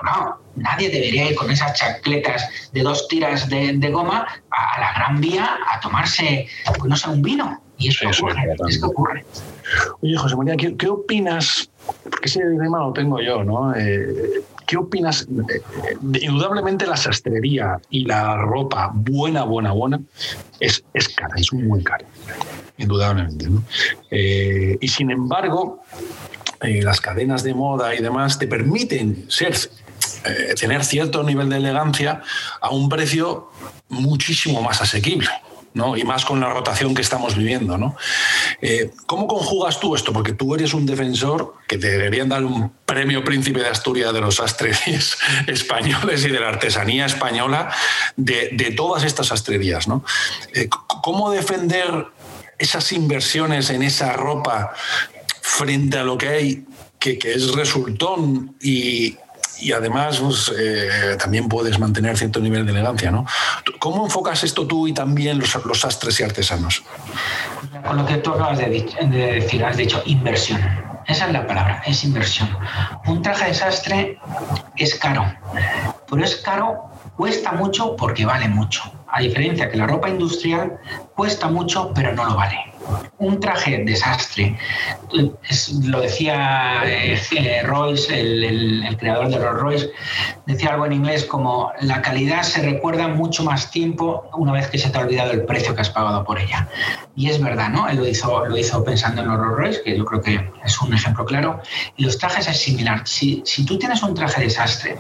No, 0.04 0.38
nadie 0.56 0.90
debería 0.90 1.30
ir 1.30 1.36
con 1.36 1.50
esas 1.52 1.74
chancletas 1.74 2.50
de 2.72 2.82
dos 2.82 3.08
tiras 3.08 3.50
de, 3.50 3.90
goma 3.92 4.28
a, 4.50 4.80
la 4.80 4.94
Gran 4.94 5.22
Vía 5.22 5.58
a 5.72 5.80
tomarse, 5.80 6.48
pues 6.78 6.90
no 6.90 6.96
sé, 6.96 7.10
un 7.10 7.22
vino. 7.22 7.62
Y 7.78 7.90
eso, 7.90 8.08
ocurre, 8.08 8.56
es 8.70 8.78
que 8.78 8.86
ocurre. 8.86 9.26
Oye, 10.02 10.16
José 10.16 10.36
María, 10.36 10.56
¿qué, 10.56 10.88
opinas? 10.88 11.70
Porque 12.04 12.30
ese 12.30 12.48
dilema 12.48 12.80
lo 12.80 12.94
tengo 12.94 13.20
yo, 13.20 13.44
¿no? 13.44 13.76
Eh, 13.76 14.44
¿Qué 14.68 14.78
opinas? 14.78 15.28
Eh, 15.50 15.98
indudablemente 16.22 16.86
la 16.86 16.96
sastrería 16.96 17.80
y 17.90 18.06
la 18.06 18.38
ropa 18.38 18.92
buena, 18.94 19.44
buena, 19.44 19.72
buena 19.72 20.00
es, 20.60 20.84
es 20.94 21.10
cara, 21.10 21.34
es 21.36 21.52
muy 21.52 21.84
cara, 21.84 22.06
indudablemente. 22.78 23.50
¿no? 23.50 23.64
Eh, 24.12 24.78
y 24.80 24.88
sin 24.88 25.12
embargo, 25.12 25.82
las 26.62 27.02
cadenas 27.02 27.44
de 27.44 27.54
moda 27.54 27.94
y 27.94 28.02
demás 28.02 28.40
te 28.40 28.48
permiten 28.48 29.26
ser 29.30 29.54
tener 30.60 30.84
cierto 30.86 31.24
nivel 31.24 31.50
de 31.50 31.58
elegancia 31.58 32.22
a 32.62 32.70
un 32.70 32.90
precio 32.90 33.52
muchísimo 33.90 34.62
más 34.62 34.82
asequible. 34.82 35.30
Y 35.74 36.04
más 36.04 36.24
con 36.24 36.40
la 36.40 36.50
rotación 36.50 36.94
que 36.94 37.02
estamos 37.02 37.36
viviendo, 37.36 37.80
¿no? 37.80 37.96
Eh, 38.62 38.92
¿Cómo 39.08 39.28
conjugas 39.28 39.80
tú 39.80 39.96
esto? 39.96 40.14
Porque 40.14 40.34
tú 40.34 40.54
eres 40.54 40.76
un 40.76 40.86
defensor 40.86 41.56
que 41.68 41.80
te 41.80 41.90
deberían 41.90 42.30
dar 42.30 42.46
un 42.46 42.72
premio 42.86 43.24
príncipe 43.24 43.60
de 43.60 43.70
Asturias 43.70 44.14
de 44.14 44.22
los 44.22 44.36
sastres 44.36 44.80
españoles 45.48 46.26
y 46.26 46.30
de 46.30 46.40
la 46.40 46.50
artesanía 46.50 47.08
española 47.08 47.74
de, 48.16 48.74
todas 48.78 49.04
estas 49.04 49.28
sastrerías, 49.28 49.88
¿no? 49.88 50.06
Eh, 50.54 50.70
¿Cómo 50.70 51.32
defender 51.32 52.06
esas 52.60 52.92
inversiones 52.92 53.72
en 53.72 53.82
esa 53.82 54.14
ropa 54.14 54.74
frente 55.42 55.98
a 55.98 56.04
lo 56.04 56.20
que 56.20 56.28
hay 56.28 56.66
que 57.00 57.18
es 57.24 57.54
resultón 57.54 58.56
y, 58.62 59.18
y 59.64 59.72
además 59.72 60.20
pues, 60.20 60.52
eh, 60.58 61.16
también 61.18 61.48
puedes 61.48 61.80
mantener 61.80 62.18
cierto 62.18 62.40
nivel 62.40 62.66
de 62.66 62.72
elegancia. 62.72 63.12
¿no? 63.12 63.26
¿Cómo 63.80 64.04
enfocas 64.06 64.44
esto 64.44 64.68
tú 64.68 64.88
y 64.88 64.94
también 64.94 65.40
los, 65.40 65.56
los 65.66 65.80
sastres 65.80 66.20
y 66.20 66.24
artesanos? 66.24 66.84
Con 67.88 67.98
lo 67.98 68.06
que 68.06 68.18
tú 68.18 68.32
acabas 68.32 68.60
de, 68.60 68.70
decir, 69.10 69.64
has 69.64 69.78
dicho 69.78 70.02
inversión. 70.06 70.62
Esa 71.08 71.28
es 71.28 71.34
la 71.34 71.48
palabra, 71.48 71.82
es 71.86 72.04
inversión. 72.04 72.50
Un 73.08 73.22
traje 73.22 73.48
de 73.48 73.54
sastre 73.54 74.20
es 74.78 74.96
caro, 74.96 75.26
pero 76.10 76.24
es 76.24 76.38
caro, 76.38 76.92
cuesta 77.18 77.52
mucho 77.52 77.96
porque 77.96 78.26
vale 78.26 78.48
mucho. 78.48 78.84
A 79.08 79.20
diferencia 79.22 79.70
que 79.70 79.78
la 79.78 79.86
ropa 79.86 80.10
industrial 80.10 80.78
cuesta 81.16 81.50
mucho, 81.50 81.92
pero 81.94 82.14
no 82.14 82.26
lo 82.26 82.36
vale 82.36 82.73
un 83.18 83.40
traje 83.40 83.84
desastre. 83.86 84.58
lo 85.84 86.02
decía 86.02 86.82
eh, 86.86 87.64
Royce, 87.64 88.20
el, 88.20 88.98
creador 89.00 89.30
de 89.30 89.38
Rolls 89.38 89.62
Royce, 89.62 89.92
decía 90.46 90.72
algo 90.72 90.86
en 90.86 90.94
inglés 90.94 91.26
como 91.26 91.72
la 91.82 92.02
calidad 92.02 92.44
se 92.44 92.62
recuerda 92.62 93.08
mucho 93.08 93.44
más 93.44 93.72
tiempo 93.72 94.30
una 94.34 94.52
vez 94.52 94.68
que 94.68 94.78
se 94.78 94.90
te 94.90 94.98
ha 94.98 95.02
olvidado 95.02 95.32
el 95.32 95.46
precio 95.46 95.76
que 95.76 95.82
has 95.82 95.90
pagado 95.90 96.24
por 96.24 96.40
ella. 96.40 96.68
Y 97.16 97.30
es 97.30 97.42
verdad, 97.42 97.70
¿no? 97.70 97.88
Él 97.88 97.98
lo 97.98 98.08
hizo, 98.08 98.46
lo 98.46 98.58
hizo 98.58 98.84
pensando 98.84 99.22
en 99.22 99.28
los 99.28 99.38
Rolls 99.38 99.58
Royce, 99.58 99.82
que 99.84 99.98
yo 99.98 100.06
creo 100.06 100.22
que 100.22 100.52
es 100.66 100.82
un 100.82 100.94
ejemplo 100.94 101.26
claro. 101.26 101.62
Y 101.96 102.04
los 102.04 102.18
trajes 102.18 102.48
es 102.48 102.58
similar. 102.60 103.02
Si, 103.06 103.44
si 103.46 103.66
tú 103.66 103.78
tienes 103.78 104.02
un 104.02 104.16
traje 104.16 104.42
desastre 104.42 104.98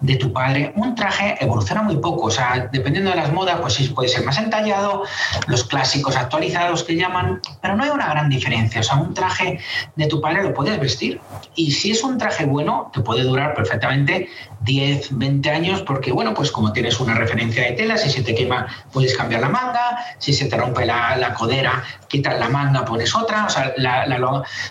de 0.00 0.16
tu 0.16 0.32
padre, 0.32 0.72
un 0.76 0.94
traje 0.94 1.36
evoluciona 1.40 1.82
muy 1.82 1.96
poco. 1.96 2.26
O 2.26 2.30
sea, 2.30 2.68
dependiendo 2.72 3.10
de 3.10 3.16
las 3.16 3.32
modas, 3.32 3.60
pues 3.60 3.74
sí 3.74 3.88
puede 3.88 4.08
ser 4.08 4.24
más 4.24 4.38
entallado, 4.38 5.02
los 5.46 5.64
clásicos 5.64 6.16
actualizados 6.16 6.84
que 6.84 6.94
llaman 6.94 7.17
pero 7.60 7.76
no 7.76 7.84
hay 7.84 7.90
una 7.90 8.08
gran 8.08 8.28
diferencia. 8.28 8.80
O 8.80 8.84
sea, 8.84 8.96
un 8.96 9.14
traje 9.14 9.60
de 9.96 10.06
tu 10.06 10.20
padre 10.20 10.42
lo 10.42 10.54
puedes 10.54 10.78
vestir. 10.80 11.20
Y 11.54 11.72
si 11.72 11.90
es 11.90 12.02
un 12.02 12.18
traje 12.18 12.44
bueno, 12.44 12.90
te 12.92 13.00
puede 13.00 13.22
durar 13.22 13.54
perfectamente 13.54 14.28
10, 14.60 15.18
20 15.18 15.50
años, 15.50 15.82
porque, 15.82 16.12
bueno, 16.12 16.34
pues 16.34 16.50
como 16.50 16.72
tienes 16.72 17.00
una 17.00 17.14
referencia 17.14 17.62
de 17.64 17.72
tela, 17.72 17.96
si 17.96 18.10
se 18.10 18.22
te 18.22 18.34
quema, 18.34 18.66
puedes 18.92 19.16
cambiar 19.16 19.40
la 19.40 19.48
manga, 19.48 19.98
si 20.18 20.32
se 20.32 20.46
te 20.46 20.56
rompe 20.56 20.84
la, 20.84 21.34
codera, 21.36 21.82
quitas 22.08 22.38
la 22.38 22.48
manga, 22.48 22.84
pones 22.84 23.14
otra. 23.14 23.46
O 23.46 23.50
sea, 23.50 23.74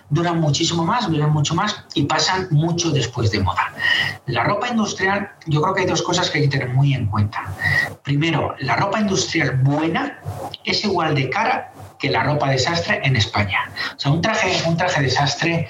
duran 0.10 0.40
muchísimo 0.40 0.84
más, 0.84 1.10
duran 1.10 1.32
mucho 1.32 1.56
más 1.56 1.84
y 1.94 2.04
pasan 2.04 2.48
mucho 2.52 2.92
después 2.92 3.32
de 3.32 3.40
moda. 3.40 3.74
La 4.26 4.44
ropa 4.44 4.68
industrial, 4.68 5.32
yo 5.46 5.62
creo 5.62 5.74
que 5.74 5.82
hay 5.82 5.88
dos 5.88 6.02
cosas 6.02 6.30
que 6.30 6.40
hay 6.40 6.44
que 6.46 6.58
tener 6.58 6.70
muy 6.70 6.94
en 6.94 7.08
cuenta. 7.08 7.44
Primero, 8.04 8.56
la 8.60 8.76
ropa 8.76 9.00
industrial 9.00 9.58
buena 9.64 10.20
es 10.68 10.84
igual 10.84 11.16
de 11.16 11.30
cara 11.30 11.72
que 11.98 12.10
la 12.10 12.24
ropa 12.24 12.50
desastre 12.50 13.02
en 13.04 13.16
España. 13.16 13.72
O 13.96 14.00
sea, 14.00 14.12
un 14.12 14.22
traje, 14.22 14.62
un 14.68 14.78
traje 14.78 15.02
desastre, 15.02 15.68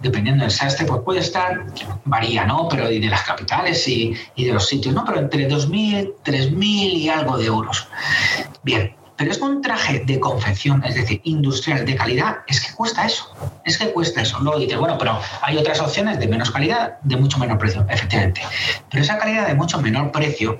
dependiendo 0.00 0.42
del 0.42 0.50
sastre, 0.50 0.86
pues 0.86 1.00
puede 1.04 1.20
estar, 1.20 1.64
varía, 2.04 2.44
¿no? 2.44 2.68
Pero 2.68 2.88
de 2.88 2.98
las 3.00 3.22
capitales 3.22 3.86
y, 3.86 4.14
y 4.34 4.44
de 4.44 4.52
los 4.52 4.66
sitios, 4.66 4.94
¿no? 4.94 5.04
Pero 5.04 5.20
entre 5.20 5.48
2.000, 5.48 6.14
3.000 6.24 6.62
y 6.64 7.08
algo 7.08 7.38
de 7.38 7.46
euros. 7.46 7.88
Bien, 8.62 8.94
pero 9.20 9.32
es 9.32 9.38
un 9.42 9.60
traje 9.60 9.98
de 10.06 10.18
confección, 10.18 10.82
es 10.82 10.94
decir, 10.94 11.20
industrial 11.24 11.84
de 11.84 11.94
calidad, 11.94 12.38
es 12.46 12.58
que 12.58 12.74
cuesta 12.74 13.04
eso. 13.04 13.30
Es 13.66 13.76
que 13.76 13.92
cuesta 13.92 14.22
eso. 14.22 14.40
Luego 14.40 14.58
dices, 14.58 14.78
bueno, 14.78 14.96
pero 14.96 15.20
hay 15.42 15.58
otras 15.58 15.78
opciones 15.82 16.18
de 16.18 16.26
menos 16.26 16.50
calidad, 16.50 16.98
de 17.02 17.18
mucho 17.18 17.36
menor 17.36 17.58
precio, 17.58 17.84
efectivamente. 17.90 18.40
Pero 18.90 19.02
esa 19.02 19.18
calidad 19.18 19.46
de 19.46 19.52
mucho 19.52 19.78
menor 19.78 20.10
precio 20.10 20.58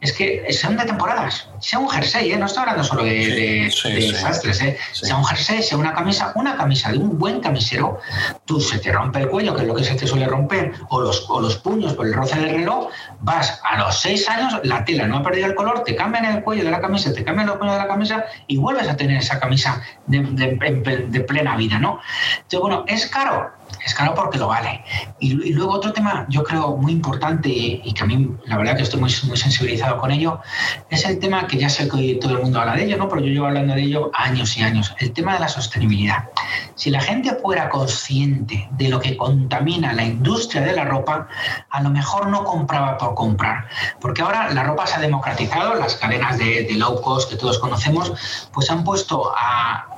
es 0.00 0.12
que 0.12 0.52
son 0.52 0.76
de 0.76 0.84
temporadas. 0.84 1.48
Sea 1.60 1.78
un 1.78 1.88
jersey, 1.88 2.32
¿eh? 2.32 2.36
no 2.36 2.46
estoy 2.46 2.60
hablando 2.62 2.84
solo 2.84 3.04
de, 3.04 3.70
desastres, 3.84 4.60
¿eh? 4.62 4.78
sea 4.92 5.16
un 5.16 5.24
jersey, 5.24 5.62
sea 5.62 5.78
una 5.78 5.94
camisa, 5.94 6.32
una 6.34 6.56
camisa 6.56 6.90
de 6.92 6.98
un 6.98 7.18
buen 7.18 7.40
camisero, 7.40 8.00
tú 8.44 8.60
se 8.60 8.78
te 8.78 8.92
rompe 8.92 9.20
el 9.20 9.28
cuello, 9.28 9.54
que 9.54 9.62
es 9.62 9.68
lo 9.68 9.74
que 9.74 9.84
se 9.84 9.94
te 9.94 10.06
suele 10.06 10.26
romper, 10.26 10.72
o 10.88 11.00
los, 11.00 11.28
o 11.28 11.40
los 11.40 11.56
puños 11.58 11.94
por 11.94 12.06
el 12.06 12.14
roce 12.14 12.38
del 12.38 12.50
reloj, 12.50 12.88
vas 13.20 13.60
a 13.64 13.78
los 13.78 14.00
seis 14.00 14.28
años, 14.28 14.60
la 14.64 14.84
tela 14.84 15.06
no 15.06 15.18
ha 15.18 15.22
perdido 15.22 15.46
el 15.46 15.54
color, 15.54 15.82
te 15.84 15.94
cambian 15.94 16.24
el 16.24 16.42
cuello 16.42 16.64
de 16.64 16.70
la 16.70 16.80
camisa, 16.80 17.12
te 17.12 17.24
cambian 17.24 17.46
los 17.46 17.56
puños 17.56 17.74
de 17.74 17.80
la 17.80 17.88
camisa 17.88 18.24
y 18.46 18.56
vuelves 18.58 18.88
a 18.88 18.96
tener 18.96 19.18
esa 19.18 19.38
camisa 19.40 19.82
de, 20.06 21.24
plena 21.26 21.56
vida, 21.56 21.78
¿no? 21.78 22.00
Entonces, 22.36 22.60
bueno, 22.60 22.84
¿es 22.86 23.06
caro? 23.06 23.50
Es 23.84 23.94
caro 23.94 24.14
porque 24.14 24.38
lo 24.38 24.48
vale. 24.48 24.82
Y, 25.20 25.52
luego 25.52 25.74
otro 25.74 25.92
tema, 25.92 26.26
yo 26.28 26.42
creo, 26.42 26.76
muy 26.76 26.92
importante 26.92 27.48
y 27.48 27.92
que 27.92 28.02
a 28.02 28.06
mí, 28.06 28.28
la 28.46 28.56
verdad 28.56 28.76
que 28.76 28.82
estoy 28.82 29.00
muy, 29.00 29.10
sensibilizado 29.10 29.98
con 29.98 30.10
ello, 30.10 30.40
es 30.90 31.04
el 31.04 31.18
tema 31.18 31.46
que 31.46 31.56
ya 31.56 31.68
sé 31.68 31.88
que 31.88 32.18
todo 32.20 32.32
el 32.32 32.42
mundo 32.42 32.60
habla 32.60 32.74
de 32.74 32.84
ello, 32.84 32.96
¿no? 32.96 33.08
Pero 33.08 33.20
yo 33.20 33.28
llevo 33.28 33.46
hablando 33.46 33.74
de 33.74 33.82
ello 33.82 34.10
años 34.14 34.56
y 34.56 34.62
años, 34.62 34.94
el 34.98 35.12
tema 35.12 35.34
de 35.34 35.40
la 35.40 35.48
sostenibilidad. 35.48 36.28
Si 36.74 36.90
la 36.90 37.00
gente 37.00 37.34
fuera 37.36 37.68
consciente 37.68 38.68
de 38.72 38.88
lo 38.88 39.00
que 39.00 39.16
contamina 39.16 39.92
la 39.92 40.04
industria 40.04 40.62
de 40.62 40.72
la 40.72 40.84
ropa, 40.84 41.28
a 41.70 41.82
lo 41.82 41.90
mejor 41.90 42.28
no 42.28 42.44
compraba 42.44 42.98
por 42.98 43.14
comprar. 43.14 43.68
Porque 44.00 44.22
ahora 44.22 44.52
la 44.52 44.64
ropa 44.64 44.86
se 44.86 44.96
ha 44.96 45.00
democratizado, 45.00 45.74
las 45.74 45.94
cadenas 45.94 46.38
de, 46.38 46.64
de 46.64 46.74
low 46.74 47.00
cost 47.00 47.30
que 47.30 47.36
todos 47.36 47.58
conocemos, 47.58 48.12
pues 48.52 48.70
han 48.70 48.84
puesto 48.84 49.32
a 49.36 49.95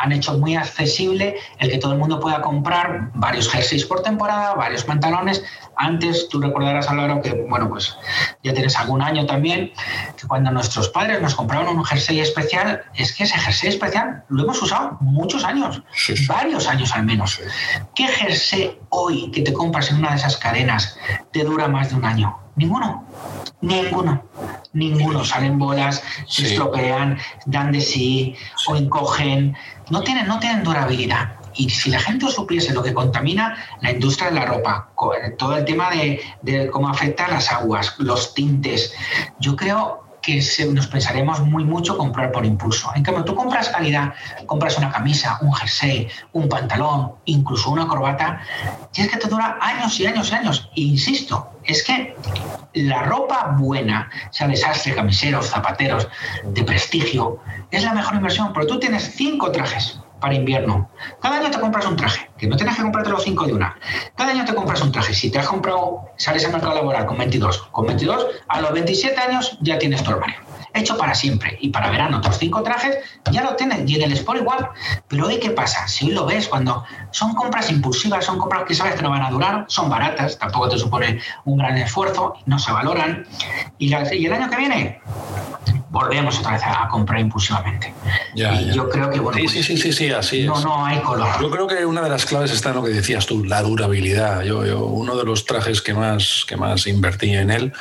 han 0.00 0.12
hecho 0.12 0.38
muy 0.38 0.56
accesible 0.56 1.36
el 1.58 1.70
que 1.70 1.78
todo 1.78 1.92
el 1.92 1.98
mundo 1.98 2.20
pueda 2.20 2.40
comprar 2.40 3.10
varios 3.14 3.48
jerseys 3.48 3.84
por 3.84 4.02
temporada, 4.02 4.54
varios 4.54 4.84
pantalones. 4.84 5.44
Antes 5.76 6.28
tú 6.28 6.40
recordarás, 6.40 6.88
Álvaro, 6.88 7.20
que 7.22 7.46
bueno, 7.48 7.68
pues 7.68 7.96
ya 8.42 8.52
tienes 8.52 8.76
algún 8.76 9.02
año 9.02 9.26
también, 9.26 9.72
que 10.16 10.26
cuando 10.26 10.50
nuestros 10.50 10.88
padres 10.88 11.20
nos 11.20 11.34
compraban 11.34 11.68
un 11.68 11.84
jersey 11.84 12.20
especial, 12.20 12.82
es 12.94 13.14
que 13.14 13.24
ese 13.24 13.38
jersey 13.38 13.70
especial 13.70 14.24
lo 14.28 14.42
hemos 14.42 14.60
usado 14.60 14.96
muchos 15.00 15.44
años, 15.44 15.82
varios 16.26 16.68
años 16.68 16.94
al 16.94 17.04
menos. 17.04 17.40
¿Qué 17.94 18.06
jersey 18.06 18.78
hoy 18.90 19.30
que 19.30 19.42
te 19.42 19.52
compras 19.52 19.90
en 19.90 19.98
una 19.98 20.10
de 20.10 20.16
esas 20.16 20.36
cadenas 20.36 20.98
te 21.32 21.44
dura 21.44 21.68
más 21.68 21.90
de 21.90 21.96
un 21.96 22.04
año? 22.04 22.47
Ninguno. 22.58 23.04
Ninguno. 23.60 24.22
Ninguno. 24.72 25.24
Salen 25.24 25.58
bolas, 25.58 26.02
se 26.26 26.46
estropean, 26.46 27.18
dan 27.46 27.72
de 27.72 27.80
sí, 27.80 28.34
o 28.68 28.76
encogen. 28.76 29.56
No 29.90 30.02
tienen, 30.02 30.26
no 30.26 30.38
tienen 30.40 30.64
durabilidad. 30.64 31.36
Y 31.54 31.70
si 31.70 31.90
la 31.90 32.00
gente 32.00 32.28
supiese 32.28 32.72
lo 32.72 32.82
que 32.82 32.94
contamina 32.94 33.56
la 33.80 33.92
industria 33.92 34.30
de 34.30 34.36
la 34.36 34.46
ropa, 34.46 34.90
todo 35.38 35.56
el 35.56 35.64
tema 35.64 35.90
de, 35.90 36.20
de 36.42 36.68
cómo 36.70 36.88
afecta 36.88 37.28
las 37.28 37.50
aguas, 37.50 37.94
los 37.98 38.34
tintes, 38.34 38.92
yo 39.40 39.56
creo 39.56 40.07
que 40.28 40.66
nos 40.66 40.86
pensaremos 40.86 41.40
muy 41.40 41.64
mucho 41.64 41.96
comprar 41.96 42.30
por 42.32 42.44
impulso. 42.44 42.90
En 42.94 43.02
cambio, 43.02 43.24
tú 43.24 43.34
compras 43.34 43.70
calidad, 43.70 44.12
compras 44.46 44.76
una 44.76 44.90
camisa, 44.90 45.38
un 45.40 45.54
jersey, 45.54 46.08
un 46.32 46.48
pantalón, 46.48 47.12
incluso 47.24 47.70
una 47.70 47.86
corbata, 47.86 48.40
y 48.94 49.00
es 49.00 49.08
que 49.08 49.16
te 49.16 49.28
dura 49.28 49.58
años 49.60 49.98
y 49.98 50.06
años 50.06 50.30
y 50.30 50.34
años. 50.34 50.70
E 50.76 50.80
insisto, 50.82 51.50
es 51.64 51.82
que 51.82 52.14
la 52.74 53.04
ropa 53.04 53.56
buena, 53.58 54.10
sea 54.30 54.48
desastre, 54.48 54.94
camiseros, 54.94 55.48
zapateros, 55.48 56.08
de 56.44 56.62
prestigio, 56.62 57.38
es 57.70 57.84
la 57.84 57.94
mejor 57.94 58.16
inversión, 58.16 58.52
pero 58.52 58.66
tú 58.66 58.78
tienes 58.78 59.14
cinco 59.14 59.50
trajes 59.50 59.98
para 60.20 60.34
invierno. 60.34 60.88
Cada 61.20 61.38
año 61.38 61.50
te 61.50 61.60
compras 61.60 61.86
un 61.86 61.96
traje, 61.96 62.30
que 62.36 62.46
no 62.46 62.56
tienes 62.56 62.76
que 62.76 62.82
comprarte 62.82 63.10
los 63.10 63.22
cinco 63.22 63.46
de 63.46 63.54
una. 63.54 63.78
Cada 64.16 64.32
año 64.32 64.44
te 64.44 64.54
compras 64.54 64.80
un 64.82 64.92
traje. 64.92 65.14
Si 65.14 65.30
te 65.30 65.38
has 65.38 65.46
comprado, 65.46 66.02
sales 66.16 66.44
al 66.44 66.52
mercado 66.52 66.74
laboral 66.74 67.06
con 67.06 67.18
22, 67.18 67.68
con 67.70 67.86
22, 67.86 68.26
a 68.48 68.60
los 68.60 68.72
27 68.72 69.20
años 69.20 69.58
ya 69.60 69.78
tienes 69.78 70.02
tu 70.02 70.10
armario. 70.10 70.36
Hecho 70.74 70.96
para 70.96 71.14
siempre. 71.14 71.56
Y 71.60 71.70
para 71.70 71.90
verano, 71.90 72.18
otros 72.18 72.38
cinco 72.38 72.62
trajes 72.62 72.98
ya 73.32 73.42
lo 73.42 73.56
tienes. 73.56 73.88
Y 73.88 73.96
en 73.96 74.02
el 74.02 74.12
Sport 74.12 74.40
igual. 74.40 74.68
Pero 75.08 75.26
hoy, 75.26 75.38
¿qué 75.38 75.50
pasa? 75.50 75.88
Si 75.88 76.06
hoy 76.06 76.12
lo 76.12 76.26
ves, 76.26 76.46
cuando 76.46 76.84
son 77.10 77.34
compras 77.34 77.70
impulsivas, 77.70 78.24
son 78.24 78.38
compras 78.38 78.64
que 78.64 78.74
sabes 78.74 78.94
que 78.94 79.02
no 79.02 79.10
van 79.10 79.22
a 79.22 79.30
durar, 79.30 79.64
son 79.68 79.88
baratas, 79.88 80.38
tampoco 80.38 80.68
te 80.68 80.78
supone 80.78 81.20
un 81.46 81.58
gran 81.58 81.76
esfuerzo, 81.78 82.34
no 82.46 82.58
se 82.58 82.70
valoran. 82.70 83.26
Y, 83.78 83.92
y 83.92 84.26
el 84.26 84.32
año 84.32 84.50
que 84.50 84.56
viene, 84.56 85.00
volvemos 85.90 86.38
otra 86.38 86.52
vez 86.52 86.62
a, 86.64 86.88
comprar 86.88 87.20
impulsivamente. 87.20 87.92
y 88.34 88.72
yo 88.72 88.88
creo 88.88 89.10
que, 89.10 89.20
bueno, 89.20 89.38
sí, 89.48 89.62
sí, 89.62 89.76
sí, 89.76 89.92
sí, 89.92 90.10
así 90.10 90.44
no, 90.44 90.60
no 90.60 90.86
hay 90.86 90.98
color. 91.00 91.40
Yo 91.40 91.50
creo 91.50 91.66
que 91.66 91.84
una 91.86 92.02
de 92.02 92.08
las 92.08 92.24
claves 92.24 92.50
está 92.52 92.70
en 92.70 92.76
lo 92.76 92.84
que 92.84 92.90
decías 92.90 93.26
tú, 93.26 93.44
la 93.44 93.62
durabilidad. 93.62 94.42
Yo, 94.42 94.64
yo 94.64 94.84
uno 94.84 95.16
de 95.16 95.24
los 95.24 95.44
trajes 95.44 95.82
que 95.82 95.94
más, 95.94 96.44
que 96.46 96.56
más 96.56 96.86
invertí 96.86 97.34
en 97.34 97.50
él, 97.50 97.72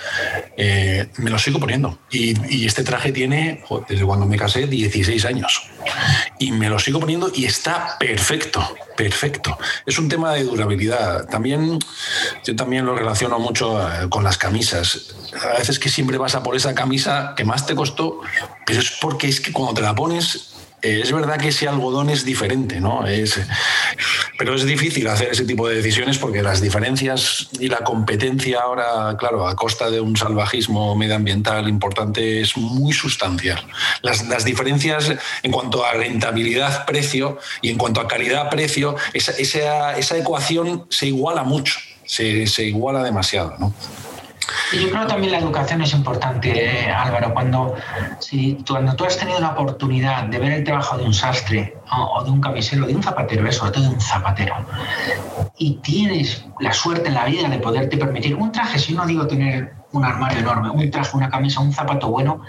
eh, 0.57 1.09
me 1.17 1.29
lo 1.29 1.39
sigo 1.39 1.59
poniendo. 1.59 1.99
Y, 2.09 2.35
y 2.53 2.65
este 2.65 2.83
traje 2.83 3.11
tiene, 3.11 3.63
desde 3.87 4.05
cuando 4.05 4.25
me 4.25 4.37
casé, 4.37 4.67
16 4.67 5.25
años. 5.25 5.69
Y 6.39 6.51
me 6.51 6.69
lo 6.69 6.79
sigo 6.79 6.99
poniendo 6.99 7.31
y 7.33 7.45
está 7.45 7.97
perfecto, 7.99 8.61
perfecto. 8.95 9.57
Es 9.85 9.97
un 9.97 10.09
tema 10.09 10.33
de 10.33 10.43
durabilidad. 10.43 11.27
También, 11.27 11.79
yo 12.43 12.55
también 12.55 12.85
lo 12.85 12.95
relaciono 12.95 13.39
mucho 13.39 13.81
eh, 13.81 14.09
con 14.09 14.23
las 14.23 14.37
camisas. 14.37 15.15
A 15.41 15.57
veces 15.57 15.79
que 15.79 15.89
siempre 15.89 16.17
vas 16.17 16.35
a 16.35 16.43
por 16.43 16.55
esa 16.55 16.75
camisa 16.75 17.33
que 17.35 17.43
más 17.43 17.65
te 17.65 17.75
costó, 17.75 17.96
pero 18.65 18.79
es 18.79 18.91
porque 19.01 19.27
es 19.27 19.41
que 19.41 19.51
cuando 19.51 19.73
te 19.73 19.81
la 19.81 19.95
pones 19.95 20.53
eh, 20.83 21.01
es 21.01 21.12
verdad 21.12 21.39
que 21.39 21.47
ese 21.47 21.67
algodón 21.67 22.12
es 22.12 22.23
diferente, 22.23 22.79
¿no? 22.79 23.07
Es, 23.07 23.39
pero 24.38 24.53
es 24.53 24.63
difícil 24.63 25.07
hacer 25.07 25.29
ese 25.29 25.43
tipo 25.43 25.67
de 25.67 25.75
decisiones 25.75 26.19
porque 26.19 26.43
las 26.43 26.62
diferencias 26.62 27.49
y 27.60 27.67
la 27.67 27.79
competencia 27.79 28.62
ahora, 28.62 29.17
claro, 29.17 29.47
a 29.47 29.55
costa 29.55 29.89
de 29.89 29.99
un 29.99 30.15
salvajismo 30.15 30.95
medioambiental 30.95 31.67
importante 31.67 32.41
es 32.41 32.55
muy 32.57 32.93
sustancial. 32.93 33.65
Las, 34.03 34.45
diferencias 34.45 35.13
en 35.41 35.51
cuanto 35.51 35.83
a 35.83 35.93
rentabilidad-precio 35.93 37.39
y 37.62 37.69
en 37.69 37.77
cuanto 37.77 37.99
a 37.99 38.07
calidad-precio, 38.07 38.95
esa, 39.13 39.31
esa, 39.31 40.17
ecuación 40.17 40.86
se 40.89 41.07
iguala 41.07 41.43
mucho, 41.43 41.79
se, 42.05 42.45
se 42.45 42.65
iguala 42.65 43.03
demasiado, 43.03 43.55
¿no? 43.60 43.73
Y 44.71 44.79
yo 44.79 44.89
creo 44.89 45.03
que 45.03 45.07
también 45.07 45.31
la 45.31 45.39
educación 45.39 45.81
es 45.81 45.93
importante, 45.93 46.65
eh, 46.65 46.91
Álvaro. 46.91 47.33
Cuando, 47.33 47.75
si, 48.19 48.57
cuando 48.67 48.95
tú 48.95 49.05
has 49.05 49.17
tenido 49.17 49.39
la 49.39 49.51
oportunidad 49.51 50.23
de 50.23 50.39
ver 50.39 50.51
el 50.51 50.63
trabajo 50.63 50.97
de 50.97 51.05
un 51.05 51.13
sastre 51.13 51.77
o, 51.91 52.23
de 52.23 52.31
un 52.31 52.41
camisero, 52.41 52.86
de 52.86 52.95
un 52.95 53.03
zapatero, 53.03 53.49
sobre 53.51 53.71
todo 53.71 53.83
de 53.83 53.89
un 53.89 54.01
zapatero, 54.01 54.55
y 55.57 55.75
tienes 55.77 56.45
la 56.60 56.73
suerte 56.73 57.07
en 57.07 57.15
la 57.15 57.25
vida 57.25 57.47
de 57.49 57.60
poderte 57.60 57.97
permitir 57.97 58.36
un 58.36 58.51
traje, 58.51 58.79
si 58.79 58.93
no 58.93 59.05
digo 59.05 59.27
tener 59.27 59.73
un 59.91 60.04
armario 60.04 60.39
enorme, 60.39 60.69
un 60.69 60.89
traje, 60.91 61.15
una 61.15 61.30
camisa, 61.30 61.62
un 61.62 61.73
zapato 61.73 62.10
bueno, 62.10 62.41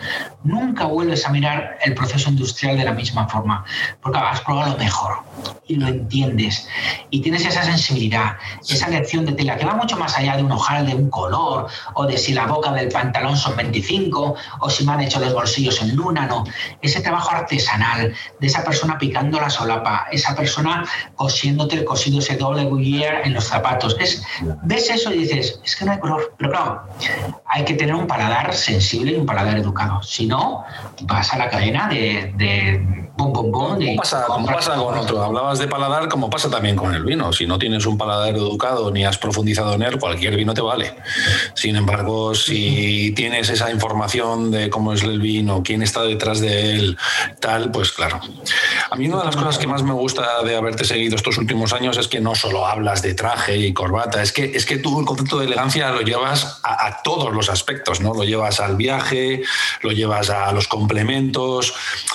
nunca 0.45 0.85
vuelves 0.85 1.27
a 1.27 1.31
mirar 1.31 1.79
el 1.85 1.95
proceso 1.95 2.31
industrial 2.31 2.77
de 2.77 2.85
la 2.85 2.93
misma 2.93 3.29
forma, 3.29 3.65
porque 4.03 4.19
has 4.19 4.41
probado 4.41 4.73
lo 4.73 4.79
mejor 4.79 5.19
y 5.67 5.77
lo 5.77 5.87
entiendes 5.87 6.67
y 7.11 7.21
tienes 7.21 7.47
esa 7.47 7.63
sensibilidad, 7.63 8.37
esa 8.69 8.89
lección 8.89 9.25
de 9.25 9.33
tela 9.33 9.57
que 9.57 9.65
va 9.65 9.75
mucho 9.75 9.97
más 9.97 10.17
allá 10.17 10.37
de 10.37 10.43
un 10.43 10.53
ojal, 10.53 10.87
de 10.87 10.95
un 10.95 11.11
color 11.11 11.69
o 11.95 12.07
de 12.07 12.17
si 12.17 12.33
la 12.33 12.47
boca 12.47 12.73
del 12.73 12.89
pantalón 12.89 13.37
son 13.37 13.57
25 13.57 14.35
o 14.61 14.71
si 14.71 14.85
me 14.85 14.93
han 14.93 15.01
hecho 15.03 15.21
los 15.21 15.35
bolsillos 15.35 15.81
en 15.83 15.95
luna, 15.95 16.27
no. 16.27 16.45
Ese 16.83 17.01
trabajo 17.01 17.31
artesanal 17.31 18.15
de 18.41 18.47
esa 18.47 18.65
persona 18.65 18.99
picando 18.99 19.41
la 19.41 19.51
solapa, 19.51 20.07
esa 20.11 20.35
persona 20.35 20.85
cosiéndote 21.15 21.77
el 21.77 21.85
cosido 21.85 22.19
ese 22.19 22.37
doble 22.37 22.65
guillier 22.65 23.23
en 23.25 23.35
los 23.35 23.45
zapatos. 23.45 23.97
Es, 24.01 24.23
ves 24.63 24.91
eso 24.91 25.13
y 25.13 25.19
dices, 25.19 25.61
es 25.65 25.77
que 25.77 25.85
no 25.85 25.93
hay 25.93 25.99
color. 25.99 26.35
Pero 26.39 26.51
claro, 26.51 26.83
hay 27.47 27.65
que 27.65 27.75
tener 27.75 27.95
un 27.95 28.07
paladar 28.07 28.55
sensible 28.55 29.13
y 29.13 29.17
un 29.17 29.27
paladar 29.27 29.59
educado. 29.59 30.03
Si 30.03 30.27
no, 30.27 30.65
vas 31.03 31.33
a 31.33 31.39
la 31.39 31.49
cadena 31.49 31.89
de, 31.89 32.33
de 32.37 33.08
bum, 33.19 33.51
bum. 33.51 33.97
pasa, 33.97 34.27
pasa 34.47 34.77
con 34.77 34.97
otro? 34.97 35.23
Hablabas 35.23 35.59
de 35.59 35.69
paladar, 35.69 36.09
como 36.09 36.31
pasa 36.31 36.49
también 36.49 36.77
con 36.77 36.95
el 36.95 37.05
vino. 37.05 37.33
Si 37.33 37.47
no 37.47 37.59
tienes 37.59 37.85
un 37.85 37.99
paladar 37.99 38.35
educado 38.35 38.91
ni 38.91 39.05
has 39.05 39.19
profundizado 39.19 39.75
en 39.75 39.83
él, 39.83 39.99
cualquier 39.99 40.37
vino 40.37 40.55
te 40.55 40.63
vale. 40.63 40.95
Sin 41.55 41.77
embargo, 41.77 42.35
si 42.35 43.13
tienes 43.15 43.51
esa 43.51 43.71
información 43.71 44.51
de 44.51 44.71
cómo 44.71 44.95
es 44.95 45.03
el 45.03 45.21
vino, 45.21 45.63
quién 45.63 45.83
está 45.83 46.03
detrás 46.05 46.41
de 46.41 46.73
él, 46.73 46.97
tal, 47.41 47.71
pues 47.71 47.93
claro. 47.93 48.21
A 48.91 48.97
mí 48.97 49.09
una 49.09 49.19
de 49.19 49.27
las 49.27 49.37
cosas 49.37 49.59
que 49.59 49.67
más 49.67 49.83
me 49.83 49.93
gusta 49.93 50.43
de 50.45 50.57
haberte 50.57 50.85
seguido 50.85 51.17
estos 51.17 51.37
últimos 51.37 51.75
años 51.75 51.99
es 51.99 52.09
que 52.09 52.21
no 52.21 52.35
solo 52.35 52.67
hablas 52.67 53.03
de 53.03 53.13
traje 53.13 53.59
y 53.59 53.75
corbata, 53.75 54.23
es 54.23 54.33
que, 54.33 54.45
es 54.45 54.65
que 54.65 54.79
tú 54.79 55.01
el 55.01 55.05
concepto 55.05 55.39
de 55.39 55.47
elegancia 55.47 55.91
lo 55.91 56.01
llevas 56.01 56.61
a, 56.63 56.87
a 56.87 57.03
todo 57.03 57.19
todos 57.19 57.35
los 57.35 57.51
aspectos, 57.51 58.01
¿no? 58.01 58.15
Lo 58.15 58.23
llevas 58.23 58.61
al 58.61 58.77
viaje, 58.77 59.43
lo 59.83 59.91
llevas 59.91 60.31
a 60.31 60.53
los 60.53 60.69
complementos, 60.69 61.75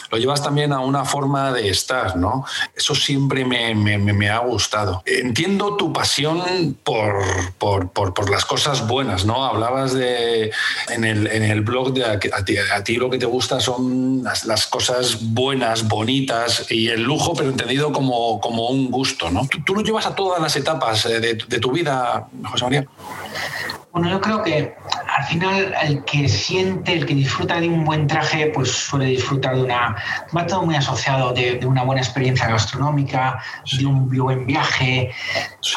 lo 0.09 0.17
llevas 0.17 0.41
también 0.41 0.71
a 0.71 0.79
una 0.93 1.05
forma 1.05 1.51
de 1.51 1.69
estar, 1.69 2.15
¿no? 2.15 2.45
Eso 2.75 2.93
siempre 2.93 3.45
me, 3.45 4.29
ha 4.29 4.37
gustado. 4.39 5.01
Entiendo 5.05 5.75
tu 5.75 5.91
pasión 5.91 6.77
por, 6.83 7.51
por, 7.57 8.29
las 8.29 8.45
cosas 8.45 8.87
buenas, 8.87 9.25
¿no? 9.25 9.43
Hablabas 9.43 9.93
de 9.93 10.51
en 10.89 11.03
el, 11.03 11.27
en 11.27 11.43
el 11.43 11.61
blog 11.61 11.93
de 11.93 12.05
a, 12.05 12.83
ti, 12.83 12.95
lo 12.95 13.09
que 13.09 13.17
te 13.17 13.25
gusta 13.25 13.59
son 13.59 14.23
las, 14.23 14.67
cosas 14.67 15.17
buenas, 15.33 15.87
bonitas 15.87 16.67
y 16.69 16.89
el 16.89 17.01
lujo, 17.01 17.33
pero 17.33 17.49
entendido 17.49 17.91
como, 17.91 18.39
como 18.39 18.69
un 18.69 18.91
gusto, 18.91 19.31
¿no? 19.31 19.47
Tú, 19.65 19.73
lo 19.73 19.81
llevas 19.81 20.05
a 20.05 20.13
todas 20.13 20.39
las 20.39 20.55
etapas 20.55 21.03
de, 21.03 21.19
de 21.19 21.59
tu 21.59 21.71
vida, 21.71 22.27
José 22.43 22.65
María. 22.65 22.87
Bueno, 23.91 24.09
yo 24.09 24.21
creo 24.21 24.41
que 24.41 24.75
al 25.23 25.29
final 25.29 25.75
el 25.83 26.03
que 26.03 26.27
siente, 26.27 26.93
el 26.93 27.05
que 27.05 27.15
disfruta 27.15 27.59
de 27.59 27.69
un 27.69 27.85
buen 27.85 28.07
traje, 28.07 28.51
pues 28.53 28.71
suele 28.71 29.05
disfrutar 29.05 29.55
de 29.55 29.63
una... 29.63 29.95
Va 30.35 30.45
todo 30.45 30.63
muy 30.63 30.75
asociado 30.75 31.31
de, 31.31 31.61
una 31.65 31.83
buena 31.83 32.01
experiencia 32.01 32.47
gastronómica, 32.47 33.41
de 33.77 33.85
un 33.85 34.09
buen 34.09 34.45
viaje. 34.45 35.11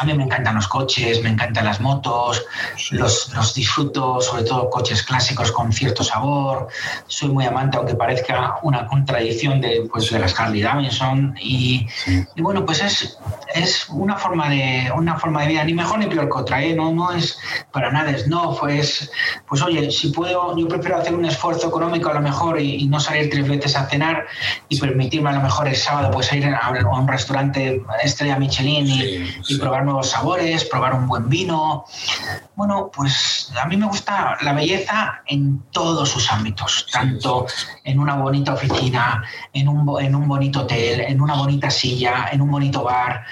A 0.01 0.05
mí 0.05 0.15
me 0.15 0.25
encantan 0.25 0.57
los 0.57 0.67
coches, 0.67 1.23
me 1.23 1.31
encantan 1.31 1.65
las 1.65 1.81
motos, 1.81 2.45
los, 2.91 3.33
los 3.35 3.55
disfruto, 3.55 4.21
sobre 4.21 4.43
todo 4.43 4.69
coches 4.69 5.03
clásicos 5.05 5.53
con 5.53 5.73
cierto 5.73 6.03
sabor. 6.03 6.67
Soy 7.07 7.29
muy 7.29 7.45
amante, 7.45 7.77
aunque 7.77 7.95
parezca 7.95 8.57
una 8.63 8.87
contradicción 8.87 9.61
de, 9.61 9.89
pues, 9.93 10.11
de 10.11 10.19
las 10.19 10.39
Harley 10.39 10.63
Davidson. 10.63 11.37
Y, 11.41 11.87
y 12.35 12.43
bueno, 12.43 12.67
pues 12.67 12.83
es, 12.83 13.17
es 13.55 13.89
una, 13.91 14.17
forma 14.17 14.51
de, 14.51 14.91
una 14.97 15.17
forma 15.17 15.43
de 15.43 15.49
vida, 15.49 15.65
ni 15.65 15.75
mejor 15.75 16.01
ni 16.01 16.07
peor 16.07 16.27
que 16.27 16.39
otra, 16.39 16.63
¿eh? 16.63 16.75
no, 16.75 16.93
no 16.93 17.13
es 17.13 17.39
para 17.71 17.93
nada 17.93 18.07
no, 18.27 18.57
pues, 18.59 19.11
pues 19.47 19.63
oye, 19.63 19.91
si 19.91 20.09
puedo, 20.09 20.57
yo 20.57 20.69
prefiero 20.69 20.99
hacer 20.99 21.15
un 21.15 21.25
esfuerzo 21.25 21.69
económico 21.69 22.11
a 22.11 22.15
lo 22.15 22.21
mejor 22.21 22.61
y, 22.61 22.87
no 22.87 23.01
salir 23.01 23.29
tres 23.31 23.49
veces 23.49 23.77
a 23.77 23.87
cenar 23.87 24.27
y 24.69 24.79
permitirme 24.79 25.31
a 25.31 25.33
lo 25.33 25.41
mejor 25.41 25.67
el 25.67 25.75
sábado 25.75 26.11
pues 26.13 26.33
ir 26.33 26.47
a, 26.47 26.71
un 26.71 27.09
restaurante 27.09 27.83
estrella 28.03 28.39
Michelin 28.39 28.87
y, 29.49 29.59
probar 29.59 29.85
nuevos 29.85 30.11
sabores, 30.11 30.65
probar 30.65 30.95
un 30.95 31.07
buen 31.07 31.29
vino. 31.29 31.85
Bueno, 32.55 32.91
pues 32.95 33.53
a 33.61 33.67
mí 33.67 33.77
me 33.77 33.87
gusta 33.87 34.37
la 34.43 34.53
belleza 34.53 35.23
en 35.27 35.63
todos 35.73 36.09
sus 36.09 36.31
ámbitos, 36.31 36.87
tanto 36.91 37.47
en 37.85 37.99
una 37.99 38.17
bonita 38.17 38.55
oficina, 38.55 39.25
en 39.53 39.69
un, 39.69 40.01
en 40.01 40.15
un 40.15 40.29
bonito 40.29 40.61
hotel, 40.61 41.01
en 41.01 41.21
una 41.21 41.35
bonita 41.35 41.71
silla, 41.71 42.29
en 42.33 42.41
un 42.41 42.51
bonito 42.51 42.85
bar. 42.85 43.25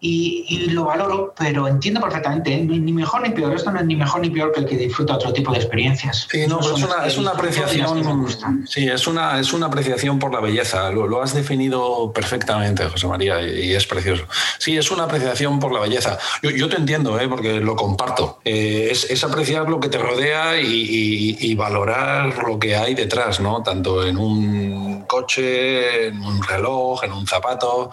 Y, 0.00 0.68
lo 0.70 0.84
valoro, 0.84 1.34
pero 1.36 1.68
entiendo 1.68 2.00
perfectamente, 2.00 2.54
¿eh? 2.54 2.62
ni 2.62 2.92
mejor 2.92 3.22
ni 3.22 3.30
peor, 3.30 3.54
esto 3.54 3.70
no 3.70 3.80
es 3.80 3.86
ni 3.86 3.96
mejor 3.96 4.20
ni 4.20 4.30
peor 4.30 4.52
que 4.52 4.60
el 4.60 4.66
que 4.66 4.76
disfruta 4.76 5.14
otro 5.14 5.29
tipo 5.32 5.52
de 5.52 5.58
experiencias. 5.58 6.26
Sí, 6.30 6.46
no, 6.46 6.60
es, 6.60 6.82
una, 6.82 7.06
es 7.06 7.18
una 7.18 7.30
apreciación. 7.30 8.26
Sí, 8.66 8.88
es 8.88 9.06
una, 9.06 9.40
es 9.40 9.52
una 9.52 9.66
apreciación 9.66 10.18
por 10.18 10.32
la 10.32 10.40
belleza. 10.40 10.90
Lo, 10.90 11.22
has 11.22 11.34
definido 11.34 12.12
perfectamente, 12.12 12.84
José 12.86 13.06
María, 13.06 13.40
y, 13.42 13.74
es 13.74 13.86
precioso. 13.86 14.24
Sí, 14.58 14.76
es 14.76 14.90
una 14.90 15.04
apreciación 15.04 15.58
por 15.60 15.72
la 15.72 15.80
belleza. 15.80 16.18
Yo, 16.42 16.68
te 16.68 16.76
entiendo, 16.76 17.18
¿eh? 17.20 17.28
porque 17.28 17.60
lo 17.60 17.76
comparto. 17.76 18.40
Eh, 18.44 18.88
es, 18.90 19.24
apreciar 19.24 19.68
lo 19.68 19.80
que 19.80 19.88
te 19.88 19.98
rodea 19.98 20.60
y, 20.60 21.54
valorar 21.54 22.42
lo 22.44 22.58
que 22.58 22.74
hay 22.74 22.94
detrás, 22.94 23.40
¿no? 23.40 23.62
Tanto 23.62 24.06
en 24.06 24.16
un 24.16 24.89
coche, 25.10 26.06
en 26.06 26.22
un 26.22 26.40
reloj, 26.40 27.02
en 27.02 27.12
un 27.12 27.26
zapato. 27.26 27.90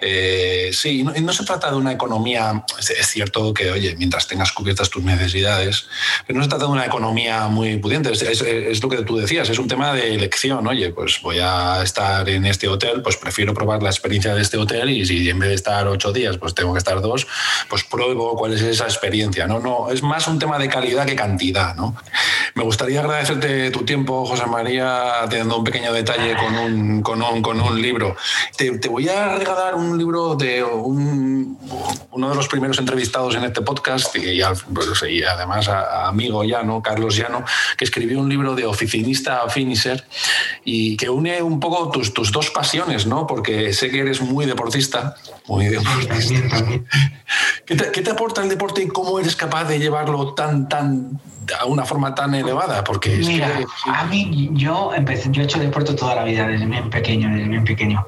Eh, 0.00 0.70
sí, 0.72 1.02
no, 1.02 1.12
no, 1.12 1.32
se 1.32 1.44
trata 1.44 1.70
de 1.70 1.76
una 1.76 1.92
economía, 1.92 2.64
es, 2.78 3.06
cierto 3.08 3.52
que, 3.52 3.70
oye, 3.72 3.96
mientras 3.96 4.28
tengas 4.28 4.52
cubiertas 4.52 4.88
tus 4.88 5.02
necesidades, 5.02 5.88
pero 6.24 6.38
no 6.38 6.44
se 6.44 6.50
trata 6.50 6.66
de 6.66 6.70
una 6.70 6.86
economía 6.86 7.48
muy 7.48 7.78
pudiente, 7.78 8.12
es, 8.12 8.22
es, 8.22 8.82
lo 8.82 8.88
que 8.88 9.02
tú 9.02 9.16
decías, 9.16 9.48
es 9.50 9.58
un 9.58 9.66
tema 9.66 9.92
de 9.92 10.14
elección, 10.14 10.64
oye, 10.66 10.90
pues 10.90 11.20
voy 11.20 11.40
a 11.40 11.82
estar 11.82 12.28
en 12.28 12.46
este 12.46 12.68
hotel, 12.68 13.02
pues 13.02 13.16
prefiero 13.16 13.52
probar 13.54 13.82
la 13.82 13.90
experiencia 13.90 14.32
de 14.34 14.42
este 14.42 14.56
hotel 14.56 14.90
y 14.90 15.04
si 15.04 15.28
en 15.28 15.40
vez 15.40 15.48
de 15.48 15.56
estar 15.56 15.88
ocho 15.88 16.12
días, 16.12 16.38
pues 16.38 16.54
tengo 16.54 16.72
que 16.72 16.78
estar 16.78 17.00
dos, 17.00 17.26
pues 17.68 17.82
pruebo 17.82 18.36
cuál 18.36 18.52
es 18.52 18.62
esa 18.62 18.84
experiencia, 18.84 19.48
¿no? 19.48 19.58
no 19.58 19.90
es 19.90 20.02
más 20.02 20.28
un 20.28 20.38
tema 20.38 20.58
de 20.58 20.68
calidad 20.68 21.06
que 21.06 21.16
cantidad, 21.16 21.74
¿no? 21.74 21.96
Me 22.54 22.62
gustaría 22.62 23.00
agradecerte 23.00 23.70
tu 23.70 23.84
tiempo, 23.84 24.24
José 24.26 24.46
María, 24.46 25.24
teniendo 25.28 25.56
un 25.58 25.64
pequeño 25.64 25.92
detalle 25.92 26.36
con 26.36 26.51
un, 26.54 27.02
con 27.02 27.22
un, 27.22 27.42
con 27.42 27.60
un 27.60 27.80
libro. 27.80 28.16
Te, 28.56 28.78
te, 28.78 28.88
voy 28.88 29.08
a 29.08 29.36
regalar 29.36 29.74
un 29.74 29.96
libro 29.98 30.34
de 30.34 30.62
un, 30.62 31.58
uno 32.10 32.28
de 32.30 32.34
los 32.34 32.48
primeros 32.48 32.78
entrevistados 32.78 33.34
en 33.34 33.44
este 33.44 33.62
podcast 33.62 34.14
y, 34.16 34.40
pues, 34.74 35.02
y 35.08 35.22
además 35.22 35.68
a, 35.68 36.08
amigo 36.08 36.44
Llano, 36.44 36.82
Carlos 36.82 37.16
Llano, 37.16 37.44
que 37.76 37.84
escribió 37.84 38.20
un 38.20 38.28
libro 38.28 38.54
de 38.54 38.66
oficinista 38.66 39.42
a 39.42 39.48
finisher 39.48 40.04
y 40.64 40.96
que 40.96 41.08
une 41.08 41.42
un 41.42 41.60
poco 41.60 41.90
tus, 41.90 42.12
tus 42.12 42.32
dos 42.32 42.50
pasiones, 42.50 43.06
¿no? 43.06 43.26
Porque 43.26 43.72
sé 43.72 43.90
que 43.90 44.00
eres 44.00 44.20
muy 44.20 44.46
deportista, 44.46 45.16
muy 45.46 45.66
deportista. 45.66 46.64
¿Qué 47.66 47.76
te, 47.76 47.90
¿Qué 47.90 48.02
te 48.02 48.10
aporta 48.10 48.42
el 48.42 48.48
deporte 48.48 48.82
y 48.82 48.88
cómo 48.88 49.18
eres 49.18 49.36
capaz 49.36 49.64
de 49.64 49.78
llevarlo 49.78 50.34
tan, 50.34 50.68
tan 50.68 51.20
a 51.58 51.66
una 51.66 51.84
forma 51.84 52.14
tan 52.14 52.34
elevada? 52.34 52.84
Porque 52.84 53.16
Mira, 53.16 53.60
a 53.86 54.04
mí 54.04 54.50
yo 54.52 54.92
empecé, 54.94 55.28
yo 55.30 55.42
he 55.42 55.44
hecho 55.44 55.58
deporte 55.58 55.94
toda 55.94 56.14
la 56.14 56.24
vida, 56.24 56.46
desde 56.46 56.66
bien 56.66 56.90
pequeño, 56.90 57.28
desde 57.28 57.48
bien 57.48 57.64
pequeño. 57.64 58.06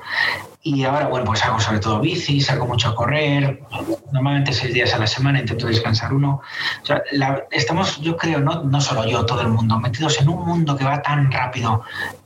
Y 0.66 0.82
ahora, 0.84 1.08
bueno, 1.08 1.26
pues 1.26 1.44
hago 1.44 1.60
sobre 1.60 1.78
todo 1.78 2.00
bici, 2.00 2.40
salgo 2.40 2.66
mucho 2.66 2.88
a 2.88 2.94
correr, 2.94 3.60
normalmente 4.12 4.50
seis 4.50 4.72
días 4.72 4.94
a 4.94 4.98
la 4.98 5.06
semana, 5.06 5.40
intento 5.40 5.66
descansar 5.66 6.14
uno. 6.14 6.40
O 6.82 6.86
sea, 6.86 7.02
estamos, 7.50 8.00
yo 8.00 8.16
creo, 8.16 8.40
no, 8.40 8.62
no 8.62 8.80
solo 8.80 9.06
yo, 9.06 9.26
todo 9.26 9.42
el 9.42 9.48
mundo, 9.48 9.78
metidos 9.78 10.18
en 10.22 10.30
un 10.30 10.42
mundo 10.42 10.74
que 10.74 10.84
va 10.84 11.02
tan 11.02 11.30
rápido, 11.30 11.82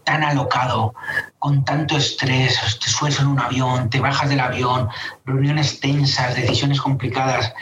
tan 0.08 0.24
alocado, 0.24 0.94
con 1.38 1.64
tanto 1.66 1.98
estrés, 1.98 2.58
te 2.82 2.88
subes 2.88 3.20
en 3.20 3.26
un 3.26 3.38
avión, 3.38 3.90
te 3.90 4.00
bajas 4.00 4.30
del 4.30 4.40
avión, 4.40 4.88
reuniones 5.26 5.80
tensas, 5.80 6.34
decisiones 6.34 6.80
complicadas, 6.80 7.52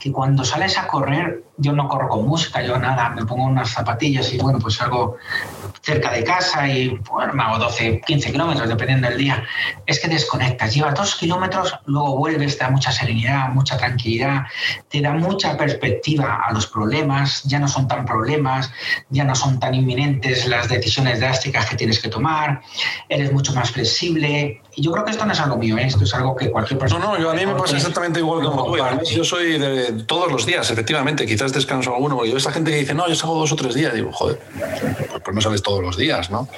que 0.00 0.10
cuando 0.10 0.42
sales 0.42 0.78
a 0.78 0.86
correr, 0.86 1.44
yo 1.58 1.72
no 1.72 1.88
corro 1.88 2.08
con 2.08 2.26
música, 2.26 2.62
yo 2.62 2.78
nada, 2.78 3.10
me 3.10 3.26
pongo 3.26 3.44
unas 3.44 3.68
zapatillas 3.68 4.32
y 4.32 4.38
bueno, 4.38 4.58
pues 4.58 4.76
salgo 4.76 5.18
cerca 5.82 6.10
de 6.10 6.24
casa 6.24 6.66
y 6.66 6.88
bueno, 7.10 7.34
me 7.34 7.42
hago 7.42 7.58
12, 7.58 8.00
15 8.00 8.32
kilómetros, 8.32 8.68
dependiendo 8.68 9.08
del 9.08 9.18
día. 9.18 9.44
Es 9.84 10.00
que 10.00 10.08
desconectas, 10.08 10.74
llevas 10.74 10.94
dos 10.94 11.14
kilómetros, 11.16 11.78
luego 11.84 12.16
vuelves, 12.16 12.56
te 12.56 12.64
da 12.64 12.70
mucha 12.70 12.90
serenidad, 12.90 13.50
mucha 13.50 13.76
tranquilidad, 13.76 14.44
te 14.88 15.02
da 15.02 15.12
mucha 15.12 15.56
perspectiva 15.58 16.40
a 16.46 16.52
los 16.52 16.66
problemas, 16.66 17.42
ya 17.44 17.58
no 17.58 17.68
son 17.68 17.86
tan 17.86 18.06
problemas, 18.06 18.72
ya 19.10 19.24
no 19.24 19.34
son 19.34 19.60
tan 19.60 19.74
inminentes 19.74 20.46
las 20.46 20.68
decisiones 20.68 21.20
drásticas 21.20 21.66
que 21.66 21.76
tienes 21.76 21.89
que 21.98 22.08
tomar, 22.08 22.60
eres 23.08 23.32
mucho 23.32 23.52
más 23.54 23.70
flexible. 23.70 24.60
Y 24.80 24.82
yo 24.82 24.92
creo 24.92 25.04
que 25.04 25.10
esto 25.10 25.26
no 25.26 25.32
es 25.34 25.40
algo 25.40 25.58
mío, 25.58 25.76
¿eh? 25.76 25.84
esto 25.84 26.04
es 26.04 26.14
algo 26.14 26.34
que 26.34 26.50
cualquier 26.50 26.78
persona... 26.78 27.04
No, 27.04 27.12
no, 27.12 27.20
yo 27.20 27.30
a 27.30 27.34
mí 27.34 27.44
me 27.44 27.54
pasa 27.54 27.76
exactamente 27.76 28.20
igual 28.20 28.42
como 28.42 28.64
tú. 28.64 28.78
Yo 29.14 29.24
soy 29.24 29.58
de 29.58 29.92
todos 30.04 30.32
los 30.32 30.46
días, 30.46 30.70
efectivamente, 30.70 31.26
quizás 31.26 31.52
descanso 31.52 31.94
alguno, 31.94 32.16
porque 32.16 32.30
yo 32.30 32.38
esa 32.38 32.50
gente 32.50 32.70
que 32.70 32.78
dice, 32.78 32.94
no, 32.94 33.06
yo 33.06 33.14
salgo 33.14 33.34
dos 33.34 33.52
o 33.52 33.56
tres 33.56 33.74
días, 33.74 33.92
digo, 33.92 34.10
joder, 34.10 34.38
pues 35.22 35.34
no 35.34 35.40
sales 35.42 35.62
todos 35.62 35.82
los 35.82 35.98
días, 35.98 36.30
¿no? 36.30 36.48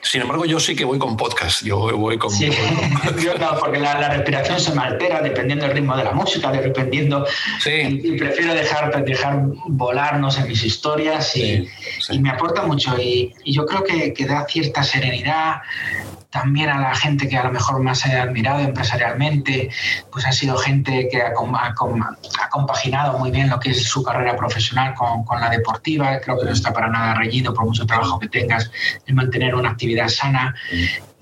Sin 0.00 0.22
embargo, 0.22 0.44
yo 0.44 0.60
sí 0.60 0.76
que 0.76 0.84
voy 0.84 1.00
con 1.00 1.16
podcast, 1.16 1.64
yo 1.64 1.98
voy 1.98 2.18
con... 2.18 2.30
Sí, 2.30 2.50
yo 3.20 3.36
no, 3.36 3.58
porque 3.58 3.80
la, 3.80 4.10
respiración 4.10 4.60
se 4.60 4.72
me 4.76 4.82
altera 4.82 5.20
dependiendo 5.20 5.64
del 5.66 5.74
ritmo 5.74 5.96
de 5.96 6.04
la 6.04 6.12
música, 6.12 6.52
dependiendo... 6.52 7.26
Sí. 7.58 8.00
Y, 8.04 8.16
prefiero 8.16 8.54
dejar, 8.54 9.04
dejar 9.04 9.42
volarnos 9.66 10.38
en 10.38 10.46
mis 10.46 10.62
historias 10.62 11.34
y, 11.36 11.68
me 12.20 12.30
aporta 12.30 12.62
mucho 12.62 12.96
y, 12.96 13.34
yo 13.44 13.66
creo 13.66 13.82
que, 13.82 14.14
que 14.14 14.24
da 14.24 14.46
cierta 14.46 14.84
serenidad, 14.84 15.62
también 16.32 16.70
a 16.70 16.80
la 16.80 16.94
gente 16.94 17.28
que 17.28 17.36
a 17.36 17.44
lo 17.44 17.52
mejor 17.52 17.80
más 17.82 18.06
he 18.06 18.18
admirado 18.18 18.60
empresarialmente, 18.60 19.68
pues 20.10 20.26
ha 20.26 20.32
sido 20.32 20.56
gente 20.56 21.06
que 21.10 21.22
ha, 21.22 21.34
compaginado 22.50 23.18
muy 23.18 23.30
bien 23.30 23.50
lo 23.50 23.60
que 23.60 23.70
es 23.70 23.84
su 23.84 24.02
carrera 24.02 24.34
profesional 24.34 24.94
con, 24.94 25.40
la 25.40 25.50
deportiva. 25.50 26.18
Creo 26.20 26.38
que 26.38 26.46
no 26.46 26.52
está 26.52 26.72
para 26.72 26.88
nada 26.88 27.14
reñido 27.14 27.52
por 27.52 27.66
mucho 27.66 27.84
trabajo 27.84 28.18
que 28.18 28.28
tengas 28.28 28.70
el 29.06 29.14
mantener 29.14 29.54
una 29.54 29.70
actividad 29.70 30.08
sana. 30.08 30.54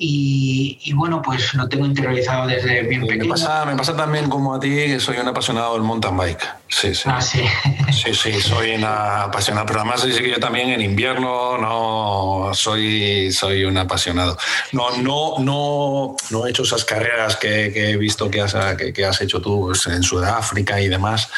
Y, 0.02 0.94
bueno, 0.94 1.20
pues 1.20 1.52
lo 1.52 1.68
tengo 1.68 1.84
interiorizado 1.84 2.46
desde 2.46 2.84
bien 2.84 3.02
pequeño. 3.02 3.24
Me 3.24 3.28
pasa, 3.28 3.66
me 3.66 3.76
pasa 3.76 3.94
también 3.94 4.30
como 4.30 4.54
a 4.54 4.58
ti 4.58 4.70
que 4.70 4.98
soy 4.98 5.18
un 5.18 5.28
apasionado 5.28 5.74
del 5.74 5.82
mountain 5.82 6.16
bike. 6.16 6.42
Sí, 6.68 6.94
sí. 6.94 7.02
Ah, 7.04 7.20
sí. 7.20 7.44
Sí, 7.90 8.14
sí, 8.14 8.40
soy 8.40 8.76
un 8.76 8.84
apasionado. 8.84 9.66
Pero 9.66 9.80
además 9.80 10.06
dice 10.06 10.22
que 10.22 10.30
yo 10.30 10.38
también 10.38 10.70
en 10.70 10.80
invierno 10.80 11.58
no 11.58 12.54
soy, 12.54 13.30
soy 13.30 13.64
un 13.64 13.76
apasionado. 13.76 14.38
No, 14.72 14.96
no, 15.02 15.34
no, 15.40 16.16
no 16.30 16.46
he 16.46 16.50
hecho 16.50 16.62
esas 16.62 16.84
carreras 16.84 17.36
que, 17.36 17.66
he 17.90 17.96
visto 17.98 18.30
que 18.30 18.40
has, 18.40 18.54
que, 18.94 19.04
has 19.04 19.20
hecho 19.20 19.42
tú 19.42 19.66
pues, 19.66 19.86
en 19.88 20.02
Sudáfrica 20.02 20.80
y 20.80 20.88
demás, 20.88 21.28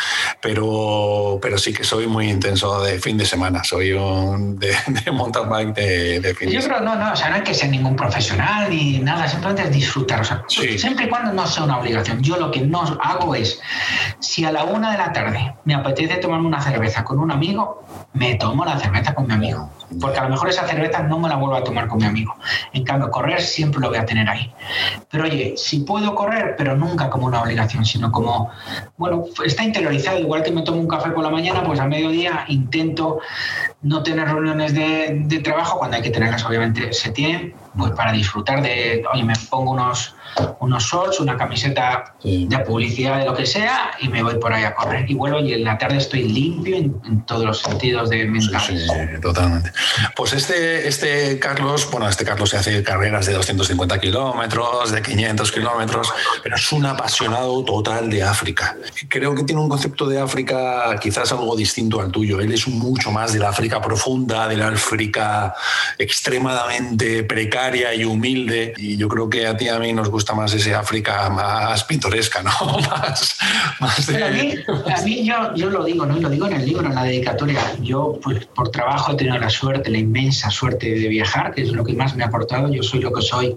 pero, 0.41 1.39
pero 1.43 1.59
sí 1.59 1.73
que 1.73 1.83
soy 1.83 2.07
muy 2.07 2.29
intenso 2.29 2.81
de 2.83 3.01
fin 3.01 3.17
de 3.17 3.25
semana. 3.25 3.65
Soy 3.65 3.93
un 3.93 4.59
de, 4.59 4.77
mountain 5.11 5.49
bike 5.49 5.75
de, 5.75 6.21
de 6.21 6.35
fin 6.35 6.51
yo 6.51 6.57
de 6.57 6.63
semana. 6.63 6.81
Yo 6.81 6.85
creo, 6.85 6.97
no, 6.99 7.05
no, 7.07 7.13
o 7.13 7.17
sea, 7.17 7.31
no 7.31 7.37
hay 7.37 7.43
que 7.43 7.55
ser 7.55 7.71
ningún 7.71 7.97
profesional 7.97 8.52
ni 8.69 8.99
nada, 8.99 9.29
simplemente 9.29 9.63
es 9.65 9.73
disfrutar. 9.73 10.21
O 10.21 10.25
sea, 10.25 10.45
siempre 10.49 11.07
y 11.07 11.09
cuando 11.09 11.33
no 11.33 11.47
sea 11.47 11.65
una 11.65 11.79
obligación. 11.79 12.23
Yo 12.23 12.37
lo 12.37 12.51
que 12.51 12.61
no 12.61 12.83
hago 13.03 13.35
es, 13.35 13.61
si 14.21 14.45
a 14.45 14.53
la 14.53 14.65
una 14.65 14.93
de 14.93 14.99
la 14.99 15.13
tarde 15.13 15.55
me 15.65 15.75
apetece 15.75 16.17
tomarme 16.17 16.47
una 16.47 16.61
cerveza 16.61 17.05
con 17.05 17.19
un 17.19 17.31
amigo, 17.31 17.85
me 18.15 18.35
tomo 18.37 18.65
la 18.65 18.79
cerveza 18.79 19.15
con 19.15 19.27
mi 19.27 19.35
amigo. 19.35 19.71
Porque 20.01 20.19
a 20.19 20.25
lo 20.25 20.31
mejor 20.31 20.49
esa 20.49 20.67
cerveza 20.67 21.03
no 21.03 21.19
me 21.19 21.29
la 21.29 21.37
vuelvo 21.37 21.57
a 21.57 21.65
tomar 21.65 21.89
con 21.89 21.99
mi 21.99 22.07
amigo. 22.07 22.35
En 22.73 22.85
cambio, 22.85 23.11
correr 23.11 23.41
siempre 23.41 23.81
lo 23.81 23.89
voy 23.89 23.99
a 23.99 24.07
tener 24.07 24.29
ahí. 24.29 24.53
Pero 25.11 25.25
oye, 25.25 25.55
si 25.57 25.81
puedo 25.81 26.15
correr, 26.15 26.55
pero 26.57 26.77
nunca 26.77 27.11
como 27.11 27.27
una 27.27 27.43
obligación, 27.43 27.85
sino 27.85 28.11
como, 28.11 28.51
bueno, 28.97 29.25
está 29.45 29.65
interiorizado. 29.65 30.19
Igual 30.19 30.43
que 30.43 30.51
me 30.51 30.63
tomo 30.63 30.81
un 30.81 30.89
café 30.89 31.11
por 31.11 31.23
la 31.23 31.31
mañana, 31.31 31.63
pues 31.65 31.81
a 31.81 31.87
mediodía 31.87 32.45
intento 32.49 33.21
no 33.83 34.03
tener 34.03 34.29
reuniones 34.29 34.75
de, 34.75 35.23
de 35.25 35.39
trabajo, 35.41 35.79
cuando 35.79 35.97
hay 35.97 36.03
que 36.03 36.11
tenerlas, 36.11 36.45
obviamente 36.45 36.93
se 36.93 37.11
tienen, 37.11 37.55
pues 37.77 37.93
para 37.93 38.13
disfrutar 38.13 38.63
de, 38.63 39.05
oye, 39.13 39.25
me 39.25 39.35
pongo 39.51 39.73
unos, 39.73 40.15
unos 40.61 40.85
shorts, 40.85 41.21
una 41.21 41.37
camiseta 41.37 42.15
de 42.23 42.59
publicidad, 42.61 43.19
de 43.19 43.27
lo 43.27 43.35
que 43.35 43.47
sea, 43.47 43.93
y 44.01 44.09
me 44.09 44.23
voy 44.23 44.37
por 44.37 44.53
ahí 44.53 44.65
a 44.65 44.75
correr. 44.75 45.11
Y 45.11 45.15
vuelvo 45.15 45.41
y 45.41 45.53
en 45.53 45.65
la 45.65 45.79
tarde 45.79 45.99
estoy 45.99 46.25
limpio 46.25 46.77
en, 46.77 47.23
todos 47.27 47.45
los 47.45 47.61
sentidos 47.61 48.11
de 48.11 48.25
mental. 48.25 48.61
Sí, 48.61 48.87
totalmente. 49.21 49.73
Pues 50.17 50.33
este, 50.33 50.89
este 50.89 51.39
Carlos, 51.39 51.89
bueno, 51.91 52.09
este 52.09 52.25
Carlos 52.25 52.51
se 52.51 52.57
hace 52.57 52.83
carreras 52.83 53.27
de 53.27 53.35
250 53.35 54.01
kilómetros, 54.01 54.93
de 54.93 55.03
500 55.03 55.53
kilómetros, 55.53 56.13
pero 56.43 56.57
es 56.57 56.73
un 56.73 56.87
apasionado 56.87 57.65
total 57.65 58.11
de 58.11 58.23
África. 58.23 58.77
Creo 59.09 59.35
que 59.35 59.45
tiene 59.45 59.61
un 59.61 59.69
concepto 59.69 60.09
de 60.09 60.21
África 60.21 60.97
quizás 61.01 61.33
algo 61.33 61.57
distinto 61.57 62.01
al 62.01 62.11
tuyo. 62.11 62.41
Él 62.41 62.53
es 62.53 62.67
mucho 62.69 63.11
más 63.11 63.33
de 63.33 63.39
la 63.39 63.51
África 63.51 63.81
profunda, 63.81 64.49
de 64.49 64.57
la 64.57 64.69
África 64.69 65.55
extremadamente 65.99 67.25
precaria 67.25 67.95
y 67.95 68.05
humilde. 68.05 68.75
Y 68.77 68.97
yo 68.97 69.09
creo 69.09 69.29
que 69.29 69.47
a 69.47 69.57
ti 69.57 69.63
y 69.63 69.69
a 69.69 69.79
mí 69.79 69.93
nos 69.93 70.09
gusta 70.09 70.22
más 70.33 70.55
ese 70.55 70.75
África 70.75 71.29
más 71.29 71.85
pintoresca, 71.85 72.43
¿no? 72.43 72.51
más, 73.81 74.09
a 74.09 74.29
mí, 74.31 74.55
a 74.95 75.03
mí 75.03 75.27
yo, 75.27 75.55
yo, 75.55 75.71
lo 75.71 75.85
digo, 75.85 76.07
¿no? 76.07 76.17
lo 76.17 76.31
digo 76.31 76.47
en 76.47 76.55
el 76.55 76.65
libro, 76.65 76.87
en 76.87 76.95
la 76.95 77.03
dedicatoria. 77.03 77.61
Yo, 77.81 78.19
pues, 78.23 78.47
por 78.47 78.71
trabajo 78.71 79.13
he 79.13 79.17
tenido 79.17 79.37
la 79.39 79.51
suerte, 79.51 79.91
la 79.91 79.99
inmensa 79.99 80.51
suerte 80.51 80.95
de 80.95 81.09
viajar, 81.09 81.53
que 81.55 81.63
es 81.63 81.73
lo 81.73 81.85
que 81.85 81.95
más 81.95 82.15
me 82.15 82.23
ha 82.23 82.29
aportado. 82.29 82.73
Yo 82.73 82.83
soy 82.83 83.01
lo 83.01 83.13
que 83.13 83.23
soy 83.23 83.57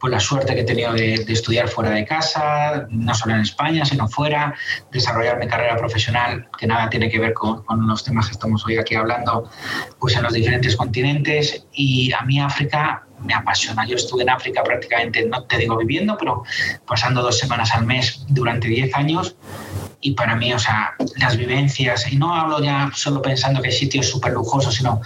por 0.00 0.10
la 0.10 0.20
suerte 0.20 0.54
que 0.54 0.60
he 0.60 0.64
tenido 0.64 0.92
de, 0.92 1.14
estudiar 1.14 1.68
fuera 1.68 1.90
de 1.90 2.04
casa, 2.04 2.86
no 2.90 3.14
solo 3.14 3.34
en 3.34 3.42
España, 3.42 3.84
sino 3.84 4.08
fuera, 4.08 4.54
desarrollar 4.90 5.38
mi 5.38 5.46
carrera 5.46 5.76
profesional, 5.76 6.48
que 6.58 6.66
nada 6.66 6.88
tiene 6.88 7.10
que 7.10 7.18
ver 7.18 7.34
con, 7.34 7.62
con 7.64 7.86
los 7.86 8.02
temas 8.02 8.26
que 8.26 8.32
estamos 8.32 8.64
hoy 8.66 8.78
aquí 8.78 8.94
hablando, 8.94 9.50
pues 9.98 10.16
en 10.16 10.22
los 10.22 10.32
diferentes 10.32 10.76
continentes. 10.76 11.66
Y 11.72 12.12
a 12.12 12.22
mí 12.22 12.40
África 12.40 13.05
me 13.20 13.34
apasiona. 13.34 13.86
Yo 13.86 13.96
estuve 13.96 14.22
en 14.22 14.30
África 14.30 14.62
prácticamente, 14.62 15.26
no 15.26 15.44
te 15.44 15.58
digo 15.58 15.76
viviendo, 15.76 16.16
pero 16.18 16.42
pasando 16.86 17.22
dos 17.22 17.38
semanas 17.38 17.74
al 17.74 17.86
mes 17.86 18.24
durante 18.28 18.68
10 18.68 18.94
años. 18.94 19.36
Y 20.00 20.12
para 20.12 20.36
mí, 20.36 20.52
o 20.52 20.58
sea, 20.58 20.94
las 21.16 21.36
vivencias, 21.36 22.12
y 22.12 22.16
no 22.16 22.34
hablo 22.34 22.62
ya 22.62 22.90
solo 22.94 23.22
pensando 23.22 23.60
que 23.60 23.68
hay 23.68 23.74
sitios 23.74 24.06
súper 24.06 24.32
lujosos, 24.32 24.74
sino 24.74 25.00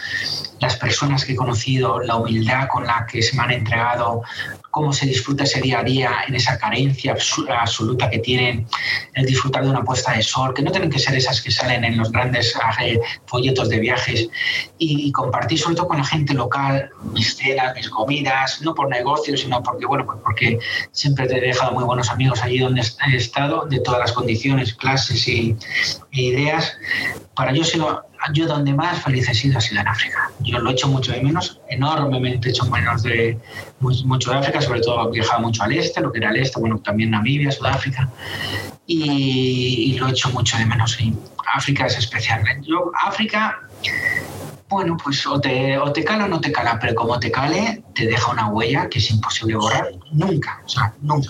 las 0.58 0.76
personas 0.76 1.24
que 1.24 1.32
he 1.32 1.36
conocido, 1.36 2.00
la 2.00 2.16
humildad 2.16 2.68
con 2.68 2.86
la 2.86 3.06
que 3.06 3.22
se 3.22 3.36
me 3.36 3.44
han 3.44 3.52
entregado, 3.52 4.22
cómo 4.70 4.92
se 4.92 5.06
disfruta 5.06 5.44
ese 5.44 5.61
día 5.61 5.80
a 5.80 5.85
día 5.85 6.11
en 6.26 6.35
esa 6.35 6.59
carencia 6.59 7.16
absoluta 7.59 8.09
que 8.09 8.18
tienen, 8.18 8.66
el 9.14 9.26
disfrutar 9.26 9.64
de 9.64 9.70
una 9.70 9.83
puesta 9.83 10.12
de 10.12 10.22
sol, 10.22 10.54
que 10.54 10.62
no 10.62 10.70
tienen 10.70 10.90
que 10.90 10.98
ser 10.98 11.14
esas 11.14 11.40
que 11.40 11.50
salen 11.50 11.85
en 11.85 11.96
los 11.96 12.12
grandes 12.12 12.54
eh, 12.83 13.00
folletos 13.26 13.68
de 13.68 13.80
viajes, 13.80 14.28
y, 14.78 15.11
compartir 15.12 15.59
sobre 15.59 15.76
todo 15.76 15.88
con 15.88 15.98
la 15.98 16.04
gente 16.04 16.33
local 16.35 16.90
mis 17.12 17.37
cenas, 17.37 17.74
mis 17.74 17.88
comidas, 17.90 18.62
no 18.62 18.74
por 18.74 18.88
negocios, 18.88 19.40
sino 19.40 19.62
porque, 19.62 19.87
bueno, 19.87 20.06
pues 20.06 20.18
porque 20.22 20.59
siempre 20.92 21.26
te 21.26 21.38
he 21.38 21.40
dejado 21.40 21.72
muy 21.72 21.85
buenos 21.85 22.11
amigos 22.11 22.42
allí 22.42 22.59
donde 22.59 22.80
he 22.80 23.16
estado, 23.16 23.66
de 23.66 23.80
todas 23.80 24.00
las 24.00 24.12
condiciones, 24.12 24.74
clases 24.74 25.26
y, 25.26 25.56
e 26.12 26.22
ideas. 26.22 26.76
Para 27.35 27.52
yo 27.52 27.64
sigo 27.64 28.02
yo 28.33 28.46
donde 28.46 28.72
más 28.74 29.03
feliz 29.03 29.28
he 29.28 29.34
sido 29.34 29.59
ha 29.59 29.61
sido 29.61 29.80
en 29.80 29.88
África. 29.88 30.30
Yo 30.40 30.59
lo 30.59 30.70
he 30.70 30.72
hecho 30.72 30.88
mucho 30.88 31.12
de 31.12 31.22
menos, 31.22 31.61
enormemente 31.68 32.49
he 32.49 32.51
hecho 32.51 32.64
menos 32.66 33.03
de 33.03 33.38
mucho 33.80 34.30
de 34.30 34.38
África, 34.38 34.61
sobre 34.61 34.80
todo 34.80 35.09
he 35.09 35.12
viajado 35.12 35.42
mucho 35.42 35.62
al 35.62 35.72
este, 35.72 36.01
lo 36.01 36.12
que 36.12 36.18
era 36.18 36.30
el 36.30 36.36
este, 36.36 36.61
bueno, 36.61 36.78
también 36.78 37.11
Namibia, 37.11 37.51
Sudáfrica, 37.51 38.09
y, 38.86 39.97
lo 39.99 40.09
he 40.09 40.11
hecho 40.11 40.30
mucho 40.30 40.57
de 40.59 40.66
menos. 40.66 40.99
África 41.55 41.86
es 41.86 41.99
especial. 41.99 42.42
África 43.05 43.61
bueno, 44.70 44.96
pues 45.02 45.26
o 45.26 45.40
te, 45.40 45.76
o 45.76 45.92
te 45.92 46.04
cala 46.04 46.26
o 46.26 46.28
no 46.28 46.40
te 46.40 46.52
cala, 46.52 46.78
pero 46.80 46.94
como 46.94 47.18
te 47.18 47.28
cale, 47.30 47.82
te 47.92 48.06
deja 48.06 48.30
una 48.30 48.48
huella 48.48 48.88
que 48.88 49.00
es 49.00 49.10
imposible 49.10 49.56
borrar 49.56 49.90
nunca, 50.12 50.62
o 50.64 50.68
sea, 50.68 50.94
nunca. 51.02 51.28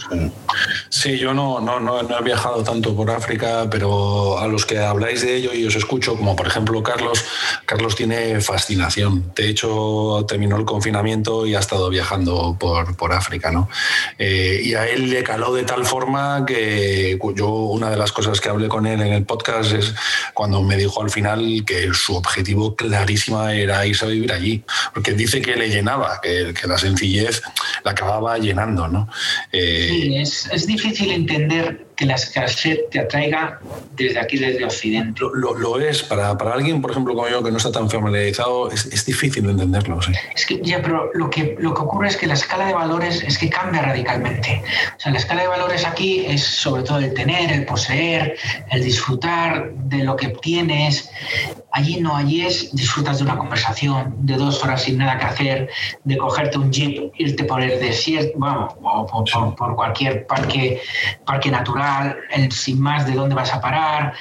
Sí, 0.91 1.19
yo 1.19 1.33
no, 1.33 1.59
no, 1.59 1.81
no, 1.81 2.01
he 2.01 2.23
viajado 2.23 2.63
tanto 2.63 2.95
por 2.95 3.11
África, 3.11 3.67
pero 3.71 4.39
a 4.39 4.47
los 4.47 4.67
que 4.67 4.79
habláis 4.79 5.23
de 5.23 5.37
ello 5.37 5.55
y 5.55 5.65
os 5.67 5.75
escucho, 5.75 6.17
como 6.17 6.37
por 6.37 6.47
ejemplo 6.47 6.83
Carlos, 6.83 7.25
Carlos 7.65 7.97
tiene 7.97 8.43
fascinación. 8.43 9.33
De 9.35 9.49
hecho, 9.49 10.27
terminó 10.29 10.57
el 10.57 10.67
confinamiento 10.67 11.47
y 11.47 11.55
ha 11.55 11.61
estado 11.61 11.89
viajando 11.89 12.57
por, 12.61 12.95
por 12.95 13.15
África, 13.15 13.51
¿no? 13.51 13.71
Eh, 14.19 14.61
y 14.63 14.75
a 14.75 14.87
él 14.87 15.09
le 15.09 15.23
caló 15.23 15.55
de 15.55 15.63
tal 15.63 15.87
forma 15.87 16.45
que 16.45 17.19
yo, 17.35 17.49
una 17.49 17.89
de 17.89 17.97
las 17.97 18.13
cosas 18.13 18.39
que 18.39 18.51
hablé 18.51 18.69
con 18.69 18.87
él 18.87 19.01
en 19.01 19.15
el 19.15 19.25
podcast 19.25 19.73
es 19.73 19.95
cuando 20.35 20.63
me 20.63 20.77
dijo 20.77 21.03
al 21.03 21.09
final 21.09 21.65
que 21.67 21.89
su 21.95 22.17
objetivo 22.17 22.77
clarísimo 22.77 23.30
era 23.53 23.87
irse 23.87 24.05
a 24.05 24.09
vivir 24.09 24.33
allí, 24.33 24.63
porque 24.95 25.13
dice 25.13 25.41
que 25.41 25.57
le 25.57 25.69
llenaba, 25.69 26.21
que, 26.21 26.55
la 26.67 26.79
sencillez 26.79 27.43
la 27.85 27.93
acababa 27.93 28.39
llenando. 28.39 28.89
¿no? 28.89 29.09
Eh, 29.53 29.89
sí, 29.91 30.17
es, 30.17 30.49
es 30.53 30.67
difícil 30.67 31.11
entender 31.11 31.90
que 32.01 32.07
la 32.07 32.15
escasez 32.15 32.89
te 32.91 32.99
atraiga 32.99 33.61
desde 33.93 34.19
aquí, 34.19 34.39
desde 34.39 34.65
Occidente. 34.65 35.21
Lo, 35.21 35.55
lo, 35.55 35.79
es, 35.79 36.03
para, 36.03 36.39
para, 36.39 36.55
alguien, 36.55 36.81
por 36.81 36.93
ejemplo, 36.93 37.15
como 37.15 37.29
yo, 37.29 37.43
que 37.43 37.51
no 37.51 37.59
está 37.59 37.71
tan 37.71 37.91
familiarizado, 37.91 38.71
es, 38.71 38.87
es 38.87 39.05
difícil 39.05 39.45
entenderlo. 39.51 40.01
Sí. 40.01 40.13
Es 40.35 40.47
que, 40.47 40.63
ya, 40.63 40.81
pero 40.81 41.11
lo 41.13 41.29
que, 41.29 41.57
lo 41.59 41.75
que 41.75 41.83
ocurre 41.83 42.09
es 42.09 42.17
que 42.17 42.27
la 42.27 42.33
escala 42.33 42.65
de 42.65 42.73
valores 42.73 43.23
es 43.23 43.37
que 43.37 43.51
cambia 43.51 43.83
radicalmente. 43.83 44.63
O 44.97 44.99
sea, 45.01 45.13
la 45.13 45.19
escala 45.19 45.43
de 45.43 45.49
valores 45.49 45.85
aquí 45.85 46.25
es 46.27 46.43
sobre 46.43 46.85
todo 46.85 47.01
el 47.01 47.13
tener, 47.13 47.53
el 47.53 47.67
poseer, 47.67 48.35
el 48.71 48.83
disfrutar 48.83 49.71
de 49.75 50.03
lo 50.03 50.17
que 50.17 50.29
obtienes. 50.29 51.11
Allí 51.73 52.01
no, 52.01 52.17
allí 52.17 52.47
es 52.47 52.75
disfrutas 52.75 53.19
de 53.19 53.25
una 53.25 53.37
conversación, 53.37 54.15
de 54.21 54.37
dos 54.37 54.65
horas 54.65 54.85
sin 54.85 54.97
nada 54.97 55.19
que 55.19 55.27
hacer, 55.27 55.71
de 56.05 56.17
cogerte 56.17 56.57
un 56.57 56.73
jeep, 56.73 57.13
irte 57.19 57.45
por 57.45 57.61
el 57.61 57.79
desierto, 57.79 58.39
bueno, 58.39 58.75
o 58.83 59.07
por, 59.07 59.55
por 59.55 59.77
cualquier 59.77 60.27
parque, 60.27 60.81
parque 61.27 61.51
natural 61.51 61.90
el 62.31 62.53
sin 62.53 62.81
más 62.81 63.07
de 63.07 63.15
dónde 63.15 63.35
vas 63.35 63.53
a 63.53 63.61
parar, 63.61 64.15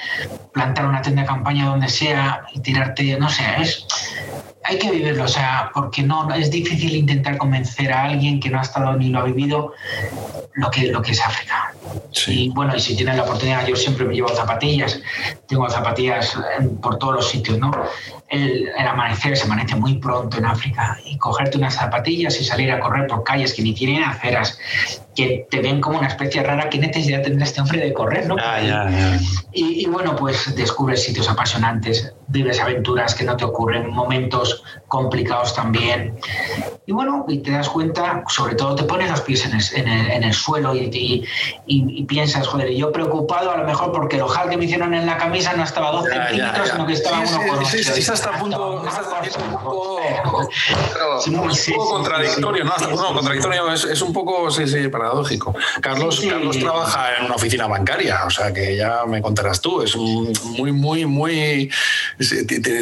plantar 0.53 0.85
una 0.85 1.01
tienda 1.01 1.21
de 1.23 1.27
campaña 1.27 1.65
donde 1.65 1.87
sea 1.87 2.43
y 2.53 2.59
tirarte, 2.61 3.17
no 3.19 3.29
sé, 3.29 3.43
es, 3.59 3.85
hay 4.63 4.77
que 4.77 4.91
vivirlo, 4.91 5.23
o 5.23 5.27
sea, 5.27 5.71
porque 5.73 6.03
no 6.03 6.33
es 6.33 6.51
difícil 6.51 6.95
intentar 6.95 7.37
convencer 7.37 7.91
a 7.91 8.03
alguien 8.03 8.39
que 8.39 8.49
no 8.49 8.59
ha 8.59 8.61
estado 8.61 8.93
ni 8.95 9.09
lo 9.09 9.19
ha 9.19 9.23
vivido 9.23 9.73
lo 10.53 10.69
que, 10.69 10.87
lo 10.87 11.01
que 11.01 11.11
es 11.11 11.21
África. 11.21 11.73
Y 12.27 12.49
bueno, 12.49 12.75
y 12.75 12.79
si 12.79 12.95
tienes 12.95 13.15
la 13.15 13.23
oportunidad, 13.23 13.65
yo 13.65 13.75
siempre 13.75 14.05
me 14.05 14.13
llevo 14.13 14.29
zapatillas, 14.29 14.99
tengo 15.47 15.69
zapatillas 15.69 16.37
por 16.81 16.97
todos 16.99 17.15
los 17.15 17.29
sitios, 17.29 17.57
¿no? 17.57 17.71
El, 18.27 18.69
el, 18.77 18.87
amanecer 18.87 19.35
se 19.37 19.45
amanece 19.45 19.75
muy 19.75 19.97
pronto 19.97 20.37
en 20.37 20.45
África 20.45 20.99
y 21.03 21.17
cogerte 21.17 21.57
unas 21.57 21.75
zapatillas 21.75 22.39
y 22.39 22.43
salir 22.43 22.71
a 22.71 22.79
correr 22.79 23.07
por 23.07 23.23
calles 23.23 23.53
que 23.53 23.63
ni 23.63 23.73
tienen 23.73 24.03
aceras, 24.03 24.59
que 25.15 25.47
te 25.49 25.61
ven 25.61 25.81
como 25.81 25.97
una 25.97 26.09
especie 26.09 26.43
rara, 26.43 26.69
¿qué 26.69 26.77
necesidad 26.77 27.23
tendrá 27.23 27.45
este 27.45 27.61
hombre 27.61 27.79
de 27.79 27.93
correr? 27.93 28.27
¿no? 28.27 28.35
Y, 29.51 29.81
y, 29.81 29.85
bueno, 29.87 30.15
pues 30.15 30.55
descubres 30.55 31.03
sitios 31.03 31.27
apasionantes, 31.27 32.13
vives 32.29 32.59
aventuras 32.59 33.13
que 33.15 33.23
no 33.23 33.35
te 33.35 33.45
ocurren, 33.45 33.89
momentos 33.89 34.63
complicados 34.87 35.53
también. 35.55 36.17
Y 36.85 36.91
bueno, 36.91 37.25
y 37.27 37.39
te 37.39 37.51
das 37.51 37.69
cuenta, 37.69 38.23
sobre 38.27 38.55
todo 38.55 38.75
te 38.75 38.83
pones 38.83 39.11
los 39.11 39.21
pies 39.21 39.45
en 39.45 39.53
el, 39.53 39.63
en 39.75 39.87
el, 39.87 40.11
en 40.11 40.23
el 40.23 40.33
suelo 40.33 40.73
y, 40.73 41.23
y, 41.67 42.03
piensas, 42.05 42.47
joder, 42.47 42.71
yo 42.71 42.91
preocupado 42.91 43.51
a 43.51 43.57
lo 43.57 43.65
mejor 43.65 43.91
porque 43.91 44.15
el 44.15 44.23
ojal 44.23 44.49
que 44.49 44.57
me 44.57 44.65
hicieron 44.65 44.93
en 44.95 45.05
la 45.05 45.17
camisa 45.17 45.53
no 45.53 45.63
estaba 45.63 45.91
12 45.91 46.11
centímetros, 46.11 46.69
sino 46.69 46.87
que 46.87 46.93
estaba 46.93 47.25
sí, 47.25 47.35
uno 47.47 47.65
sí, 47.65 47.83
sí, 47.83 48.01
sí, 48.01 48.11
hasta 48.11 48.31
punto, 48.39 48.81
un 48.81 48.85
poco, 49.51 49.99
un 51.27 51.75
poco 51.75 51.89
contradictorio, 51.89 52.63
¿no? 52.63 52.71
Hasta, 52.71 52.87
no, 52.87 53.13
contradictorio 53.13 53.71
es, 53.71 53.83
es 53.83 54.01
un 54.01 54.13
poco, 54.13 54.49
sí, 54.49 54.67
sí, 54.67 54.87
para 54.87 55.09
Carlos, 55.81 56.21
Carlos 56.27 56.59
trabaja 56.59 57.17
en 57.17 57.25
una 57.25 57.35
oficina 57.35 57.67
bancaria, 57.67 58.21
o 58.25 58.29
sea 58.29 58.53
que 58.53 58.75
ya 58.75 59.05
me 59.05 59.21
contarás 59.21 59.61
tú. 59.61 59.81
Es 59.81 59.95
muy, 59.95 60.71
muy, 60.71 61.05
muy. 61.05 61.71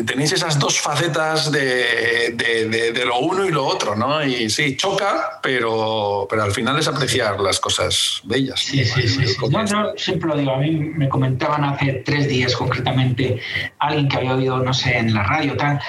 Tenéis 0.05 0.31
esas 0.31 0.57
dos 0.57 0.79
facetas 0.79 1.51
de, 1.51 2.33
de, 2.35 3.05
lo 3.05 3.19
uno 3.19 3.45
y 3.45 3.51
lo 3.51 3.67
otro, 3.67 3.95
¿no? 3.95 4.23
Y 4.25 4.49
sí, 4.49 4.75
choca, 4.75 5.39
pero, 5.43 6.25
pero 6.27 6.41
al 6.41 6.51
final 6.51 6.79
es 6.79 6.87
apreciar 6.87 7.39
las 7.39 7.59
cosas 7.59 8.21
bellas. 8.23 8.59
Sí, 8.59 8.83
sí, 8.83 9.07
sí. 9.07 9.35
yo 9.39 9.93
siempre 9.95 10.29
lo 10.29 10.37
digo, 10.37 10.51
a 10.51 10.57
mí 10.57 10.71
me 10.71 11.07
comentaban 11.07 11.63
hace 11.65 12.01
tres 12.03 12.27
días 12.27 12.55
concretamente 12.55 13.39
alguien 13.77 14.07
que 14.09 14.17
había 14.17 14.33
oído, 14.33 14.57
no 14.57 14.73
sé, 14.73 14.97
en 14.97 15.13
la 15.13 15.21
radio, 15.21 15.55
tal 15.55 15.79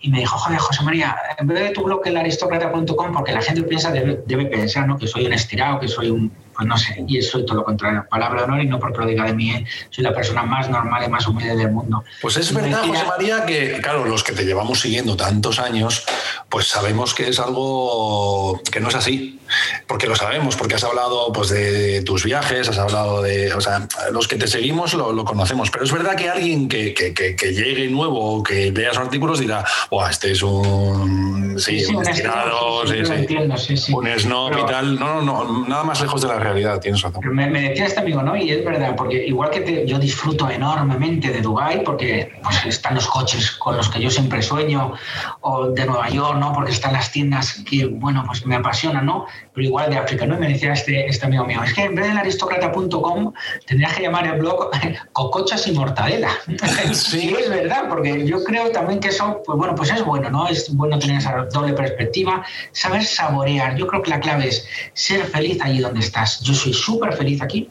y 0.00 0.10
me 0.10 0.18
dijo, 0.20 0.38
joder, 0.38 0.58
José 0.60 0.84
María, 0.84 1.16
en 1.38 1.46
vez 1.48 1.60
de 1.60 1.70
tu 1.70 1.82
blog 1.82 2.06
el 2.06 2.16
aristócrata.com, 2.16 3.12
porque 3.12 3.32
la 3.32 3.42
gente 3.42 3.62
piensa, 3.64 3.90
debe, 3.90 4.22
debe 4.26 4.46
pensar 4.46 4.86
¿no? 4.86 4.96
que 4.96 5.08
soy 5.08 5.26
un 5.26 5.32
estirado, 5.32 5.80
que 5.80 5.88
soy 5.88 6.10
un, 6.10 6.30
pues 6.58 6.66
no 6.66 6.76
sé, 6.76 7.04
y 7.06 7.22
soy 7.22 7.46
todo 7.46 7.58
lo 7.58 7.64
contrario, 7.64 8.04
palabra 8.10 8.40
de 8.40 8.44
honor 8.46 8.62
y 8.64 8.66
no 8.66 8.80
porque 8.80 8.98
lo 8.98 9.06
diga 9.06 9.24
de 9.26 9.32
mí, 9.32 9.52
¿eh? 9.52 9.64
soy 9.90 10.02
la 10.02 10.12
persona 10.12 10.42
más 10.42 10.68
normal 10.68 11.04
y 11.06 11.08
más 11.08 11.24
humilde 11.28 11.54
del 11.54 11.70
mundo. 11.70 12.02
Pues 12.20 12.36
es 12.36 12.52
verdad, 12.52 12.84
José 12.84 13.04
María, 13.04 13.46
que 13.46 13.78
claro, 13.80 14.04
los 14.04 14.24
que 14.24 14.32
te 14.32 14.44
llevamos 14.44 14.80
siguiendo 14.80 15.16
tantos 15.16 15.60
años, 15.60 16.04
pues 16.48 16.66
sabemos 16.66 17.14
que 17.14 17.28
es 17.28 17.38
algo 17.38 18.60
que 18.72 18.80
no 18.80 18.88
es 18.88 18.96
así, 18.96 19.38
porque 19.86 20.08
lo 20.08 20.16
sabemos, 20.16 20.56
porque 20.56 20.74
has 20.74 20.82
hablado 20.82 21.32
pues, 21.32 21.50
de 21.50 22.02
tus 22.02 22.24
viajes, 22.24 22.68
has 22.68 22.78
hablado 22.78 23.22
de, 23.22 23.54
o 23.54 23.60
sea, 23.60 23.86
los 24.10 24.26
que 24.26 24.34
te 24.34 24.48
seguimos 24.48 24.94
lo, 24.94 25.12
lo 25.12 25.24
conocemos, 25.24 25.70
pero 25.70 25.84
es 25.84 25.92
verdad 25.92 26.16
que 26.16 26.28
alguien 26.28 26.68
que, 26.68 26.92
que, 26.92 27.14
que, 27.14 27.52
llegue 27.52 27.88
nuevo 27.88 28.38
o 28.38 28.42
que 28.42 28.72
lea 28.72 28.90
sus 28.90 28.98
artículos 28.98 29.38
dirá, 29.38 29.64
este 30.10 30.32
es 30.32 30.42
un, 30.42 31.54
sí, 31.60 31.84
un 31.86 32.06
estirado, 32.06 32.82
un 32.82 34.18
snob 34.18 34.58
y 34.58 34.66
tal, 34.66 34.98
no, 34.98 35.22
no, 35.22 35.44
no, 35.44 35.68
nada 35.68 35.84
más 35.84 36.00
lejos 36.00 36.20
de 36.20 36.26
la 36.26 36.34
realidad 36.34 36.47
realidad, 36.48 36.80
tienes. 36.80 37.04
Me, 37.22 37.48
me, 37.48 37.70
decía 37.70 37.86
este 37.86 38.00
amigo, 38.00 38.22
¿no? 38.22 38.36
Y 38.36 38.50
es 38.50 38.64
verdad, 38.64 38.94
porque 38.96 39.26
igual 39.26 39.50
que 39.50 39.86
yo 39.86 39.98
disfruto 39.98 40.50
enormemente 40.50 41.30
de 41.30 41.40
Dubái, 41.40 41.82
porque 41.84 42.32
pues, 42.42 42.66
están 42.66 42.94
los 42.94 43.06
coches 43.06 43.52
con 43.52 43.76
los 43.76 43.88
que 43.88 44.00
yo 44.00 44.10
siempre 44.10 44.42
sueño, 44.42 44.94
o 45.40 45.68
de 45.68 45.86
Nueva 45.86 46.08
York, 46.08 46.38
¿no? 46.38 46.52
Porque 46.52 46.72
están 46.72 46.92
las 46.92 47.10
tiendas 47.12 47.62
que, 47.68 47.86
bueno, 47.86 48.24
pues 48.26 48.44
me 48.46 48.56
apasionan, 48.56 49.06
¿no? 49.06 49.26
Pero 49.58 49.70
igual 49.70 49.90
de 49.90 49.96
África, 49.96 50.24
¿no? 50.24 50.36
Y 50.36 50.38
me 50.38 50.48
decía 50.50 50.72
este, 50.72 51.08
este 51.08 51.26
amigo 51.26 51.44
mío, 51.44 51.60
es 51.64 51.74
que 51.74 51.82
en 51.82 51.96
vez 51.96 52.06
del 52.06 52.16
aristócrata.com 52.16 53.32
tendrías 53.66 53.92
que 53.96 54.02
llamar 54.02 54.28
el 54.28 54.38
blog 54.38 54.70
Cocochas 55.12 55.66
y 55.66 55.72
Mortadela. 55.72 56.30
Sí. 56.92 57.34
es 57.38 57.50
verdad, 57.50 57.86
porque 57.88 58.24
yo 58.24 58.42
creo 58.44 58.70
también 58.70 59.00
que 59.00 59.08
eso, 59.08 59.42
pues 59.44 59.58
bueno, 59.58 59.74
pues 59.74 59.90
es 59.90 60.04
bueno, 60.04 60.30
¿no? 60.30 60.46
Es 60.48 60.72
bueno 60.74 60.98
tener 60.98 61.18
esa 61.18 61.46
doble 61.52 61.72
perspectiva, 61.72 62.44
saber 62.72 63.04
saborear. 63.04 63.76
Yo 63.76 63.86
creo 63.86 64.02
que 64.02 64.10
la 64.10 64.20
clave 64.20 64.48
es 64.48 64.66
ser 64.94 65.24
feliz 65.24 65.58
allí 65.62 65.80
donde 65.80 66.00
estás 66.00 66.40
yo 66.40 66.54
soy 66.54 66.72
súper 66.72 67.12
feliz 67.14 67.42
aquí, 67.42 67.68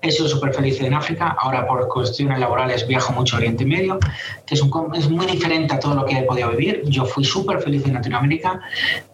he 0.00 0.10
sido 0.10 0.28
súper 0.28 0.54
feliz 0.54 0.80
en 0.80 0.94
África, 0.94 1.36
ahora 1.38 1.66
por 1.66 1.86
cuestiones 1.88 2.38
laborales 2.38 2.86
viajo 2.86 3.12
mucho 3.12 3.36
a 3.36 3.38
Oriente 3.40 3.64
Medio, 3.64 3.98
que 4.46 4.54
es, 4.54 4.62
un, 4.62 4.94
es 4.94 5.08
muy 5.08 5.26
diferente 5.26 5.74
a 5.74 5.78
todo 5.78 5.94
lo 5.94 6.04
que 6.06 6.18
he 6.18 6.22
podido 6.22 6.50
vivir. 6.50 6.82
Yo 6.86 7.04
fui 7.04 7.24
súper 7.24 7.60
feliz 7.60 7.84
en 7.84 7.94
Latinoamérica 7.94 8.60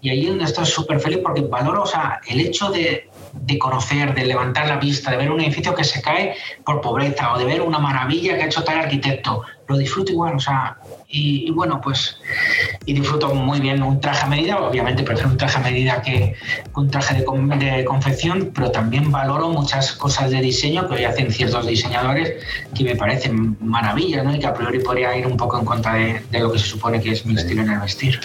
y 0.00 0.10
allí 0.10 0.26
donde 0.26 0.44
estoy 0.44 0.66
súper 0.66 1.00
feliz 1.00 1.18
porque 1.22 1.42
valoro 1.42 1.82
o 1.82 1.86
sea, 1.86 2.11
el 2.28 2.40
hecho 2.40 2.70
de, 2.70 3.10
de 3.32 3.58
conocer, 3.58 4.14
de 4.14 4.24
levantar 4.24 4.68
la 4.68 4.76
vista, 4.76 5.10
de 5.10 5.16
ver 5.16 5.30
un 5.30 5.40
edificio 5.40 5.74
que 5.74 5.84
se 5.84 6.00
cae 6.02 6.34
por 6.64 6.80
pobreza 6.80 7.32
o 7.32 7.38
de 7.38 7.44
ver 7.44 7.62
una 7.62 7.78
maravilla 7.78 8.36
que 8.36 8.42
ha 8.42 8.46
hecho 8.46 8.64
tal 8.64 8.78
arquitecto. 8.78 9.42
lo 9.68 9.78
disfruto 9.78 10.12
igual, 10.12 10.36
o 10.36 10.40
sea, 10.40 10.76
y, 11.14 11.50
bueno, 11.50 11.78
pues 11.82 12.16
y 12.86 12.94
disfruto 12.94 13.34
muy 13.34 13.60
bien 13.60 13.82
un 13.82 14.00
traje 14.00 14.24
a 14.24 14.28
medida, 14.28 14.58
obviamente 14.58 15.02
prefiero 15.02 15.28
un 15.28 15.36
traje 15.36 15.58
a 15.58 15.60
medida 15.60 16.00
que, 16.00 16.34
un 16.74 16.90
traje 16.90 17.14
de, 17.14 17.84
confección, 17.84 18.50
pero 18.54 18.70
también 18.70 19.12
valoro 19.12 19.50
muchas 19.50 19.92
cosas 19.92 20.30
de 20.30 20.40
diseño 20.40 20.88
que 20.88 20.94
hoy 20.94 21.04
hacen 21.04 21.30
ciertos 21.30 21.66
diseñadores 21.66 22.32
que 22.74 22.84
me 22.84 22.96
parecen 22.96 23.58
maravillas, 23.60 24.24
¿no? 24.24 24.34
Y 24.34 24.38
que 24.38 24.46
a 24.46 24.54
priori 24.54 24.78
podría 24.78 25.14
ir 25.14 25.26
un 25.26 25.36
poco 25.36 25.58
en 25.58 25.66
contra 25.66 25.94
de, 25.94 26.22
lo 26.32 26.50
que 26.50 26.58
se 26.58 26.66
supone 26.66 26.98
que 27.00 27.12
es 27.12 27.26
mi 27.26 27.34
estilo 27.34 27.60
en 27.60 27.72
el 27.72 27.80
vestir. 27.80 28.18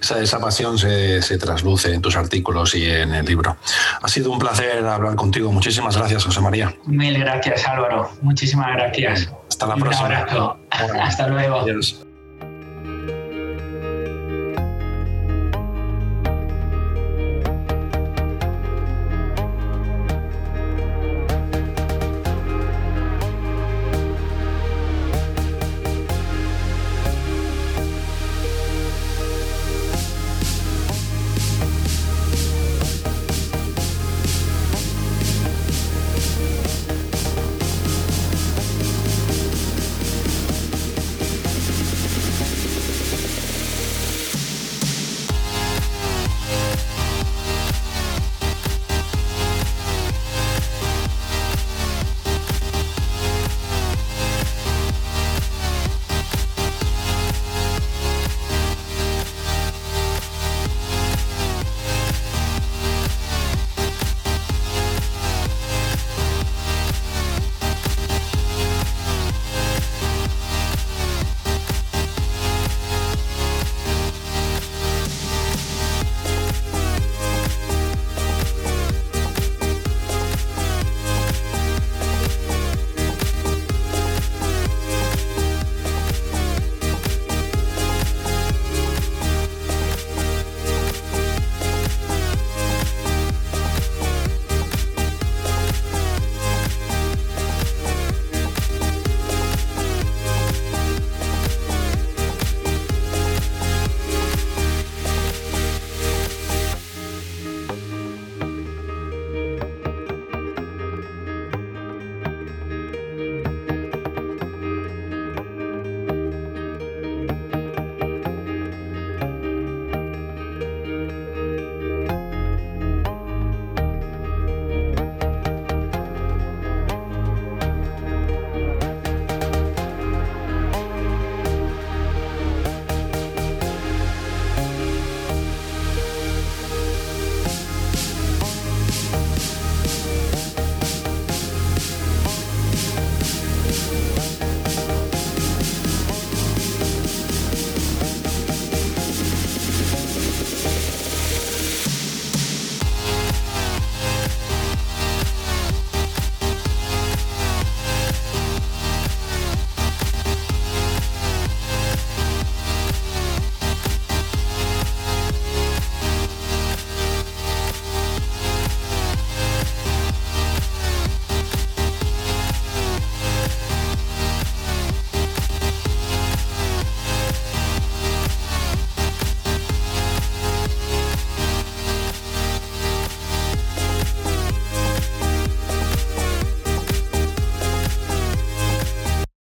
Esa, 0.00 0.18
esa 0.18 0.40
pasión 0.40 0.78
se, 0.78 1.20
se, 1.20 1.36
trasluce 1.36 1.92
en 1.92 2.00
tus 2.00 2.16
artículos 2.16 2.74
y 2.74 2.86
en 2.86 3.14
el 3.14 3.26
libro. 3.26 3.58
Ha 4.00 4.08
sido 4.08 4.30
un 4.32 4.38
placer 4.38 4.86
hablar 4.86 5.16
contigo. 5.16 5.52
Muchísimas 5.52 5.96
gracias, 5.98 6.24
José 6.24 6.40
María. 6.40 6.74
Mil 6.86 7.18
gracias, 7.18 7.66
Álvaro. 7.66 8.10
Muchísimas 8.22 8.72
gracias. 8.72 9.28
Hasta 9.50 9.66
la 9.66 9.74
próxima. 9.76 10.08
Un 10.08 10.14
abrazo. 10.14 10.56
Hasta 10.70 11.28
luego. 11.28 11.60
Adiós. 11.60 12.05